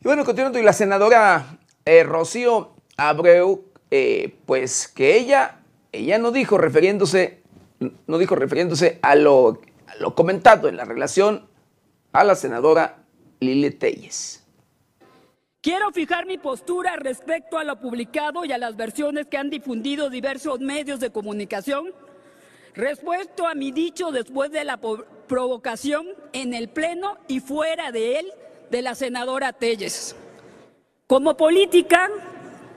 y 0.01 0.05
bueno, 0.05 0.25
continuando, 0.25 0.59
y 0.59 0.63
la 0.63 0.73
senadora 0.73 1.59
eh, 1.85 2.03
Rocío 2.03 2.73
Abreu, 2.97 3.65
eh, 3.91 4.35
pues 4.47 4.89
que 4.89 5.19
ella, 5.19 5.61
ella 5.93 6.19
no 6.19 6.33
dijo 6.33 6.57
refiriéndose 6.57 7.40
no 7.81 8.19
dijo 8.19 8.37
refiriéndose 8.37 8.99
a 9.03 9.15
lo, 9.15 9.61
comentado 10.15 10.69
en 10.69 10.77
la 10.77 10.85
relación 10.85 11.49
a 12.13 12.25
la 12.25 12.35
senadora 12.35 13.05
Lili 13.41 13.71
Telles. 13.71 14.45
Quiero 15.63 15.91
fijar 15.93 16.27
mi 16.27 16.39
postura 16.39 16.97
respecto 16.97 17.59
a 17.59 17.65
lo 17.65 17.81
publicado 17.81 18.45
y 18.45 18.53
a 18.53 18.59
las 18.59 18.77
versiones 18.77 19.27
que 19.27 19.37
han 19.37 19.51
difundido 19.51 20.09
diversos 20.09 20.61
medios 20.61 21.01
de 21.01 21.11
comunicación 21.11 21.93
respecto 22.75 23.47
a 23.47 23.55
mi 23.55 23.71
dicho 23.71 24.11
después 24.11 24.51
de 24.53 24.65
la 24.65 24.79
provocación 24.79 26.07
en 26.33 26.55
el 26.55 26.69
Pleno 26.69 27.19
y 27.29 27.41
fuera 27.41 27.93
de 27.93 28.21
él 28.21 28.27
de 28.71 28.83
la 28.83 28.95
senadora 28.95 29.53
Telles. 29.53 30.17
Como 31.07 31.37
política, 31.37 32.09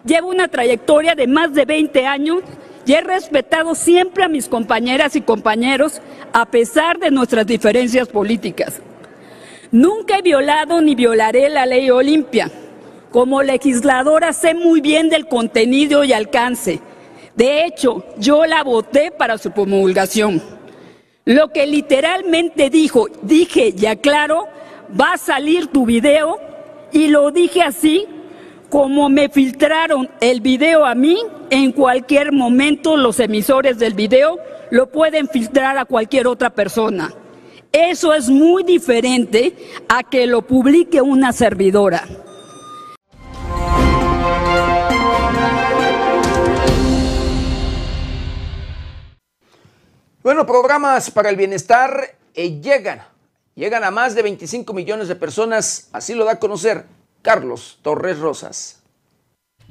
llevo 0.04 0.30
una 0.30 0.48
trayectoria 0.48 1.16
de 1.16 1.28
más 1.28 1.54
de 1.54 1.66
20 1.66 2.06
años 2.06 2.44
y 2.86 2.94
he 2.94 3.02
respetado 3.02 3.76
siempre 3.76 4.24
a 4.24 4.28
mis 4.28 4.48
compañeras 4.48 5.16
y 5.16 5.22
compañeros 5.22 6.02
a 6.34 6.46
pesar 6.46 7.00
de 7.00 7.12
nuestras 7.12 7.46
diferencias 7.46 8.08
políticas. 8.08 8.82
Nunca 9.72 10.18
he 10.18 10.22
violado 10.22 10.82
ni 10.82 10.96
violaré 10.96 11.50
la 11.50 11.66
ley 11.66 11.90
Olimpia. 11.90 12.52
Como 13.12 13.44
legisladora 13.44 14.34
sé 14.34 14.54
muy 14.54 14.82
bien 14.82 15.10
del 15.10 15.28
contenido 15.28 16.04
y 16.04 16.14
alcance. 16.14 16.80
De 17.36 17.66
hecho, 17.66 18.06
yo 18.18 18.46
la 18.46 18.64
voté 18.64 19.12
para 19.12 19.38
su 19.38 19.52
promulgación. 19.52 20.42
Lo 21.26 21.50
que 21.54 21.66
literalmente 21.66 22.70
dijo, 22.70 23.08
dije 23.22 23.74
y 23.76 23.86
aclaro, 23.86 24.48
va 25.00 25.14
a 25.14 25.18
salir 25.18 25.68
tu 25.68 25.86
video 25.86 26.40
y 26.92 27.08
lo 27.08 27.32
dije 27.32 27.62
así 27.62 28.08
como 28.74 29.08
me 29.08 29.30
filtraron 29.30 30.10
el 30.20 30.42
video 30.42 30.84
a 30.84 30.96
mí, 30.96 31.16
en 31.52 31.74
cualquier 31.74 32.32
momento 32.32 32.98
los 32.98 33.20
emisores 33.20 33.78
del 33.78 33.94
video 33.94 34.40
lo 34.72 34.90
pueden 34.90 35.28
filtrar 35.28 35.78
a 35.78 35.86
cualquier 35.86 36.26
otra 36.26 36.50
persona. 36.50 37.14
Eso 37.72 38.16
es 38.16 38.30
muy 38.30 38.64
diferente 38.64 39.56
a 39.88 40.02
que 40.02 40.26
lo 40.26 40.42
publique 40.42 41.04
una 41.04 41.34
servidora. 41.34 42.04
Bueno, 50.24 50.48
programas 50.48 51.12
para 51.12 51.30
el 51.30 51.36
bienestar 51.36 52.16
eh, 52.34 52.60
llegan, 52.60 53.04
llegan 53.54 53.84
a 53.84 53.92
más 53.92 54.16
de 54.16 54.24
25 54.24 54.74
millones 54.74 55.08
de 55.10 55.16
personas, 55.16 55.90
así 55.94 56.16
lo 56.16 56.26
da 56.26 56.32
a 56.32 56.40
conocer 56.40 57.03
Carlos 57.24 57.80
Torres 57.82 58.20
Rosas. 58.20 58.83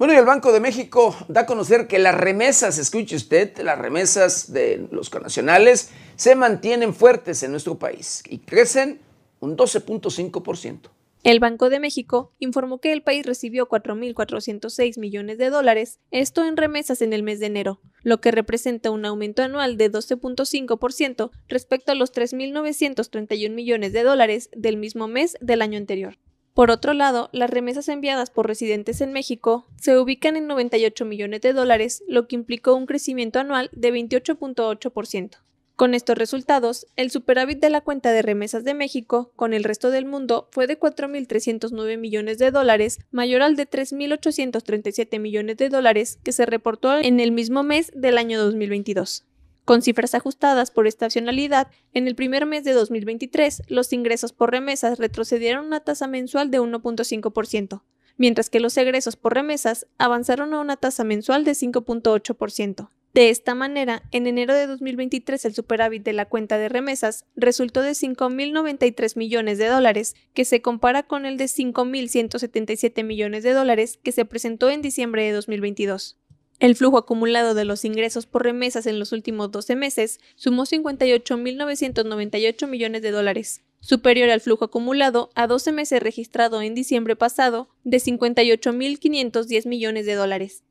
Bueno, 0.00 0.14
y 0.14 0.16
el 0.16 0.24
Banco 0.24 0.50
de 0.50 0.60
México 0.60 1.14
da 1.28 1.42
a 1.42 1.46
conocer 1.46 1.86
que 1.86 1.98
las 1.98 2.14
remesas, 2.14 2.78
escuche 2.78 3.16
usted, 3.16 3.58
las 3.58 3.78
remesas 3.78 4.50
de 4.50 4.88
los 4.90 5.10
connacionales 5.10 5.90
se 6.16 6.34
mantienen 6.34 6.94
fuertes 6.94 7.42
en 7.42 7.50
nuestro 7.50 7.78
país 7.78 8.22
y 8.26 8.38
crecen 8.38 9.02
un 9.40 9.58
12.5%. 9.58 10.88
El 11.22 11.38
Banco 11.38 11.68
de 11.68 11.80
México 11.80 12.32
informó 12.38 12.80
que 12.80 12.92
el 12.92 13.02
país 13.02 13.26
recibió 13.26 13.68
4.406 13.68 14.98
millones 14.98 15.36
de 15.36 15.50
dólares, 15.50 15.98
esto 16.10 16.46
en 16.46 16.56
remesas 16.56 17.02
en 17.02 17.12
el 17.12 17.22
mes 17.22 17.38
de 17.38 17.48
enero, 17.48 17.82
lo 18.02 18.22
que 18.22 18.30
representa 18.30 18.90
un 18.90 19.04
aumento 19.04 19.42
anual 19.42 19.76
de 19.76 19.92
12.5% 19.92 21.30
respecto 21.46 21.92
a 21.92 21.94
los 21.94 22.10
3.931 22.14 23.50
millones 23.50 23.92
de 23.92 24.02
dólares 24.02 24.48
del 24.56 24.78
mismo 24.78 25.08
mes 25.08 25.36
del 25.42 25.60
año 25.60 25.76
anterior. 25.76 26.16
Por 26.54 26.70
otro 26.70 26.94
lado, 26.94 27.30
las 27.32 27.48
remesas 27.48 27.88
enviadas 27.88 28.30
por 28.30 28.46
residentes 28.46 29.00
en 29.00 29.12
México 29.12 29.66
se 29.76 29.96
ubican 29.98 30.36
en 30.36 30.46
98 30.46 31.04
millones 31.04 31.40
de 31.42 31.52
dólares, 31.52 32.02
lo 32.08 32.26
que 32.26 32.36
implicó 32.36 32.74
un 32.74 32.86
crecimiento 32.86 33.38
anual 33.38 33.70
de 33.72 33.92
28.8%. 33.92 35.38
Con 35.80 35.94
estos 35.94 36.18
resultados, 36.18 36.86
el 36.96 37.10
superávit 37.10 37.58
de 37.58 37.70
la 37.70 37.80
cuenta 37.80 38.12
de 38.12 38.20
remesas 38.20 38.64
de 38.64 38.74
México 38.74 39.32
con 39.34 39.54
el 39.54 39.64
resto 39.64 39.90
del 39.90 40.04
mundo 40.04 40.46
fue 40.50 40.66
de 40.66 40.78
4.309 40.78 41.96
millones 41.96 42.36
de 42.36 42.50
dólares, 42.50 42.98
mayor 43.10 43.40
al 43.40 43.56
de 43.56 43.66
3.837 43.66 45.18
millones 45.18 45.56
de 45.56 45.70
dólares 45.70 46.18
que 46.22 46.32
se 46.32 46.44
reportó 46.44 46.98
en 46.98 47.18
el 47.18 47.32
mismo 47.32 47.62
mes 47.62 47.90
del 47.94 48.18
año 48.18 48.38
2022. 48.38 49.24
Con 49.70 49.82
cifras 49.82 50.16
ajustadas 50.16 50.72
por 50.72 50.88
estacionalidad, 50.88 51.68
en 51.94 52.08
el 52.08 52.16
primer 52.16 52.44
mes 52.44 52.64
de 52.64 52.72
2023, 52.72 53.62
los 53.68 53.92
ingresos 53.92 54.32
por 54.32 54.50
remesas 54.50 54.98
retrocedieron 54.98 55.64
una 55.64 55.78
tasa 55.78 56.08
mensual 56.08 56.50
de 56.50 56.60
1.5%, 56.60 57.80
mientras 58.16 58.50
que 58.50 58.58
los 58.58 58.76
egresos 58.76 59.14
por 59.14 59.34
remesas 59.34 59.86
avanzaron 59.96 60.54
a 60.54 60.60
una 60.60 60.76
tasa 60.76 61.04
mensual 61.04 61.44
de 61.44 61.52
5.8%. 61.52 62.88
De 63.14 63.30
esta 63.30 63.54
manera, 63.54 64.02
en 64.10 64.26
enero 64.26 64.54
de 64.54 64.66
2023 64.66 65.44
el 65.44 65.54
superávit 65.54 66.02
de 66.02 66.14
la 66.14 66.24
cuenta 66.24 66.58
de 66.58 66.68
remesas 66.68 67.26
resultó 67.36 67.80
de 67.80 67.92
5.093 67.92 69.16
millones 69.16 69.58
de 69.58 69.68
dólares, 69.68 70.16
que 70.34 70.44
se 70.44 70.62
compara 70.62 71.04
con 71.04 71.26
el 71.26 71.36
de 71.36 71.44
5.177 71.44 73.04
millones 73.04 73.44
de 73.44 73.52
dólares 73.52 74.00
que 74.02 74.10
se 74.10 74.24
presentó 74.24 74.68
en 74.68 74.82
diciembre 74.82 75.22
de 75.22 75.30
2022. 75.30 76.18
El 76.60 76.76
flujo 76.76 76.98
acumulado 76.98 77.54
de 77.54 77.64
los 77.64 77.84
ingresos 77.86 78.26
por 78.26 78.42
remesas 78.42 78.84
en 78.84 78.98
los 78.98 79.12
últimos 79.12 79.50
12 79.50 79.76
meses 79.76 80.20
sumó 80.34 80.66
58.998 80.66 82.68
millones 82.68 83.00
de 83.00 83.10
dólares, 83.10 83.62
superior 83.80 84.28
al 84.28 84.42
flujo 84.42 84.66
acumulado 84.66 85.30
a 85.34 85.46
12 85.46 85.72
meses 85.72 86.02
registrado 86.02 86.60
en 86.60 86.74
diciembre 86.74 87.16
pasado 87.16 87.70
de 87.84 87.96
58.510 87.96 89.66
millones 89.66 90.04
de 90.04 90.14
dólares. 90.14 90.62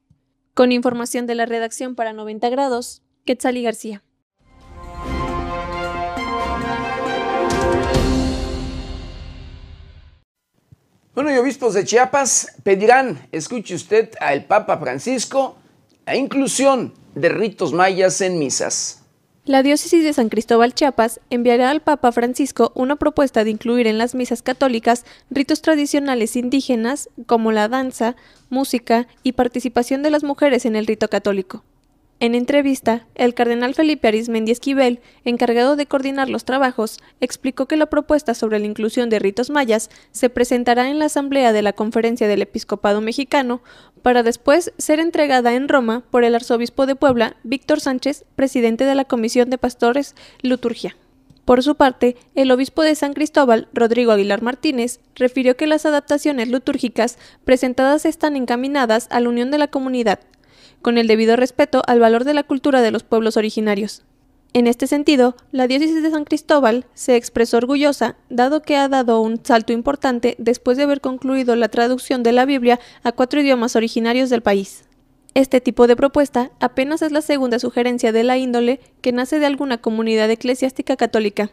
Con 0.54 0.72
información 0.72 1.26
de 1.26 1.34
la 1.34 1.48
redacción 1.48 1.96
para 1.96 2.14
90 2.14 2.50
grados, 2.50 3.02
Quetzali 3.26 3.64
García. 3.64 4.04
Bueno, 11.16 11.34
y 11.34 11.38
obispos 11.38 11.74
de 11.74 11.84
Chiapas 11.84 12.58
pedirán, 12.62 13.28
escuche 13.32 13.74
usted, 13.74 14.12
al 14.22 14.46
Papa 14.46 14.78
Francisco 14.78 15.59
la 16.10 16.16
inclusión 16.16 16.96
de 17.14 17.30
ritos 17.30 17.72
mayas 17.72 18.20
en 18.22 18.40
misas. 18.40 19.04
La 19.46 19.62
diócesis 19.62 20.04
de 20.04 20.12
San 20.12 20.30
Cristóbal 20.30 20.74
Chiapas 20.74 21.20
enviará 21.30 21.70
al 21.70 21.82
Papa 21.82 22.12
Francisco 22.12 22.72
una 22.74 22.96
propuesta 22.96 23.44
de 23.44 23.52
incluir 23.52 23.86
en 23.86 24.00
las 24.00 24.16
misas 24.16 24.42
católicas 24.42 25.06
ritos 25.30 25.62
tradicionales 25.62 26.36
indígenas 26.36 27.10
como 27.28 27.52
la 27.52 27.68
danza, 27.68 28.16
música 28.50 29.08
y 29.22 29.34
participación 29.34 30.02
de 30.02 30.10
las 30.10 30.24
mujeres 30.24 30.66
en 30.66 30.76
el 30.76 30.88
rito 30.88 31.10
católico. 31.10 31.64
En 32.22 32.36
entrevista, 32.36 33.06
el 33.16 33.34
cardenal 33.34 33.76
Felipe 33.76 34.10
Arismendi 34.10 34.52
Esquivel, 34.52 35.00
encargado 35.24 35.78
de 35.78 35.86
coordinar 35.86 36.30
los 36.30 36.44
trabajos, 36.44 37.00
explicó 37.22 37.66
que 37.66 37.78
la 37.78 37.86
propuesta 37.86 38.34
sobre 38.34 38.60
la 38.60 38.66
inclusión 38.66 39.10
de 39.10 39.20
ritos 39.20 39.50
mayas 39.50 39.90
se 40.12 40.30
presentará 40.30 40.90
en 40.90 41.00
la 41.00 41.06
Asamblea 41.06 41.54
de 41.54 41.62
la 41.62 41.72
Conferencia 41.72 42.28
del 42.28 42.42
Episcopado 42.42 43.00
Mexicano 43.00 43.62
para 44.02 44.22
después 44.22 44.74
ser 44.78 45.00
entregada 45.00 45.54
en 45.54 45.70
Roma 45.70 46.04
por 46.12 46.26
el 46.26 46.36
arzobispo 46.36 46.86
de 46.86 46.98
Puebla, 46.98 47.38
Víctor 47.44 47.80
Sánchez, 47.80 48.26
presidente 48.36 48.84
de 48.84 48.96
la 48.96 49.06
Comisión 49.06 49.50
de 49.50 49.58
Pastores 49.58 50.14
Liturgia. 50.42 50.98
Por 51.46 51.64
su 51.64 51.76
parte, 51.76 52.18
el 52.36 52.52
obispo 52.52 52.84
de 52.84 52.96
San 52.96 53.14
Cristóbal, 53.14 53.70
Rodrigo 53.74 54.12
Aguilar 54.12 54.42
Martínez, 54.42 55.00
refirió 55.16 55.56
que 55.56 55.68
las 55.68 55.86
adaptaciones 55.86 56.50
litúrgicas 56.50 57.18
presentadas 57.46 58.06
están 58.06 58.36
encaminadas 58.36 59.08
a 59.10 59.22
la 59.22 59.30
unión 59.30 59.52
de 59.52 59.58
la 59.58 59.68
comunidad, 59.68 60.20
con 60.82 60.98
el 60.98 61.08
debido 61.08 61.36
respeto 61.36 61.82
al 61.88 62.00
valor 62.00 62.24
de 62.24 62.34
la 62.34 62.44
cultura 62.44 62.82
de 62.82 62.92
los 62.92 63.04
pueblos 63.04 63.38
originarios. 63.38 64.04
En 64.54 64.66
este 64.66 64.88
sentido, 64.88 65.36
la 65.52 65.68
diócesis 65.68 66.02
de 66.02 66.10
San 66.10 66.26
Cristóbal 66.26 66.86
se 66.96 67.16
expresó 67.16 67.58
orgullosa, 67.58 68.16
dado 68.30 68.64
que 68.64 68.78
ha 68.78 68.90
dado 68.90 69.22
un 69.22 69.40
salto 69.46 69.74
importante 69.74 70.36
después 70.40 70.76
de 70.76 70.84
haber 70.84 71.02
concluido 71.02 71.56
la 71.56 71.70
traducción 71.70 72.24
de 72.24 72.32
la 72.32 72.46
Biblia 72.46 72.80
a 73.04 73.12
cuatro 73.12 73.42
idiomas 73.42 73.76
originarios 73.76 74.32
del 74.32 74.42
país. 74.42 74.86
Este 75.36 75.62
tipo 75.62 75.86
de 75.86 75.96
propuesta 75.96 76.50
apenas 76.60 77.04
es 77.04 77.12
la 77.12 77.22
segunda 77.22 77.60
sugerencia 77.60 78.12
de 78.12 78.24
la 78.24 78.38
índole 78.38 78.80
que 79.02 79.12
nace 79.12 79.38
de 79.38 79.46
alguna 79.46 79.78
comunidad 79.78 80.32
eclesiástica 80.32 80.96
católica, 80.96 81.52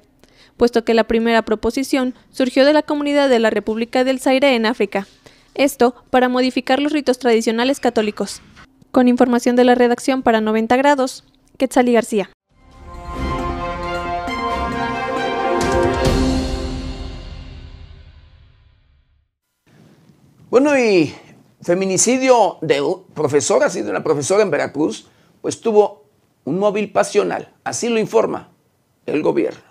puesto 0.57 0.85
que 0.85 0.95
la 0.95 1.05
primera 1.05 1.45
proposición 1.45 2.15
surgió 2.31 2.65
de 2.65 2.73
la 2.73 2.83
comunidad 2.83 3.29
de 3.29 3.41
la 3.41 3.51
República 3.51 4.05
del 4.05 4.21
Zaire 4.21 4.55
en 4.55 4.65
África, 4.65 5.07
esto 5.55 5.95
para 6.09 6.31
modificar 6.31 6.81
los 6.81 6.93
ritos 6.93 7.19
tradicionales 7.19 7.79
católicos. 7.79 8.41
Con 8.97 9.09
información 9.09 9.57
de 9.57 9.65
la 9.65 9.75
redacción 9.75 10.23
para 10.23 10.41
90 10.41 10.75
grados, 10.79 11.23
Quetzali 11.59 11.93
García. 11.93 12.31
Bueno, 20.49 20.79
y 20.79 21.15
feminicidio 21.61 22.57
de 22.63 22.83
profesora, 23.13 23.69
sí, 23.69 23.83
de 23.83 23.91
una 23.91 24.03
profesora 24.03 24.43
en 24.43 24.51
Veracruz, 24.51 25.07
pues 25.43 25.61
tuvo 25.61 26.07
un 26.45 26.59
móvil 26.59 26.91
pasional. 26.91 27.53
Así 27.65 27.91
lo 27.91 27.99
informa 27.99 28.49
el 29.05 29.21
gobierno. 29.21 29.66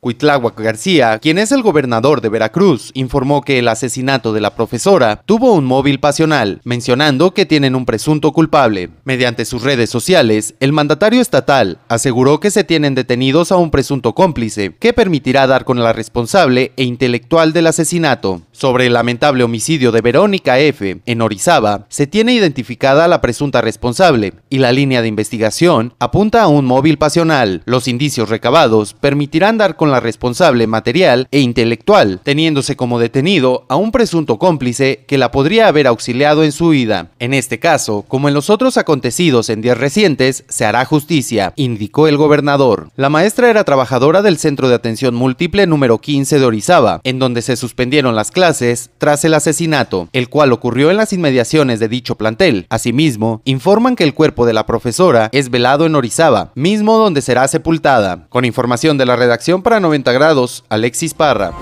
Cuitláhuac 0.00 0.58
García, 0.58 1.18
quien 1.18 1.36
es 1.36 1.52
el 1.52 1.60
gobernador 1.62 2.22
de 2.22 2.30
Veracruz, 2.30 2.90
informó 2.94 3.42
que 3.42 3.58
el 3.58 3.68
asesinato 3.68 4.32
de 4.32 4.40
la 4.40 4.54
profesora 4.54 5.20
tuvo 5.26 5.52
un 5.52 5.66
móvil 5.66 6.00
pasional, 6.00 6.62
mencionando 6.64 7.34
que 7.34 7.44
tienen 7.44 7.74
un 7.74 7.84
presunto 7.84 8.32
culpable. 8.32 8.88
Mediante 9.04 9.44
sus 9.44 9.62
redes 9.62 9.90
sociales, 9.90 10.54
el 10.58 10.72
mandatario 10.72 11.20
estatal 11.20 11.76
aseguró 11.88 12.40
que 12.40 12.50
se 12.50 12.64
tienen 12.64 12.94
detenidos 12.94 13.52
a 13.52 13.56
un 13.56 13.70
presunto 13.70 14.14
cómplice, 14.14 14.74
que 14.80 14.94
permitirá 14.94 15.46
dar 15.46 15.66
con 15.66 15.78
la 15.82 15.92
responsable 15.92 16.72
e 16.78 16.84
intelectual 16.84 17.52
del 17.52 17.66
asesinato. 17.66 18.40
Sobre 18.52 18.86
el 18.86 18.94
lamentable 18.94 19.44
homicidio 19.44 19.92
de 19.92 20.00
Verónica 20.00 20.58
F. 20.60 21.02
en 21.04 21.20
Orizaba, 21.20 21.84
se 21.90 22.06
tiene 22.06 22.32
identificada 22.32 23.06
la 23.06 23.20
presunta 23.20 23.60
responsable, 23.60 24.32
y 24.48 24.60
la 24.60 24.72
línea 24.72 25.02
de 25.02 25.08
investigación 25.08 25.92
apunta 25.98 26.42
a 26.42 26.48
un 26.48 26.64
móvil 26.64 26.96
pasional. 26.96 27.60
Los 27.66 27.86
indicios 27.86 28.30
recabados 28.30 28.94
permitirán 28.94 29.58
dar 29.58 29.76
con 29.76 29.89
la 29.90 30.00
responsable 30.00 30.66
material 30.66 31.26
e 31.30 31.40
intelectual, 31.40 32.20
teniéndose 32.22 32.76
como 32.76 32.98
detenido 32.98 33.64
a 33.68 33.76
un 33.76 33.92
presunto 33.92 34.38
cómplice 34.38 35.04
que 35.06 35.18
la 35.18 35.30
podría 35.30 35.68
haber 35.68 35.86
auxiliado 35.86 36.44
en 36.44 36.52
su 36.52 36.66
huida. 36.66 37.10
En 37.18 37.34
este 37.34 37.58
caso, 37.58 38.04
como 38.08 38.28
en 38.28 38.34
los 38.34 38.50
otros 38.50 38.76
acontecidos 38.76 39.48
en 39.50 39.62
días 39.62 39.78
recientes, 39.78 40.44
se 40.48 40.64
hará 40.64 40.84
justicia, 40.84 41.52
indicó 41.56 42.08
el 42.08 42.16
gobernador. 42.16 42.90
La 42.96 43.10
maestra 43.10 43.50
era 43.50 43.64
trabajadora 43.64 44.22
del 44.22 44.38
Centro 44.38 44.68
de 44.68 44.74
Atención 44.74 45.14
Múltiple 45.14 45.66
número 45.66 45.98
15 45.98 46.38
de 46.38 46.44
Orizaba, 46.44 47.00
en 47.04 47.18
donde 47.18 47.42
se 47.42 47.56
suspendieron 47.56 48.14
las 48.14 48.30
clases 48.30 48.90
tras 48.98 49.24
el 49.24 49.34
asesinato, 49.34 50.08
el 50.12 50.28
cual 50.28 50.52
ocurrió 50.52 50.90
en 50.90 50.96
las 50.96 51.12
inmediaciones 51.12 51.80
de 51.80 51.88
dicho 51.88 52.16
plantel. 52.16 52.66
Asimismo, 52.70 53.42
informan 53.44 53.96
que 53.96 54.04
el 54.04 54.14
cuerpo 54.14 54.46
de 54.46 54.52
la 54.52 54.66
profesora 54.66 55.28
es 55.32 55.50
velado 55.50 55.86
en 55.86 55.94
Orizaba, 55.94 56.52
mismo 56.54 56.98
donde 56.98 57.22
será 57.22 57.48
sepultada. 57.48 58.26
Con 58.28 58.44
información 58.44 58.98
de 58.98 59.06
la 59.06 59.16
redacción 59.16 59.62
para 59.62 59.79
90 59.80 60.12
grados, 60.12 60.64
Alexis 60.68 61.14
Parra. 61.14 61.52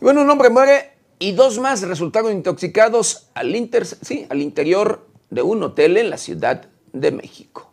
Bueno, 0.00 0.22
un 0.22 0.30
hombre 0.30 0.50
muere 0.50 0.92
y 1.18 1.32
dos 1.32 1.58
más 1.58 1.82
resultaron 1.82 2.32
intoxicados 2.32 3.28
al, 3.34 3.56
inter 3.56 3.86
sí, 3.86 4.26
al 4.30 4.40
interior 4.40 5.06
de 5.30 5.42
un 5.42 5.62
hotel 5.62 5.96
en 5.96 6.10
la 6.10 6.18
Ciudad 6.18 6.68
de 6.92 7.10
México. 7.10 7.72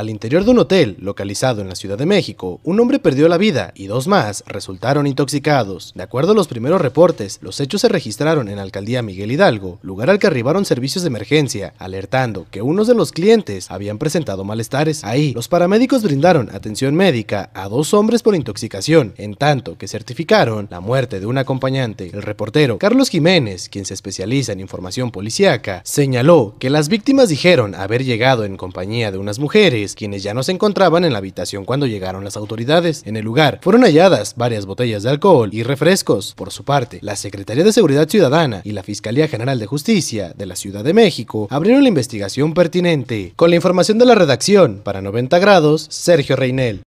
Al 0.00 0.08
interior 0.08 0.46
de 0.46 0.52
un 0.52 0.58
hotel 0.58 0.96
localizado 0.98 1.60
en 1.60 1.68
la 1.68 1.74
Ciudad 1.74 1.98
de 1.98 2.06
México, 2.06 2.58
un 2.64 2.80
hombre 2.80 3.00
perdió 3.00 3.28
la 3.28 3.36
vida 3.36 3.74
y 3.76 3.86
dos 3.86 4.08
más 4.08 4.42
resultaron 4.46 5.06
intoxicados. 5.06 5.92
De 5.94 6.02
acuerdo 6.02 6.32
a 6.32 6.34
los 6.34 6.48
primeros 6.48 6.80
reportes, 6.80 7.38
los 7.42 7.60
hechos 7.60 7.82
se 7.82 7.90
registraron 7.90 8.48
en 8.48 8.56
la 8.56 8.62
alcaldía 8.62 9.02
Miguel 9.02 9.30
Hidalgo, 9.30 9.78
lugar 9.82 10.08
al 10.08 10.18
que 10.18 10.26
arribaron 10.26 10.64
servicios 10.64 11.04
de 11.04 11.08
emergencia, 11.08 11.74
alertando 11.76 12.46
que 12.50 12.62
unos 12.62 12.86
de 12.86 12.94
los 12.94 13.12
clientes 13.12 13.70
habían 13.70 13.98
presentado 13.98 14.42
malestares. 14.42 15.04
Ahí, 15.04 15.34
los 15.34 15.48
paramédicos 15.48 16.02
brindaron 16.02 16.48
atención 16.50 16.94
médica 16.94 17.50
a 17.52 17.68
dos 17.68 17.92
hombres 17.92 18.22
por 18.22 18.34
intoxicación, 18.34 19.12
en 19.18 19.34
tanto 19.34 19.76
que 19.76 19.86
certificaron 19.86 20.66
la 20.70 20.80
muerte 20.80 21.20
de 21.20 21.26
un 21.26 21.36
acompañante. 21.36 22.08
El 22.14 22.22
reportero 22.22 22.78
Carlos 22.78 23.10
Jiménez, 23.10 23.68
quien 23.68 23.84
se 23.84 23.92
especializa 23.92 24.52
en 24.52 24.60
información 24.60 25.10
policíaca, 25.10 25.82
señaló 25.84 26.54
que 26.58 26.70
las 26.70 26.88
víctimas 26.88 27.28
dijeron 27.28 27.74
haber 27.74 28.02
llegado 28.02 28.46
en 28.46 28.56
compañía 28.56 29.12
de 29.12 29.18
unas 29.18 29.38
mujeres 29.38 29.89
quienes 29.94 30.22
ya 30.22 30.34
no 30.34 30.42
se 30.42 30.52
encontraban 30.52 31.04
en 31.04 31.12
la 31.12 31.18
habitación 31.18 31.64
cuando 31.64 31.86
llegaron 31.86 32.24
las 32.24 32.36
autoridades. 32.36 33.02
En 33.06 33.16
el 33.16 33.24
lugar 33.24 33.60
fueron 33.62 33.82
halladas 33.82 34.34
varias 34.36 34.66
botellas 34.66 35.02
de 35.02 35.10
alcohol 35.10 35.50
y 35.52 35.62
refrescos. 35.62 36.34
Por 36.34 36.50
su 36.50 36.64
parte, 36.64 36.98
la 37.02 37.16
Secretaría 37.16 37.64
de 37.64 37.72
Seguridad 37.72 38.08
Ciudadana 38.08 38.62
y 38.64 38.72
la 38.72 38.82
Fiscalía 38.82 39.28
General 39.28 39.58
de 39.58 39.66
Justicia 39.66 40.32
de 40.36 40.46
la 40.46 40.56
Ciudad 40.56 40.84
de 40.84 40.94
México 40.94 41.48
abrieron 41.50 41.82
la 41.82 41.88
investigación 41.88 42.54
pertinente. 42.54 43.32
Con 43.36 43.50
la 43.50 43.56
información 43.56 43.98
de 43.98 44.06
la 44.06 44.14
redacción, 44.14 44.80
para 44.82 45.02
90 45.02 45.38
grados, 45.38 45.86
Sergio 45.90 46.36
Reinel. 46.36 46.82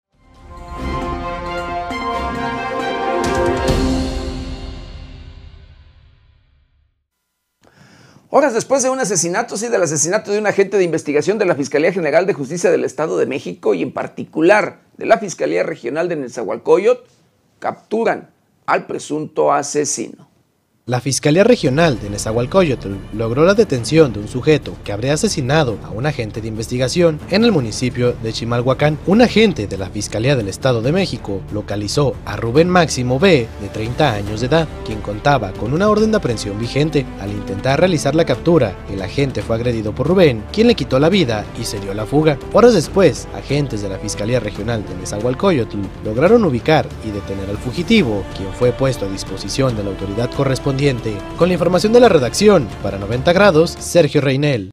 Horas 8.36 8.56
después 8.56 8.82
de 8.82 8.90
un 8.90 9.00
asesinato, 9.00 9.58
sí, 9.58 9.68
del 9.68 9.84
asesinato 9.84 10.32
de 10.32 10.40
un 10.40 10.48
agente 10.48 10.78
de 10.78 10.84
investigación 10.84 11.38
de 11.38 11.46
la 11.46 11.54
Fiscalía 11.54 11.94
General 11.94 12.26
de 12.26 12.34
Justicia 12.34 12.72
del 12.72 12.84
Estado 12.84 13.16
de 13.20 13.28
México 13.28 13.76
y 13.76 13.84
en 13.84 13.94
particular 13.94 14.80
de 14.98 15.06
la 15.06 15.20
Fiscalía 15.20 15.62
Regional 15.62 16.10
de 16.10 16.16
Nezahualcóyotl, 16.16 17.08
capturan 17.60 18.32
al 18.66 18.88
presunto 18.88 19.54
asesino. 19.54 20.33
La 20.86 21.00
Fiscalía 21.00 21.46
Regional 21.46 21.98
de 22.02 22.10
Nezahualcóyotl 22.10 22.96
logró 23.14 23.46
la 23.46 23.54
detención 23.54 24.12
de 24.12 24.20
un 24.20 24.28
sujeto 24.28 24.76
que 24.84 24.92
habría 24.92 25.14
asesinado 25.14 25.78
a 25.82 25.92
un 25.92 26.06
agente 26.06 26.42
de 26.42 26.50
investigación 26.50 27.22
en 27.30 27.46
el 27.46 27.54
municipio 27.54 28.12
de 28.22 28.34
Chimalhuacán. 28.34 29.00
Un 29.08 29.22
agente 29.22 29.66
de 29.66 29.78
la 29.78 29.90
Fiscalía 29.90 30.36
del 30.36 30.50
Estado 30.50 30.82
de 30.82 30.92
México 30.92 31.40
localizó 31.54 32.16
a 32.26 32.36
Rubén 32.36 32.68
Máximo 32.68 33.18
B, 33.18 33.48
de 33.62 33.70
30 33.70 34.12
años 34.12 34.42
de 34.42 34.48
edad, 34.48 34.68
quien 34.86 35.00
contaba 35.00 35.54
con 35.54 35.72
una 35.74 35.88
orden 35.88 36.12
de 36.12 36.18
aprehensión 36.18 36.60
vigente. 36.60 37.06
Al 37.22 37.32
intentar 37.32 37.80
realizar 37.80 38.14
la 38.14 38.26
captura, 38.26 38.76
el 38.92 39.02
agente 39.02 39.42
fue 39.42 39.56
agredido 39.56 39.96
por 39.96 40.08
Rubén, 40.08 40.44
quien 40.52 40.68
le 40.68 40.76
quitó 40.76 41.00
la 41.00 41.08
vida 41.08 41.46
y 41.58 41.64
se 41.64 41.80
dio 41.80 41.94
la 41.94 42.06
fuga. 42.06 42.38
Horas 42.52 42.74
después, 42.74 43.30
agentes 43.34 43.82
de 43.82 43.88
la 43.88 44.00
Fiscalía 44.00 44.42
Regional 44.42 44.84
de 44.86 44.96
Nezahualcóyotl 44.96 45.78
lograron 46.04 46.44
ubicar 46.44 46.86
y 47.08 47.12
detener 47.12 47.50
al 47.50 47.58
fugitivo, 47.58 48.26
quien 48.36 48.52
fue 48.52 48.74
puesto 48.74 49.06
a 49.06 49.10
disposición 49.10 49.78
de 49.78 49.86
la 49.86 49.92
autoridad 49.92 50.30
con 51.38 51.50
la 51.50 51.54
información 51.54 51.94
de 51.94 52.00
la 52.00 52.10
redacción, 52.10 52.68
para 52.82 52.98
90 52.98 53.32
grados, 53.32 53.72
Sergio 53.72 54.22
Reinel. 54.22 54.73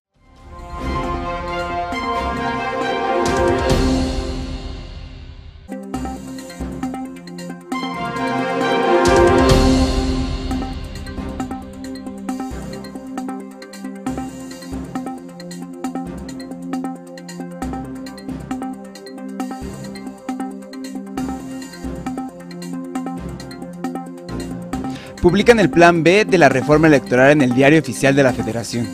Publican 25.21 25.61
el 25.61 25.71
plan 25.71 26.03
B 26.03 26.25
de 26.25 26.39
la 26.39 26.49
reforma 26.49 26.87
electoral 26.87 27.33
en 27.33 27.43
el 27.43 27.55
diario 27.55 27.79
oficial 27.79 28.15
de 28.17 28.23
la 28.23 28.33
Federación. 28.33 28.89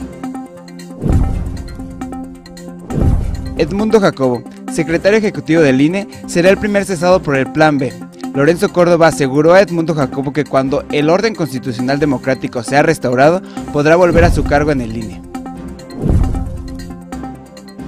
Edmundo 3.59 4.01
Jacobo, 4.01 4.43
secretario 4.73 5.19
ejecutivo 5.19 5.63
del 5.63 5.81
INE, 5.81 6.09
será 6.27 6.51
el 6.51 6.59
primer 6.59 6.85
cesado 6.85 7.23
por 7.23 7.37
el 7.37 7.51
plan 7.53 7.79
B. 7.79 7.93
Lorenzo 8.35 8.71
Córdoba 8.71 9.09
aseguró 9.09 9.55
a 9.55 9.63
Edmundo 9.63 9.95
Jacobo 9.95 10.33
que 10.33 10.45
cuando 10.45 10.85
el 10.93 11.09
orden 11.09 11.35
constitucional 11.35 11.99
democrático 11.99 12.63
sea 12.63 12.83
restaurado, 12.83 13.41
podrá 13.73 13.97
volver 13.97 14.25
a 14.25 14.31
su 14.31 14.45
cargo 14.45 14.73
en 14.73 14.83
el 14.83 14.97
INE. 14.97 15.23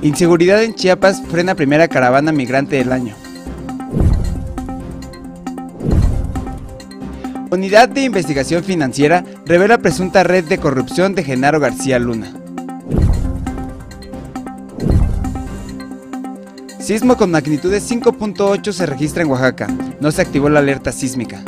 Inseguridad 0.01 0.63
en 0.63 0.75
Chiapas 0.75 1.21
frena 1.29 1.55
primera 1.55 1.89
caravana 1.89 2.33
migrante 2.33 2.77
del 2.77 2.93
año. 2.93 3.15
Unidad 7.51 7.89
de 7.89 8.03
Investigación 8.03 8.63
Financiera 8.63 9.25
revela 9.47 9.79
presunta 9.79 10.23
red 10.23 10.45
de 10.45 10.59
corrupción 10.59 11.15
de 11.15 11.25
Genaro 11.25 11.59
García 11.59 11.99
Luna. 11.99 12.31
Sismo 16.79 17.17
con 17.17 17.31
magnitud 17.31 17.71
de 17.71 17.79
5.8 17.79 18.73
se 18.73 18.85
registra 18.85 19.23
en 19.23 19.31
Oaxaca. 19.31 19.67
No 19.99 20.13
se 20.13 20.21
activó 20.21 20.51
la 20.51 20.61
alerta 20.61 20.93
sísmica. 20.93 21.43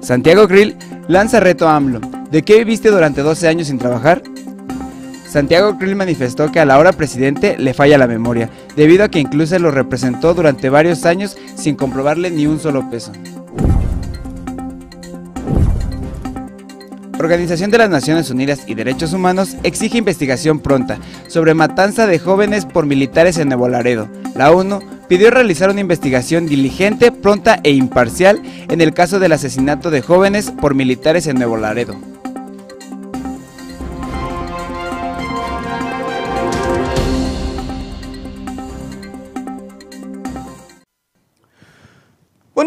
Santiago 0.00 0.46
Grill 0.46 0.76
lanza 1.08 1.40
reto 1.40 1.68
a 1.68 1.74
AMLO. 1.74 2.00
¿De 2.30 2.42
qué 2.42 2.58
viviste 2.58 2.90
durante 2.90 3.22
12 3.22 3.48
años 3.48 3.66
sin 3.68 3.78
trabajar? 3.78 4.22
Santiago 5.32 5.78
Krill 5.78 5.96
manifestó 5.96 6.52
que 6.52 6.60
a 6.60 6.66
la 6.66 6.78
hora 6.78 6.92
presidente 6.92 7.56
le 7.56 7.72
falla 7.72 7.96
la 7.96 8.06
memoria, 8.06 8.50
debido 8.76 9.02
a 9.02 9.08
que 9.08 9.18
incluso 9.18 9.58
lo 9.58 9.70
representó 9.70 10.34
durante 10.34 10.68
varios 10.68 11.06
años 11.06 11.38
sin 11.54 11.74
comprobarle 11.74 12.30
ni 12.30 12.46
un 12.46 12.60
solo 12.60 12.90
peso. 12.90 13.12
Organización 17.18 17.70
de 17.70 17.78
las 17.78 17.88
Naciones 17.88 18.28
Unidas 18.28 18.64
y 18.66 18.74
Derechos 18.74 19.14
Humanos 19.14 19.56
exige 19.62 19.96
investigación 19.96 20.60
pronta 20.60 20.98
sobre 21.28 21.54
matanza 21.54 22.06
de 22.06 22.18
jóvenes 22.18 22.66
por 22.66 22.84
militares 22.84 23.38
en 23.38 23.48
Nuevo 23.48 23.68
Laredo. 23.68 24.08
La 24.34 24.52
ONU 24.52 24.80
pidió 25.08 25.30
realizar 25.30 25.70
una 25.70 25.80
investigación 25.80 26.44
diligente, 26.44 27.10
pronta 27.10 27.58
e 27.62 27.70
imparcial 27.70 28.42
en 28.68 28.82
el 28.82 28.92
caso 28.92 29.18
del 29.18 29.32
asesinato 29.32 29.90
de 29.90 30.02
jóvenes 30.02 30.50
por 30.50 30.74
militares 30.74 31.26
en 31.26 31.36
Nuevo 31.36 31.56
Laredo. 31.56 31.96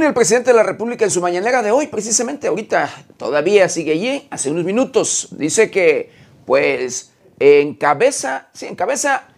El 0.03 0.13
presidente 0.13 0.51
de 0.51 0.57
la 0.57 0.63
República 0.63 1.05
en 1.05 1.09
su 1.09 1.21
mañanera 1.21 1.63
de 1.63 1.71
hoy, 1.71 1.87
precisamente 1.87 2.47
ahorita 2.47 3.05
todavía 3.15 3.69
sigue 3.69 3.93
allí, 3.93 4.27
hace 4.29 4.51
unos 4.51 4.65
minutos, 4.65 5.29
dice 5.31 5.71
que 5.71 6.11
pues 6.45 7.11
encabeza, 7.39 8.49
sí, 8.53 8.65
encabeza 8.65 9.29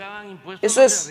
Eso 0.60 0.82
es 0.82 1.10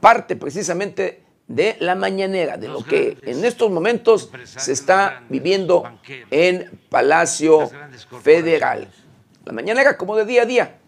parte 0.00 0.36
precisamente 0.36 1.22
de 1.48 1.76
la 1.80 1.94
mañanera, 1.94 2.56
de 2.56 2.68
lo 2.68 2.84
que 2.84 3.18
en 3.22 3.44
estos 3.44 3.70
momentos 3.70 4.30
se 4.44 4.72
está 4.72 5.22
viviendo 5.28 5.84
en 6.30 6.78
Palacio 6.88 7.70
Federal. 8.22 8.88
La 9.44 9.52
mañanera 9.52 9.96
como 9.96 10.16
de 10.16 10.24
día 10.24 10.42
a 10.42 10.46
día. 10.46 10.78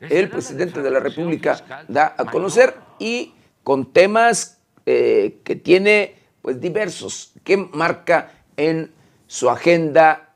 El 0.00 0.30
presidente 0.30 0.80
de 0.80 0.90
la 0.90 0.98
República 0.98 1.84
da 1.86 2.14
a 2.16 2.24
conocer 2.24 2.74
y 3.00 3.34
con 3.64 3.92
temas 3.92 4.58
eh, 4.86 5.40
que 5.42 5.56
tiene 5.56 6.14
pues 6.42 6.60
diversos, 6.60 7.32
que 7.42 7.56
marca 7.56 8.32
en 8.56 8.92
su 9.26 9.50
agenda 9.50 10.34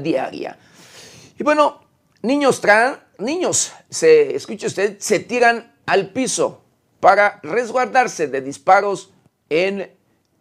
diaria. 0.00 0.58
Y 1.38 1.42
bueno, 1.42 1.82
niños, 2.22 2.62
niños, 3.18 3.72
se, 3.90 4.34
escuche 4.34 4.66
usted, 4.66 4.96
se 4.98 5.20
tiran 5.20 5.74
al 5.86 6.10
piso 6.10 6.62
para 7.00 7.40
resguardarse 7.42 8.28
de 8.28 8.40
disparos 8.40 9.12
en, 9.50 9.92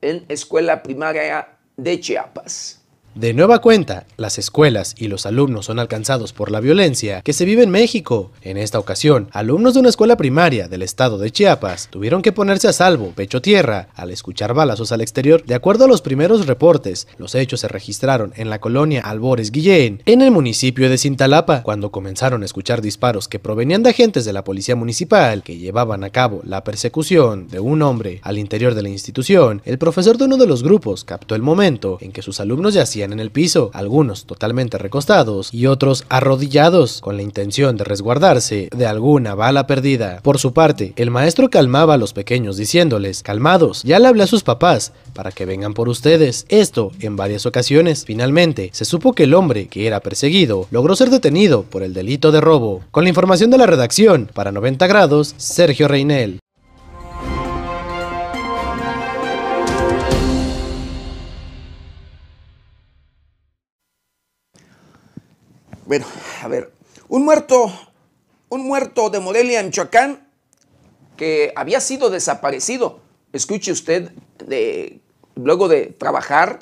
en 0.01 0.25
escuela 0.29 0.81
primaria 0.81 1.57
de 1.75 1.99
Chiapas. 1.99 2.82
De 3.15 3.31
nueva 3.31 3.59
cuenta, 3.59 4.07
las 4.17 4.39
escuelas 4.39 4.95
y 4.97 5.07
los 5.07 5.27
alumnos 5.27 5.67
son 5.67 5.77
alcanzados 5.77 6.33
por 6.33 6.49
la 6.49 6.59
violencia 6.59 7.21
que 7.21 7.33
se 7.33 7.45
vive 7.45 7.61
en 7.61 7.69
México. 7.69 8.31
En 8.41 8.57
esta 8.57 8.79
ocasión, 8.79 9.29
alumnos 9.31 9.75
de 9.75 9.81
una 9.81 9.89
escuela 9.89 10.17
primaria 10.17 10.67
del 10.67 10.81
estado 10.81 11.19
de 11.19 11.29
Chiapas 11.29 11.89
tuvieron 11.91 12.23
que 12.23 12.31
ponerse 12.31 12.67
a 12.67 12.73
salvo, 12.73 13.11
pecho 13.15 13.39
tierra, 13.39 13.89
al 13.93 14.09
escuchar 14.09 14.55
balazos 14.55 14.91
al 14.91 15.01
exterior. 15.01 15.43
De 15.45 15.53
acuerdo 15.53 15.85
a 15.85 15.87
los 15.87 16.01
primeros 16.01 16.47
reportes, 16.47 17.07
los 17.19 17.35
hechos 17.35 17.59
se 17.59 17.67
registraron 17.67 18.33
en 18.35 18.49
la 18.49 18.59
colonia 18.59 19.03
Albores 19.03 19.51
Guillén, 19.51 20.01
en 20.07 20.23
el 20.23 20.31
municipio 20.31 20.89
de 20.89 20.97
Cintalapa, 20.97 21.61
cuando 21.61 21.91
comenzaron 21.91 22.41
a 22.41 22.45
escuchar 22.45 22.81
disparos 22.81 23.27
que 23.27 23.37
provenían 23.37 23.83
de 23.83 23.91
agentes 23.91 24.25
de 24.25 24.33
la 24.33 24.43
policía 24.43 24.75
municipal 24.75 25.43
que 25.43 25.59
llevaban 25.59 26.03
a 26.03 26.09
cabo 26.09 26.41
la 26.45 26.63
persecución 26.63 27.47
de 27.47 27.59
un 27.59 27.83
hombre 27.83 28.21
al 28.23 28.39
interior 28.39 28.73
de 28.73 28.81
la 28.81 28.89
institución. 28.89 29.61
El 29.65 29.77
profesor 29.77 30.17
de 30.17 30.25
uno 30.25 30.37
de 30.37 30.47
los 30.47 30.63
grupos 30.63 31.03
captó 31.03 31.35
el 31.35 31.43
momento 31.43 31.99
en 32.01 32.11
que 32.11 32.23
sus 32.23 32.39
alumnos 32.39 32.73
yacían 32.73 33.02
en 33.11 33.19
el 33.19 33.31
piso, 33.31 33.71
algunos 33.73 34.25
totalmente 34.25 34.77
recostados 34.77 35.53
y 35.53 35.65
otros 35.65 36.05
arrodillados, 36.09 37.01
con 37.01 37.17
la 37.17 37.23
intención 37.23 37.75
de 37.75 37.83
resguardarse 37.83 38.69
de 38.75 38.85
alguna 38.85 39.35
bala 39.35 39.67
perdida. 39.67 40.21
Por 40.21 40.39
su 40.39 40.53
parte, 40.53 40.93
el 40.95 41.11
maestro 41.11 41.49
calmaba 41.49 41.95
a 41.95 41.97
los 41.97 42.13
pequeños 42.13 42.57
diciéndoles, 42.57 43.23
calmados, 43.23 43.83
ya 43.83 43.99
le 43.99 44.07
hablé 44.07 44.23
a 44.23 44.27
sus 44.27 44.43
papás, 44.43 44.93
para 45.13 45.31
que 45.31 45.45
vengan 45.45 45.73
por 45.73 45.89
ustedes. 45.89 46.45
Esto 46.49 46.91
en 46.99 47.15
varias 47.15 47.45
ocasiones. 47.45 48.05
Finalmente, 48.05 48.69
se 48.73 48.85
supo 48.85 49.13
que 49.13 49.23
el 49.23 49.33
hombre, 49.33 49.67
que 49.67 49.87
era 49.87 49.99
perseguido, 49.99 50.67
logró 50.71 50.95
ser 50.95 51.09
detenido 51.09 51.63
por 51.63 51.83
el 51.83 51.93
delito 51.93 52.31
de 52.31 52.41
robo. 52.41 52.81
Con 52.91 53.03
la 53.03 53.09
información 53.09 53.49
de 53.49 53.57
la 53.57 53.65
redacción, 53.65 54.29
para 54.33 54.51
90 54.51 54.87
grados, 54.87 55.33
Sergio 55.37 55.87
Reinel. 55.87 56.39
Bueno, 65.85 66.05
a 66.41 66.47
ver, 66.47 66.71
un 67.09 67.25
muerto, 67.25 67.71
un 68.47 68.65
muerto 68.65 69.09
de 69.09 69.19
Morelia, 69.19 69.61
Michoacán, 69.61 70.25
que 71.17 71.51
había 71.57 71.81
sido 71.81 72.09
desaparecido. 72.09 73.01
Escuche 73.33 73.73
usted, 73.73 74.11
luego 75.35 75.67
de 75.67 75.87
trabajar, 75.87 76.59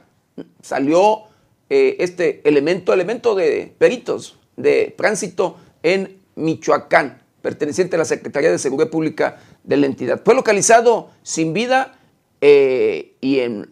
salió 0.64 1.24
eh, 1.70 1.98
este 2.00 2.42
elemento, 2.50 2.94
elemento 2.94 3.36
de 3.36 3.76
peritos 3.78 4.40
de 4.58 4.96
tránsito 4.98 5.58
en 5.84 6.20
Michoacán, 6.36 7.22
perteneciente 7.44 7.98
a 7.98 8.00
la 8.00 8.06
Secretaría 8.06 8.50
de 8.50 8.58
Seguridad 8.58 8.90
Pública 8.90 9.40
de 9.64 9.78
la 9.78 9.86
entidad. 9.86 10.22
Fue 10.26 10.34
localizado 10.34 11.12
sin 11.22 11.54
vida 11.54 12.00
eh, 12.42 13.14
y 13.22 13.40
en, 13.40 13.72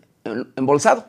embolsado. 0.56 1.08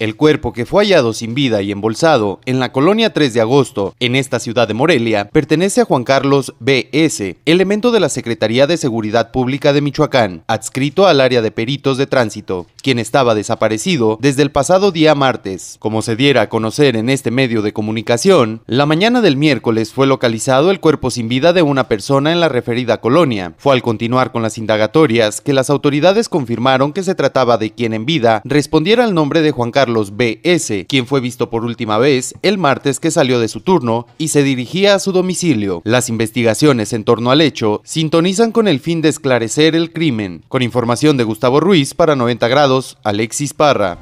El 0.00 0.16
cuerpo 0.16 0.54
que 0.54 0.64
fue 0.64 0.82
hallado 0.82 1.12
sin 1.12 1.34
vida 1.34 1.60
y 1.60 1.70
embolsado 1.70 2.40
en 2.46 2.58
la 2.58 2.72
colonia 2.72 3.12
3 3.12 3.34
de 3.34 3.42
agosto, 3.42 3.94
en 4.00 4.16
esta 4.16 4.40
ciudad 4.40 4.66
de 4.66 4.72
Morelia, 4.72 5.28
pertenece 5.28 5.82
a 5.82 5.84
Juan 5.84 6.04
Carlos 6.04 6.54
B.S., 6.58 7.36
elemento 7.44 7.90
de 7.90 8.00
la 8.00 8.08
Secretaría 8.08 8.66
de 8.66 8.78
Seguridad 8.78 9.30
Pública 9.30 9.74
de 9.74 9.82
Michoacán, 9.82 10.42
adscrito 10.46 11.06
al 11.06 11.20
área 11.20 11.42
de 11.42 11.50
peritos 11.50 11.98
de 11.98 12.06
tránsito, 12.06 12.66
quien 12.82 12.98
estaba 12.98 13.34
desaparecido 13.34 14.16
desde 14.22 14.40
el 14.40 14.50
pasado 14.50 14.90
día 14.90 15.14
martes. 15.14 15.76
Como 15.80 16.00
se 16.00 16.16
diera 16.16 16.40
a 16.40 16.48
conocer 16.48 16.96
en 16.96 17.10
este 17.10 17.30
medio 17.30 17.60
de 17.60 17.74
comunicación, 17.74 18.62
la 18.66 18.86
mañana 18.86 19.20
del 19.20 19.36
miércoles 19.36 19.92
fue 19.92 20.06
localizado 20.06 20.70
el 20.70 20.80
cuerpo 20.80 21.10
sin 21.10 21.28
vida 21.28 21.52
de 21.52 21.60
una 21.60 21.88
persona 21.88 22.32
en 22.32 22.40
la 22.40 22.48
referida 22.48 23.02
colonia. 23.02 23.52
Fue 23.58 23.74
al 23.74 23.82
continuar 23.82 24.32
con 24.32 24.40
las 24.40 24.56
indagatorias 24.56 25.42
que 25.42 25.52
las 25.52 25.68
autoridades 25.68 26.30
confirmaron 26.30 26.94
que 26.94 27.02
se 27.02 27.14
trataba 27.14 27.58
de 27.58 27.72
quien 27.72 27.92
en 27.92 28.06
vida 28.06 28.40
respondiera 28.46 29.04
al 29.04 29.12
nombre 29.12 29.42
de 29.42 29.50
Juan 29.50 29.70
Carlos 29.70 29.89
Carlos 29.90 30.16
B.S., 30.16 30.86
quien 30.86 31.04
fue 31.04 31.20
visto 31.20 31.50
por 31.50 31.64
última 31.64 31.98
vez 31.98 32.34
el 32.42 32.58
martes 32.58 33.00
que 33.00 33.10
salió 33.10 33.40
de 33.40 33.48
su 33.48 33.60
turno 33.60 34.06
y 34.18 34.28
se 34.28 34.44
dirigía 34.44 34.94
a 34.94 35.00
su 35.00 35.10
domicilio. 35.10 35.82
Las 35.84 36.08
investigaciones 36.08 36.92
en 36.92 37.02
torno 37.02 37.32
al 37.32 37.40
hecho 37.40 37.80
sintonizan 37.84 38.52
con 38.52 38.68
el 38.68 38.78
fin 38.78 39.02
de 39.02 39.08
esclarecer 39.08 39.74
el 39.74 39.92
crimen. 39.92 40.44
Con 40.46 40.62
información 40.62 41.16
de 41.16 41.24
Gustavo 41.24 41.58
Ruiz 41.58 41.94
para 41.94 42.14
90 42.14 42.46
grados, 42.46 42.98
Alexis 43.02 43.52
Parra. 43.52 43.98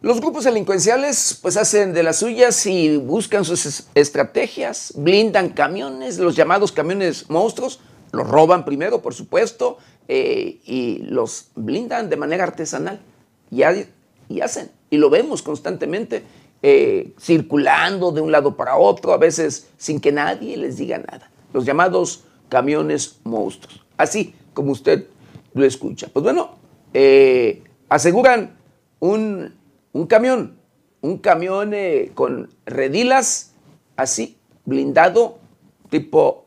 Los 0.00 0.20
grupos 0.20 0.44
delincuenciales 0.44 1.38
pues 1.42 1.56
hacen 1.56 1.92
de 1.92 2.04
las 2.04 2.20
suyas 2.20 2.64
y 2.66 2.98
buscan 2.98 3.44
sus 3.44 3.84
estrategias, 3.94 4.92
blindan 4.96 5.50
camiones, 5.50 6.18
los 6.18 6.36
llamados 6.36 6.70
camiones 6.70 7.28
monstruos, 7.28 7.80
los 8.12 8.28
roban 8.28 8.64
primero, 8.64 9.00
por 9.02 9.14
supuesto, 9.14 9.78
eh, 10.08 10.60
y 10.64 10.98
los 11.04 11.50
blindan 11.54 12.08
de 12.08 12.16
manera 12.16 12.44
artesanal. 12.44 13.00
Y, 13.50 13.62
hacen, 13.62 14.70
y 14.90 14.96
lo 14.96 15.10
vemos 15.10 15.42
constantemente, 15.42 16.22
eh, 16.62 17.12
circulando 17.20 18.12
de 18.12 18.20
un 18.20 18.30
lado 18.30 18.56
para 18.56 18.76
otro, 18.76 19.12
a 19.12 19.18
veces 19.18 19.68
sin 19.76 20.00
que 20.00 20.12
nadie 20.12 20.56
les 20.56 20.76
diga 20.76 20.98
nada. 20.98 21.30
Los 21.52 21.64
llamados 21.64 22.24
camiones 22.48 23.20
monstruos. 23.24 23.84
Así 23.96 24.34
como 24.54 24.72
usted 24.72 25.06
lo 25.54 25.64
escucha. 25.64 26.08
Pues 26.12 26.22
bueno, 26.22 26.56
eh, 26.92 27.62
aseguran 27.88 28.56
un, 29.00 29.54
un, 29.92 30.06
camión, 30.06 30.58
un 31.00 31.18
camión 31.18 31.72
con 32.14 32.50
redilas 32.66 33.54
así, 33.96 34.38
blindado, 34.64 35.38
tipo 35.90 36.46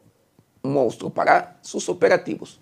monstruo 0.64 1.09
para 1.09 1.57
sus 1.61 1.89
operativos. 1.89 2.59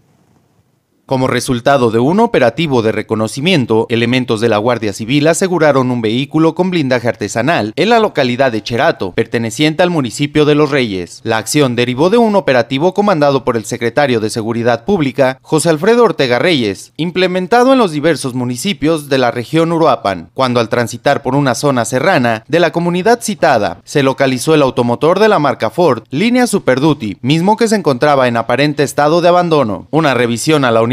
Como 1.06 1.28
resultado 1.28 1.92
de 1.92 2.00
un 2.00 2.22
operativo 2.22 2.82
de 2.82 2.94
reconocimiento, 2.94 3.86
elementos 3.90 4.40
de 4.40 4.48
la 4.48 4.58
Guardia 4.58 4.94
Civil 4.94 5.28
aseguraron 5.28 5.92
un 5.92 6.02
vehículo 6.02 6.56
con 6.56 6.70
blindaje 6.70 7.10
artesanal 7.10 7.74
en 7.76 7.90
la 7.90 8.00
localidad 8.00 8.52
de 8.52 8.64
Cherato, 8.64 9.12
perteneciente 9.12 9.84
al 9.84 9.90
municipio 9.90 10.46
de 10.46 10.56
Los 10.56 10.72
Reyes. 10.72 11.20
La 11.24 11.38
acción 11.38 11.76
derivó 11.76 12.10
de 12.10 12.18
un 12.18 12.38
operativo 12.38 12.94
comandado 12.94 13.44
por 13.44 13.58
el 13.58 13.66
secretario 13.66 14.22
de 14.22 14.30
Seguridad 14.30 14.86
Pública, 14.86 15.38
José 15.42 15.70
Alfredo 15.70 16.06
Ortega 16.06 16.40
Reyes, 16.40 16.94
implementado 16.96 17.74
en 17.74 17.80
los 17.80 17.92
diversos 17.92 18.34
municipios 18.34 19.10
de 19.10 19.18
la 19.18 19.32
región 19.32 19.74
Uruapan, 19.74 20.30
cuando 20.34 20.62
al 20.62 20.70
transitar 20.70 21.24
por 21.24 21.36
una 21.36 21.56
zona 21.56 21.84
serrana 21.84 22.46
de 22.48 22.62
la 22.62 22.72
comunidad 22.72 23.20
citada, 23.22 23.82
se 23.84 24.02
localizó 24.02 24.54
el 24.54 24.62
automotor 24.62 25.20
de 25.20 25.28
la 25.28 25.40
marca 25.40 25.72
Ford, 25.72 26.04
línea 26.10 26.48
Super 26.48 26.80
Duty, 26.80 27.18
mismo 27.22 27.58
que 27.58 27.68
se 27.68 27.76
encontraba 27.76 28.30
en 28.30 28.38
aparente 28.38 28.84
estado 28.84 29.20
de 29.20 29.28
abandono. 29.28 29.88
Una 29.92 30.14
revisión 30.14 30.64
a 30.64 30.72
la 30.72 30.82
unidad 30.82 30.91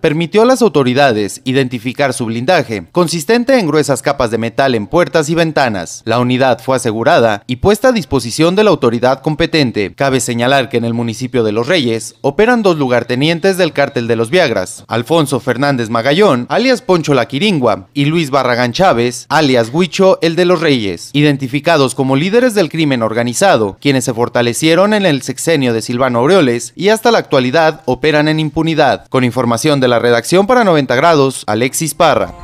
permitió 0.00 0.42
a 0.42 0.44
las 0.44 0.62
autoridades 0.62 1.40
identificar 1.44 2.12
su 2.12 2.26
blindaje, 2.26 2.86
consistente 2.92 3.58
en 3.58 3.66
gruesas 3.66 4.00
capas 4.00 4.30
de 4.30 4.38
metal 4.38 4.74
en 4.74 4.86
puertas 4.86 5.28
y 5.28 5.34
ventanas. 5.34 6.02
La 6.04 6.20
unidad 6.20 6.60
fue 6.62 6.76
asegurada 6.76 7.42
y 7.46 7.56
puesta 7.56 7.88
a 7.88 7.92
disposición 7.92 8.54
de 8.54 8.64
la 8.64 8.70
autoridad 8.70 9.22
competente. 9.22 9.92
Cabe 9.94 10.20
señalar 10.20 10.68
que 10.68 10.76
en 10.76 10.84
el 10.84 10.94
municipio 10.94 11.42
de 11.42 11.52
Los 11.52 11.66
Reyes 11.66 12.14
operan 12.20 12.62
dos 12.62 12.78
lugartenientes 12.78 13.56
del 13.56 13.72
cártel 13.72 14.06
de 14.06 14.16
los 14.16 14.30
Viagras, 14.30 14.84
Alfonso 14.86 15.40
Fernández 15.40 15.90
Magallón, 15.90 16.46
alias 16.48 16.82
Poncho 16.82 17.14
La 17.14 17.26
Quiringua, 17.26 17.88
y 17.92 18.04
Luis 18.04 18.30
Barragán 18.30 18.72
Chávez, 18.72 19.26
alias 19.28 19.70
Huicho 19.72 20.18
el 20.22 20.36
de 20.36 20.44
los 20.44 20.60
Reyes, 20.60 21.10
identificados 21.12 21.94
como 21.94 22.14
líderes 22.14 22.54
del 22.54 22.68
crimen 22.68 23.02
organizado, 23.02 23.78
quienes 23.80 24.04
se 24.04 24.14
fortalecieron 24.14 24.94
en 24.94 25.06
el 25.06 25.22
sexenio 25.22 25.72
de 25.72 25.82
Silvano 25.82 26.20
Aureoles 26.20 26.72
y 26.76 26.90
hasta 26.90 27.10
la 27.10 27.18
actualidad 27.18 27.82
operan 27.86 28.28
en 28.28 28.38
impunidad. 28.38 29.06
Con 29.08 29.24
información 29.24 29.39
de 29.80 29.88
la 29.88 29.98
redacción 29.98 30.46
para 30.46 30.64
90 30.64 30.94
grados, 30.96 31.44
Alexis 31.46 31.94
Parra. 31.94 32.34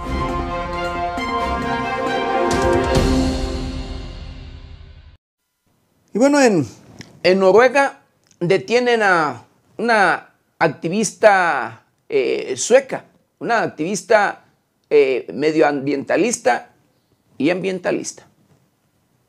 Y 6.13 6.19
bueno, 6.19 6.41
en, 6.41 6.67
en 7.23 7.39
Noruega 7.39 8.01
detienen 8.41 9.03
a 9.03 9.45
una 9.77 10.31
activista 10.59 11.85
eh, 12.09 12.55
sueca, 12.57 13.05
una 13.39 13.63
activista 13.63 14.45
eh, 14.89 15.27
medioambientalista 15.35 16.71
y 17.37 17.51
ambientalista. 17.51 18.27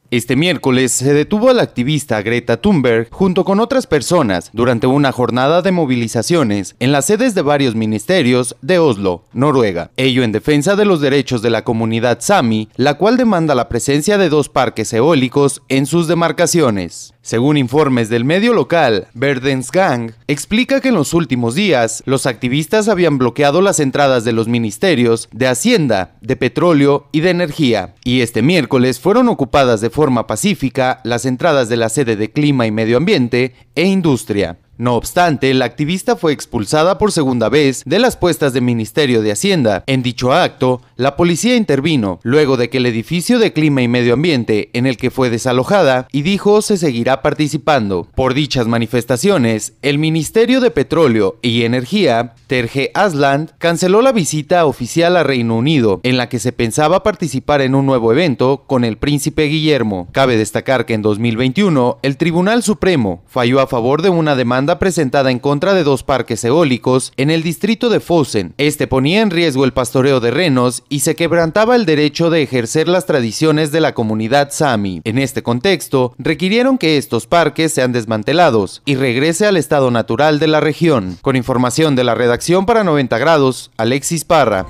Este 0.10 0.38
miércoles 0.38 0.94
se 0.94 1.14
detuvo 1.14 1.50
a 1.50 1.54
la 1.54 1.64
activista 1.64 2.22
Greta 2.22 2.62
Thunberg 2.62 3.10
junto 3.12 3.44
con 3.44 3.60
otras 3.60 3.88
personas 3.88 4.52
durante 4.54 4.88
una 4.88 5.12
jornada 5.12 5.62
de 5.62 5.74
movilizaciones 5.74 6.78
en 6.80 6.94
las 6.94 7.08
sedes 7.08 7.36
de 7.36 7.42
varios 7.42 7.76
ministerios 7.76 8.56
de 8.62 8.80
Oslo, 8.80 9.26
Noruega. 9.34 9.92
Ello 9.98 10.24
en 10.24 10.32
defensa 10.32 10.78
de 10.78 10.86
los 10.86 11.02
derechos 11.02 11.42
de 11.42 11.50
la 11.50 11.66
comunidad 11.66 12.20
Sami, 12.22 12.70
la 12.78 12.94
cual 12.94 13.18
demanda 13.18 13.54
la 13.54 13.68
presencia 13.68 14.18
de 14.18 14.30
dos 14.30 14.48
parques 14.48 14.94
eólicos 14.94 15.62
en 15.68 15.86
sus 15.86 16.08
demarcaciones. 16.08 17.14
Según 17.28 17.58
informes 17.58 18.08
del 18.08 18.24
medio 18.24 18.54
local, 18.54 19.10
Verdensgang 19.14 20.14
explica 20.28 20.80
que 20.80 20.88
en 20.88 20.94
los 20.96 21.14
últimos 21.14 21.56
días 21.56 22.02
los 22.06 22.26
activistas 22.26 22.88
habían 22.88 23.18
bloqueado 23.18 23.60
las 23.60 23.82
entradas 23.82 24.24
de 24.24 24.32
los 24.32 24.48
ministerios 24.48 25.28
de 25.34 25.50
Hacienda, 25.50 26.16
de 26.22 26.38
Petróleo 26.38 27.10
y 27.12 27.20
de 27.20 27.32
Energía, 27.32 27.96
y 28.06 28.22
este 28.22 28.42
miércoles 28.42 29.02
fueron 29.02 29.28
ocupadas 29.28 29.82
de 29.82 29.90
forma 29.90 30.26
pacífica 30.26 31.02
las 31.04 31.26
entradas 31.26 31.68
de 31.68 31.76
la 31.76 31.90
sede 31.90 32.16
de 32.16 32.32
Clima 32.32 32.66
y 32.66 32.72
Medio 32.72 32.96
Ambiente 32.96 33.56
e 33.76 33.84
Industria. 33.84 34.60
No 34.78 34.96
obstante, 34.96 35.54
la 35.56 35.66
activista 35.66 36.16
fue 36.16 36.34
expulsada 36.34 37.00
por 37.00 37.12
segunda 37.12 37.50
vez 37.50 37.82
de 37.86 37.98
las 37.98 38.16
puestas 38.16 38.54
de 38.54 38.62
Ministerio 38.62 39.24
de 39.24 39.32
Hacienda. 39.32 39.84
En 39.88 40.04
dicho 40.04 40.34
acto, 40.34 40.82
la 40.96 41.16
policía 41.16 41.56
intervino 41.56 42.20
luego 42.22 42.58
de 42.58 42.70
que 42.70 42.78
el 42.78 42.86
edificio 42.86 43.40
de 43.40 43.54
Clima 43.54 43.82
y 43.82 43.88
Medio 43.88 44.14
Ambiente 44.14 44.70
en 44.74 44.86
el 44.86 44.98
que 44.98 45.10
fue 45.10 45.32
desalojada 45.32 46.08
y 46.12 46.22
dijo 46.22 46.62
se 46.62 46.78
seguirá 46.78 47.24
participando. 47.24 48.08
Por 48.14 48.36
dichas 48.36 48.68
manifestaciones, 48.68 49.74
el 49.82 49.98
Ministerio 49.98 50.62
de 50.62 50.70
Petróleo 50.70 51.38
y 51.42 51.64
Energía, 51.64 52.36
Terje 52.46 52.92
Asland, 52.94 53.52
canceló 53.58 54.02
la 54.04 54.12
visita 54.12 54.66
oficial 54.66 55.18
a 55.18 55.24
Reino 55.24 55.58
Unido, 55.58 56.02
en 56.04 56.18
la 56.18 56.30
que 56.30 56.40
se 56.40 56.52
pensaba 56.52 57.02
participar 57.02 57.62
en 57.62 57.74
un 57.74 57.86
nuevo 57.86 58.12
evento 58.12 58.64
con 58.68 58.84
el 58.84 58.98
príncipe 58.98 59.46
Guillermo. 59.46 60.08
Cabe 60.12 60.38
destacar 60.38 60.86
que 60.86 60.94
en 60.94 61.02
2021, 61.02 61.98
el 62.04 62.18
Tribunal 62.18 62.62
Supremo 62.62 63.24
falló 63.28 63.60
a 63.60 63.68
favor 63.68 64.02
de 64.02 64.10
una 64.10 64.36
demanda 64.36 64.67
presentada 64.76 65.32
en 65.32 65.40
contra 65.40 65.74
de 65.74 65.84
dos 65.84 66.04
parques 66.04 66.44
eólicos 66.44 67.14
en 67.18 67.30
el 67.30 67.42
distrito 67.42 67.90
de 67.90 68.00
Fosen. 68.00 68.54
Este 68.58 68.86
ponía 68.86 69.22
en 69.22 69.32
riesgo 69.32 69.66
el 69.66 69.74
pastoreo 69.74 70.20
de 70.20 70.32
renos 70.32 70.84
y 70.90 71.00
se 71.00 71.16
quebrantaba 71.16 71.76
el 71.76 71.86
derecho 71.86 72.30
de 72.30 72.44
ejercer 72.44 72.88
las 72.88 73.06
tradiciones 73.06 73.72
de 73.72 73.82
la 73.82 73.94
comunidad 73.94 74.52
Sami. 74.52 75.02
En 75.04 75.18
este 75.18 75.42
contexto, 75.42 76.14
requirieron 76.18 76.78
que 76.78 76.98
estos 76.98 77.26
parques 77.26 77.74
sean 77.74 77.94
desmantelados 77.94 78.82
y 78.86 78.96
regrese 78.96 79.48
al 79.48 79.58
estado 79.58 79.90
natural 79.90 80.40
de 80.40 80.48
la 80.48 80.60
región. 80.60 81.18
Con 81.22 81.36
información 81.36 81.96
de 81.96 82.04
la 82.04 82.14
redacción 82.14 82.66
para 82.66 82.84
90 82.84 83.18
grados, 83.18 83.72
Alexis 83.78 84.26
Parra. 84.26 84.66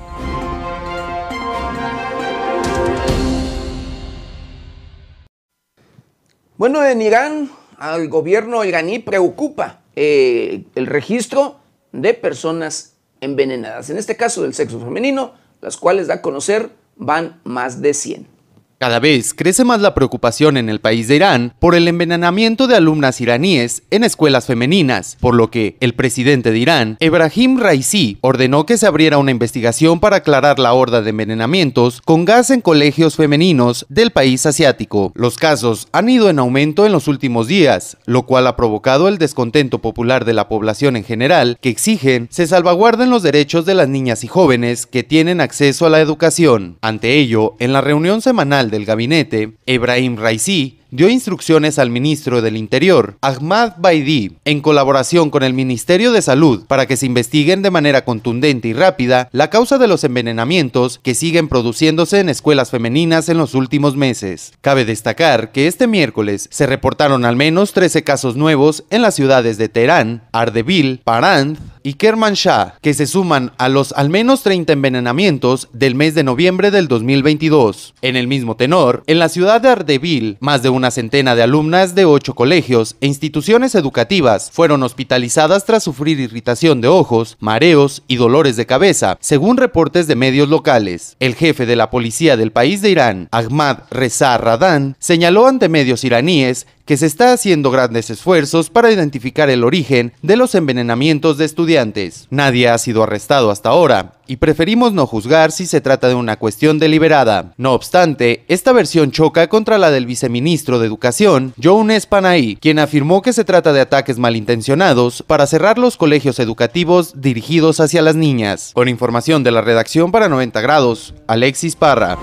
Bueno, 6.57 6.83
en 6.83 7.01
Irán 7.03 7.51
al 7.77 8.09
gobierno 8.09 8.65
iraní 8.65 8.97
preocupa 8.97 9.81
eh, 9.99 10.63
el 10.75 10.85
registro 10.85 11.57
de 11.91 12.13
personas 12.13 12.97
envenenadas, 13.19 13.89
en 13.89 13.97
este 13.97 14.15
caso 14.15 14.43
del 14.43 14.53
sexo 14.53 14.79
femenino, 14.79 15.33
las 15.59 15.75
cuales 15.75 16.05
da 16.05 16.13
a 16.15 16.21
conocer 16.21 16.69
van 16.97 17.41
más 17.43 17.81
de 17.81 17.95
100. 17.95 18.36
Cada 18.79 18.99
vez 18.99 19.33
crece 19.33 19.63
más 19.63 19.81
la 19.81 19.95
preocupación 19.95 20.55
en 20.55 20.69
el 20.69 20.79
país 20.79 21.07
de 21.07 21.15
Irán 21.15 21.55
por 21.57 21.73
el 21.73 21.87
envenenamiento 21.87 22.67
de 22.67 22.75
alumnas 22.75 23.19
iraníes 23.21 23.81
en 23.89 24.03
escuelas 24.03 24.45
femeninas, 24.45 25.17
por 25.19 25.33
lo 25.33 25.49
que 25.49 25.77
el 25.79 25.95
presidente 25.95 26.51
de 26.51 26.59
Irán, 26.59 26.97
Ebrahim 26.99 27.57
Raisi, 27.57 28.19
ordenó 28.21 28.67
que 28.67 28.77
se 28.77 28.85
abriera 28.85 29.17
una 29.17 29.31
investigación 29.31 29.99
para 29.99 30.17
aclarar 30.17 30.59
la 30.59 30.73
horda 30.73 31.01
de 31.01 31.09
envenenamientos 31.09 32.01
con 32.05 32.23
gas 32.25 32.51
en 32.51 32.61
colegios 32.61 33.15
femeninos 33.15 33.87
del 33.89 34.11
país 34.11 34.45
asiático. 34.45 35.11
Los 35.15 35.37
casos 35.37 35.87
han 35.91 36.07
ido 36.07 36.29
en 36.29 36.37
aumento 36.37 36.85
en 36.85 36.91
los 36.91 37.07
últimos 37.07 37.47
días, 37.47 37.97
lo 38.05 38.27
cual 38.27 38.45
ha 38.45 38.55
provocado 38.55 39.07
el 39.07 39.17
descontento 39.17 39.79
popular 39.79 40.23
de 40.23 40.33
la 40.33 40.47
población 40.47 40.95
en 40.95 41.03
general, 41.03 41.57
que 41.61 41.69
exigen 41.69 42.27
se 42.29 42.45
salvaguarden 42.45 43.09
los 43.09 43.23
derechos 43.23 43.65
de 43.65 43.73
las 43.73 43.89
niñas 43.89 44.23
y 44.23 44.27
jóvenes 44.27 44.85
que 44.85 45.01
tienen 45.01 45.41
acceso 45.41 45.87
a 45.87 45.89
la 45.89 45.99
educación. 45.99 46.77
Ante 46.81 47.15
ello, 47.15 47.55
en 47.57 47.73
la 47.73 47.81
reunión 47.81 48.21
semanal 48.21 48.66
del 48.69 48.85
gabinete, 48.85 49.53
Ebrahim 49.65 50.17
Raisi 50.17 50.79
dio 50.89 51.09
instrucciones 51.09 51.79
al 51.79 51.89
ministro 51.89 52.41
del 52.41 52.55
Interior, 52.55 53.17
Ahmad 53.21 53.73
Baidi, 53.77 54.37
en 54.45 54.61
colaboración 54.61 55.29
con 55.29 55.43
el 55.43 55.53
Ministerio 55.53 56.11
de 56.11 56.21
Salud, 56.21 56.65
para 56.65 56.85
que 56.85 56.95
se 56.95 57.05
investiguen 57.05 57.61
de 57.61 57.71
manera 57.71 58.05
contundente 58.05 58.69
y 58.69 58.73
rápida 58.73 59.29
la 59.31 59.49
causa 59.49 59.77
de 59.77 59.87
los 59.87 60.03
envenenamientos 60.03 60.99
que 61.03 61.15
siguen 61.15 61.49
produciéndose 61.49 62.19
en 62.19 62.29
escuelas 62.29 62.71
femeninas 62.71 63.27
en 63.29 63.37
los 63.37 63.53
últimos 63.53 63.97
meses. 63.97 64.53
Cabe 64.61 64.85
destacar 64.85 65.51
que 65.51 65.67
este 65.67 65.87
miércoles 65.87 66.47
se 66.51 66.65
reportaron 66.65 67.25
al 67.25 67.35
menos 67.35 67.73
13 67.73 68.03
casos 68.03 68.35
nuevos 68.35 68.85
en 68.89 69.01
las 69.01 69.15
ciudades 69.15 69.57
de 69.57 69.69
Teherán, 69.69 70.23
Ardebil, 70.31 71.01
Parand 71.03 71.57
y 71.87 71.93
Kermanshah, 71.93 72.73
que 72.81 72.93
se 72.93 73.07
suman 73.07 73.53
a 73.57 73.69
los 73.69 73.93
al 73.93 74.09
menos 74.09 74.43
30 74.43 74.73
envenenamientos 74.73 75.69
del 75.71 75.95
mes 75.95 76.15
de 76.15 76.23
noviembre 76.23 76.69
del 76.69 76.89
2022. 76.89 77.93
En 78.01 78.17
el 78.17 78.27
mismo 78.27 78.57
tenor, 78.57 79.03
en 79.07 79.19
la 79.19 79.29
ciudad 79.29 79.61
de 79.61 79.69
Ardebil, 79.69 80.35
más 80.41 80.61
de 80.63 80.67
una 80.67 80.91
centena 80.91 81.33
de 81.33 81.43
alumnas 81.43 81.95
de 81.95 82.03
ocho 82.03 82.35
colegios 82.35 82.97
e 82.99 83.07
instituciones 83.07 83.73
educativas 83.73 84.51
fueron 84.51 84.83
hospitalizadas 84.83 85.63
tras 85.63 85.83
sufrir 85.83 86.19
irritación 86.19 86.81
de 86.81 86.89
ojos, 86.89 87.37
mareos 87.39 88.03
y 88.09 88.17
dolores 88.17 88.57
de 88.57 88.65
cabeza, 88.65 89.17
según 89.21 89.55
reportes 89.55 90.07
de 90.07 90.17
medios 90.17 90.49
locales. 90.49 91.15
El 91.21 91.35
jefe 91.35 91.65
de 91.65 91.77
la 91.77 91.89
policía 91.89 92.35
del 92.35 92.51
país 92.51 92.81
de 92.81 92.89
Irán, 92.89 93.29
Ahmad 93.31 93.83
Reza 93.91 94.37
Radan, 94.37 94.97
señaló 94.99 95.47
ante 95.47 95.69
medios 95.69 96.03
iraníes 96.03 96.67
que 96.87 96.97
se 96.97 97.05
está 97.05 97.33
haciendo 97.33 97.69
grandes 97.69 98.09
esfuerzos 98.09 98.71
para 98.71 98.91
identificar 98.91 99.49
el 99.51 99.63
origen 99.63 100.13
de 100.23 100.37
los 100.37 100.55
envenenamientos 100.55 101.37
de 101.37 101.45
estudiantes. 101.45 102.27
Nadie 102.31 102.69
ha 102.69 102.77
sido 102.77 103.03
arrestado 103.03 103.51
hasta 103.51 103.69
ahora, 103.69 104.13
y 104.25 104.37
preferimos 104.37 104.93
no 104.93 105.05
juzgar 105.05 105.51
si 105.51 105.65
se 105.65 105.81
trata 105.81 106.07
de 106.07 106.15
una 106.15 106.37
cuestión 106.37 106.79
deliberada. 106.79 107.53
No 107.57 107.73
obstante, 107.73 108.45
esta 108.47 108.71
versión 108.71 109.11
choca 109.11 109.47
contra 109.47 109.77
la 109.77 109.91
del 109.91 110.05
viceministro 110.05 110.79
de 110.79 110.87
Educación, 110.87 111.53
Joan 111.61 111.91
Espanay, 111.91 112.55
quien 112.55 112.79
afirmó 112.79 113.21
que 113.21 113.33
se 113.33 113.43
trata 113.43 113.73
de 113.73 113.81
ataques 113.81 114.17
malintencionados 114.17 115.23
para 115.23 115.45
cerrar 115.45 115.77
los 115.77 115.97
colegios 115.97 116.39
educativos 116.39 117.13
dirigidos 117.21 117.81
hacia 117.81 118.01
las 118.01 118.15
niñas. 118.15 118.71
Con 118.73 118.87
información 118.87 119.43
de 119.43 119.51
la 119.51 119.61
redacción 119.61 120.11
para 120.11 120.29
90 120.29 120.61
grados, 120.61 121.13
Alexis 121.27 121.75
Parra. 121.75 122.17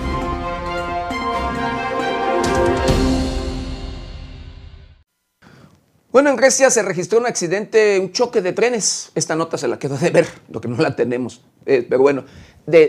Bueno, 6.15 6.29
en 6.29 6.37
Grecia 6.37 6.69
se 6.69 6.81
registró 6.81 7.19
un 7.19 7.25
accidente, 7.25 7.99
un 7.99 8.13
choque 8.13 8.41
de 8.41 8.53
trenes. 8.53 9.11
Esta 9.15 9.35
nota 9.35 9.57
se 9.57 9.67
la 9.67 9.77
quedó 9.77 9.97
de 9.97 10.11
ver, 10.11 10.25
lo 10.49 10.61
que 10.61 10.69
no 10.69 10.77
la 10.77 10.95
tenemos. 10.95 11.43
Eh, 11.65 11.85
pero 11.89 12.03
bueno, 12.03 12.23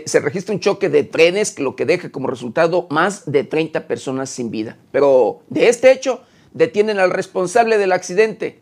se 0.05 0.19
registra 0.21 0.55
un 0.55 0.61
choque 0.61 0.87
de 0.87 1.03
trenes, 1.03 1.59
lo 1.59 1.75
que 1.75 1.85
deja 1.85 2.09
como 2.09 2.29
resultado 2.29 2.87
más 2.89 3.29
de 3.29 3.43
30 3.43 3.85
personas 3.85 4.29
sin 4.29 4.49
vida. 4.49 4.77
Pero 4.93 5.41
de 5.49 5.67
este 5.67 5.91
hecho, 5.91 6.21
detienen 6.53 6.99
al 6.99 7.11
responsable 7.11 7.77
del 7.77 7.91
accidente. 7.91 8.61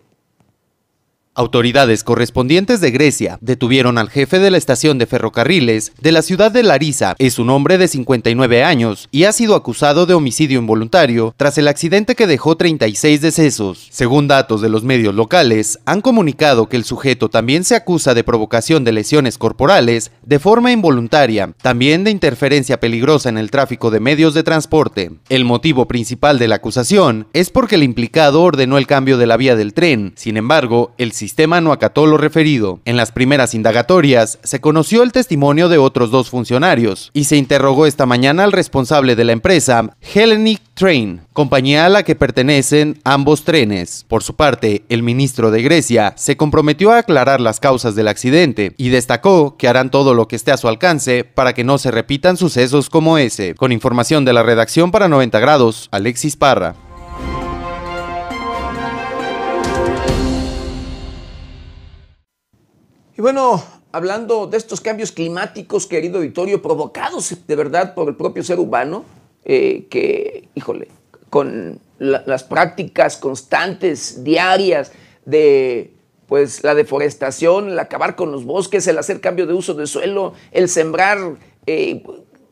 Autoridades 1.37 2.05
correspondientes 2.05 2.79
de 2.79 2.91
Grecia 2.91 3.37
detuvieron 3.41 3.97
al 3.97 4.09
jefe 4.09 4.39
de 4.39 4.51
la 4.51 4.57
estación 4.57 4.97
de 4.97 5.05
ferrocarriles 5.05 5.91
de 5.99 6.13
la 6.13 6.21
ciudad 6.21 6.49
de 6.49 6.63
Larisa. 6.63 7.13
Es 7.19 7.39
un 7.39 7.49
hombre 7.49 7.77
de 7.77 7.89
59 7.89 8.63
años 8.63 9.09
y 9.11 9.25
ha 9.25 9.33
sido 9.33 9.55
acusado 9.55 10.05
de 10.05 10.13
homicidio 10.13 10.59
involuntario 10.59 11.33
tras 11.35 11.57
el 11.57 11.67
accidente 11.67 12.15
que 12.15 12.25
dejó 12.25 12.55
36 12.55 13.19
decesos. 13.19 13.85
Según 13.91 14.29
datos 14.29 14.61
de 14.61 14.69
los 14.69 14.85
medios 14.85 15.13
locales, 15.13 15.77
han 15.85 15.99
comunicado 15.99 16.69
que 16.69 16.77
el 16.77 16.85
sujeto 16.85 17.27
también 17.27 17.65
se 17.65 17.75
acusa 17.75 18.13
de 18.13 18.23
provocación 18.23 18.85
de 18.85 18.93
lesiones 18.93 19.37
corporales 19.37 20.11
de 20.25 20.39
forma 20.39 20.71
involuntaria, 20.71 21.53
también 21.61 22.05
de 22.05 22.11
interferencia 22.11 22.79
peligrosa 22.79 23.27
en 23.27 23.37
el 23.37 23.51
tráfico 23.51 23.91
de 23.91 23.99
medios 23.99 24.33
de 24.35 24.43
transporte. 24.43 25.11
El 25.27 25.43
motivo 25.43 25.85
principal 25.85 26.39
de 26.39 26.47
la 26.47 26.55
acusación 26.55 27.27
es 27.33 27.49
porque 27.49 27.75
el 27.75 27.83
implicado 27.83 28.41
ordenó 28.41 28.77
el 28.77 28.87
cambio 28.87 29.17
de 29.17 29.27
la 29.27 29.35
vía 29.35 29.57
del 29.57 29.73
tren. 29.73 30.13
Sin 30.15 30.37
embargo, 30.37 30.93
el 30.97 31.11
sistema 31.11 31.24
no 31.61 31.71
acató 31.71 32.05
lo 32.05 32.17
referido. 32.17 32.79
En 32.85 32.97
las 32.97 33.11
primeras 33.11 33.53
indagatorias 33.53 34.39
se 34.43 34.61
conoció 34.61 35.03
el 35.03 35.11
testimonio 35.11 35.69
de 35.69 35.77
otros 35.77 36.11
dos 36.11 36.29
funcionarios 36.29 37.11
y 37.13 37.25
se 37.25 37.37
interrogó 37.37 37.85
esta 37.85 38.05
mañana 38.05 38.43
al 38.43 38.51
responsable 38.51 39.15
de 39.15 39.23
la 39.23 39.31
empresa, 39.31 39.89
Hellenic 40.01 40.61
Train, 40.73 41.21
compañía 41.33 41.85
a 41.85 41.89
la 41.89 42.03
que 42.03 42.15
pertenecen 42.15 42.99
ambos 43.03 43.43
trenes. 43.43 44.05
Por 44.07 44.23
su 44.23 44.35
parte, 44.35 44.83
el 44.89 45.03
ministro 45.03 45.51
de 45.51 45.61
Grecia 45.61 46.13
se 46.17 46.35
comprometió 46.35 46.91
a 46.91 46.99
aclarar 46.99 47.39
las 47.39 47.59
causas 47.59 47.95
del 47.95 48.07
accidente 48.07 48.73
y 48.77 48.89
destacó 48.89 49.55
que 49.57 49.67
harán 49.67 49.89
todo 49.89 50.13
lo 50.13 50.27
que 50.27 50.35
esté 50.35 50.51
a 50.51 50.57
su 50.57 50.67
alcance 50.67 51.23
para 51.23 51.53
que 51.53 51.63
no 51.63 51.77
se 51.77 51.91
repitan 51.91 52.37
sucesos 52.37 52.89
como 52.89 53.17
ese. 53.17 53.55
Con 53.55 53.71
información 53.71 54.25
de 54.25 54.33
la 54.33 54.43
redacción 54.43 54.91
para 54.91 55.07
90 55.07 55.39
grados, 55.39 55.87
Alexis 55.91 56.35
Parra. 56.35 56.75
Y 63.17 63.21
bueno, 63.21 63.63
hablando 63.93 64.45
de 64.45 64.57
estos 64.57 64.81
cambios 64.81 65.13
climáticos, 65.13 65.87
querido 65.87 66.19
Vittorio, 66.19 66.61
provocados 66.61 67.33
de 67.47 67.55
verdad 67.55 67.93
por 67.93 68.09
el 68.09 68.15
propio 68.15 68.43
ser 68.43 68.59
humano, 68.59 69.05
eh, 69.45 69.87
que, 69.89 70.49
híjole, 70.53 70.89
con 71.29 71.79
las 71.97 72.43
prácticas 72.43 73.15
constantes, 73.15 74.23
diarias, 74.23 74.91
de 75.23 75.93
pues 76.27 76.63
la 76.63 76.75
deforestación, 76.75 77.69
el 77.69 77.79
acabar 77.79 78.15
con 78.15 78.31
los 78.31 78.43
bosques, 78.43 78.85
el 78.87 78.97
hacer 78.97 79.21
cambio 79.21 79.45
de 79.45 79.53
uso 79.53 79.75
de 79.75 79.87
suelo, 79.87 80.33
el 80.51 80.67
sembrar 80.67 81.37
eh, 81.67 82.03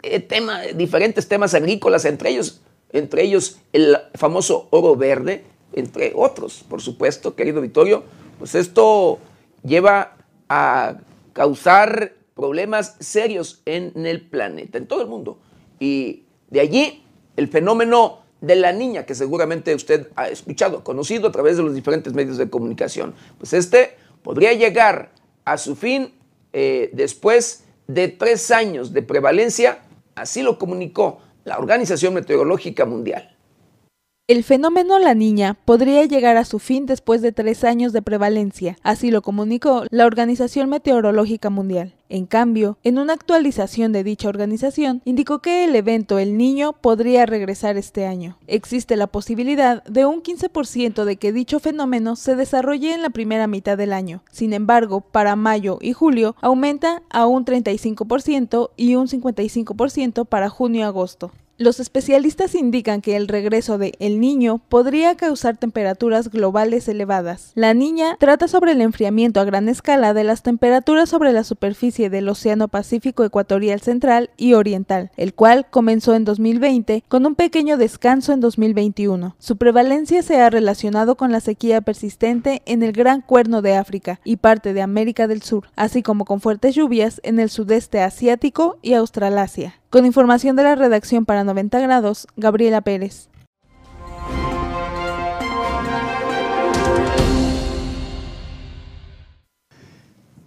eh, 0.04 0.74
diferentes 0.76 1.28
temas 1.28 1.54
agrícolas, 1.56 2.06
entre 2.06 2.30
ellos, 2.30 2.62
entre 2.92 3.24
ellos 3.24 3.58
el 3.74 3.98
famoso 4.14 4.68
oro 4.70 4.96
verde, 4.96 5.44
entre 5.74 6.14
otros, 6.16 6.64
por 6.70 6.82
supuesto, 6.82 7.36
querido 7.36 7.60
Vittorio, 7.62 8.04
pues 8.38 8.56
esto 8.56 9.18
lleva 9.64 10.18
a 10.54 10.98
causar 11.34 12.14
problemas 12.36 12.96
serios 13.00 13.64
en 13.66 14.06
el 14.06 14.22
planeta, 14.22 14.78
en 14.78 14.86
todo 14.86 15.02
el 15.02 15.08
mundo. 15.08 15.40
Y 15.80 16.26
de 16.52 16.60
allí 16.60 17.04
el 17.36 17.48
fenómeno 17.48 18.20
de 18.40 18.56
la 18.56 18.72
niña, 18.72 19.06
que 19.06 19.16
seguramente 19.16 19.74
usted 19.74 20.10
ha 20.16 20.28
escuchado, 20.28 20.84
conocido 20.84 21.28
a 21.28 21.32
través 21.32 21.58
de 21.58 21.64
los 21.64 21.74
diferentes 21.74 22.14
medios 22.14 22.38
de 22.38 22.52
comunicación. 22.52 23.16
Pues 23.40 23.54
este 23.54 23.98
podría 24.22 24.54
llegar 24.54 25.12
a 25.44 25.58
su 25.58 25.76
fin 25.76 26.14
eh, 26.52 26.92
después 26.94 27.64
de 27.88 28.10
tres 28.10 28.52
años 28.52 28.94
de 28.94 29.02
prevalencia, 29.02 29.80
así 30.14 30.44
lo 30.44 30.60
comunicó 30.60 31.20
la 31.46 31.58
Organización 31.58 32.14
Meteorológica 32.14 32.86
Mundial. 32.86 33.33
El 34.30 34.46
fenómeno 34.46 35.00
La 35.00 35.16
Niña 35.16 35.58
podría 35.66 36.06
llegar 36.06 36.38
a 36.38 36.46
su 36.46 36.60
fin 36.60 36.86
después 36.86 37.22
de 37.22 37.34
tres 37.34 37.66
años 37.66 37.92
de 37.92 38.02
prevalencia, 38.02 38.78
así 38.82 39.12
lo 39.12 39.22
comunicó 39.22 39.84
la 39.90 40.06
Organización 40.06 40.70
Meteorológica 40.70 41.50
Mundial. 41.50 41.94
En 42.08 42.26
cambio, 42.26 42.78
en 42.84 43.00
una 43.00 43.12
actualización 43.12 43.92
de 43.92 44.06
dicha 44.06 44.30
organización, 44.30 45.02
indicó 45.04 45.40
que 45.40 45.66
el 45.66 45.76
evento 45.76 46.20
El 46.20 46.38
Niño 46.38 46.72
podría 46.72 47.26
regresar 47.26 47.76
este 47.76 48.06
año. 48.06 48.38
Existe 48.48 48.96
la 48.96 49.08
posibilidad 49.08 49.84
de 49.84 50.06
un 50.06 50.24
15% 50.24 51.04
de 51.04 51.18
que 51.18 51.34
dicho 51.34 51.60
fenómeno 51.60 52.16
se 52.16 52.38
desarrolle 52.38 52.94
en 52.94 53.02
la 53.02 53.10
primera 53.10 53.48
mitad 53.48 53.78
del 53.78 53.92
año. 53.92 54.24
Sin 54.32 54.54
embargo, 54.54 55.02
para 55.02 55.36
mayo 55.36 55.80
y 55.82 55.92
julio 55.92 56.38
aumenta 56.40 57.04
a 57.10 57.26
un 57.26 57.44
35% 57.44 58.70
y 58.78 58.96
un 58.96 59.10
55% 59.10 60.26
para 60.26 60.48
junio-agosto. 60.48 61.34
Los 61.60 61.80
especialistas 61.80 62.56
indican 62.56 63.02
que 63.02 63.16
el 63.16 63.28
regreso 63.28 63.78
de 63.78 63.94
El 64.00 64.20
Niño 64.20 64.60
podría 64.70 65.16
causar 65.16 65.56
temperaturas 65.56 66.32
globales 66.32 66.88
elevadas. 66.88 67.52
La 67.54 67.76
Niña 67.76 68.18
trata 68.20 68.48
sobre 68.48 68.72
el 68.72 68.82
enfriamiento 68.82 69.40
a 69.40 69.44
gran 69.44 69.70
escala 69.70 70.16
de 70.16 70.24
las 70.24 70.42
temperaturas 70.42 71.10
sobre 71.10 71.32
la 71.32 71.44
superficie 71.44 72.10
del 72.10 72.28
Océano 72.28 72.70
Pacífico 72.70 73.24
Ecuatorial 73.24 73.82
Central 73.82 74.32
y 74.36 74.56
Oriental, 74.56 75.12
el 75.16 75.36
cual 75.36 75.68
comenzó 75.70 76.16
en 76.16 76.26
2020 76.26 77.04
con 77.08 77.24
un 77.28 77.36
pequeño 77.36 77.78
descanso 77.78 78.34
en 78.34 78.40
2021. 78.40 79.36
Su 79.38 79.58
prevalencia 79.58 80.24
se 80.24 80.42
ha 80.42 80.50
relacionado 80.50 81.18
con 81.18 81.32
la 81.32 81.40
sequía 81.40 81.82
persistente 81.82 82.64
en 82.66 82.82
el 82.82 82.94
Gran 82.94 83.22
Cuerno 83.22 83.62
de 83.62 83.76
África 83.76 84.20
y 84.24 84.38
parte 84.38 84.74
de 84.74 84.82
América 84.82 85.28
del 85.28 85.44
Sur, 85.44 85.70
así 85.76 86.02
como 86.02 86.26
con 86.26 86.42
fuertes 86.42 86.74
lluvias 86.74 87.22
en 87.24 87.40
el 87.40 87.52
sudeste 87.52 88.02
asiático 88.02 88.80
y 88.82 88.94
Australasia. 88.94 89.76
Con 89.94 90.08
información 90.08 90.56
de 90.56 90.64
la 90.64 90.74
redacción 90.74 91.24
para 91.24 91.44
90 91.44 91.80
grados, 91.82 92.26
Gabriela 92.36 92.82
Pérez. 92.82 93.30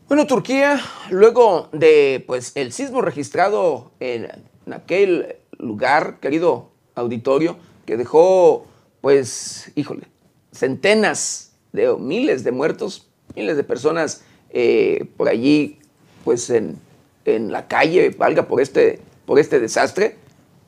Bueno, 0.09 0.27
Turquía, 0.27 0.81
luego 1.11 1.69
de 1.71 2.25
pues 2.27 2.57
el 2.57 2.73
sismo 2.73 3.03
registrado 3.03 3.93
en, 4.01 4.27
aquel 4.69 5.37
lugar, 5.59 6.19
querido 6.19 6.73
auditorio, 6.97 7.57
que 7.87 7.97
dejó 7.97 8.67
pues, 9.01 9.71
híjole, 9.77 10.09
centenas 10.51 11.53
de 11.73 11.95
miles 11.97 12.43
de 12.43 12.51
muertos, 12.51 13.07
miles 13.37 13.57
de 13.57 13.63
personas 13.63 14.25
eh, 14.51 15.09
por 15.17 15.29
allí, 15.29 15.79
pues 16.25 16.51
en, 16.51 16.81
en 17.25 17.53
la 17.53 17.69
calle, 17.69 18.11
valga 18.11 18.49
por 18.49 18.61
este 18.61 19.07
por 19.27 19.39
este 19.39 19.61
desastre 19.61 20.17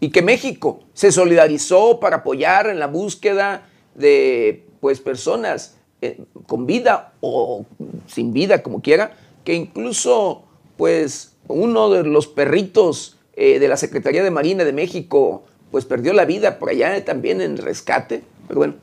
y 0.00 0.10
que 0.10 0.22
México 0.22 0.80
se 0.92 1.10
solidarizó 1.10 2.00
para 2.00 2.16
apoyar 2.16 2.68
en 2.68 2.78
la 2.78 2.86
búsqueda 2.86 3.68
de 3.94 4.66
pues, 4.80 5.00
personas 5.00 5.76
eh, 6.02 6.20
con 6.46 6.66
vida 6.66 7.14
o 7.20 7.64
sin 8.06 8.32
vida, 8.32 8.62
como 8.62 8.82
quiera, 8.82 9.16
que 9.44 9.54
incluso 9.54 10.44
pues, 10.76 11.36
uno 11.48 11.90
de 11.90 12.04
los 12.04 12.26
perritos 12.26 13.16
eh, 13.34 13.58
de 13.58 13.68
la 13.68 13.76
Secretaría 13.76 14.22
de 14.22 14.30
Marina 14.30 14.64
de 14.64 14.72
México 14.72 15.44
pues 15.70 15.84
perdió 15.84 16.12
la 16.14 16.24
vida 16.24 16.58
por 16.58 16.70
allá 16.70 17.04
también 17.04 17.40
en 17.40 17.56
rescate. 17.58 18.22
Pero 18.46 18.58
bueno, 18.58 18.74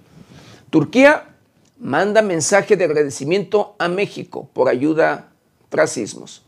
Turquía 0.70 1.36
manda 1.80 2.22
mensaje 2.22 2.76
de 2.76 2.86
agradecimiento 2.86 3.76
a 3.80 3.88
México 3.88 4.50
por 4.54 4.70
ayuda 4.70 5.32
tras 5.70 5.92
sismos 5.92 6.45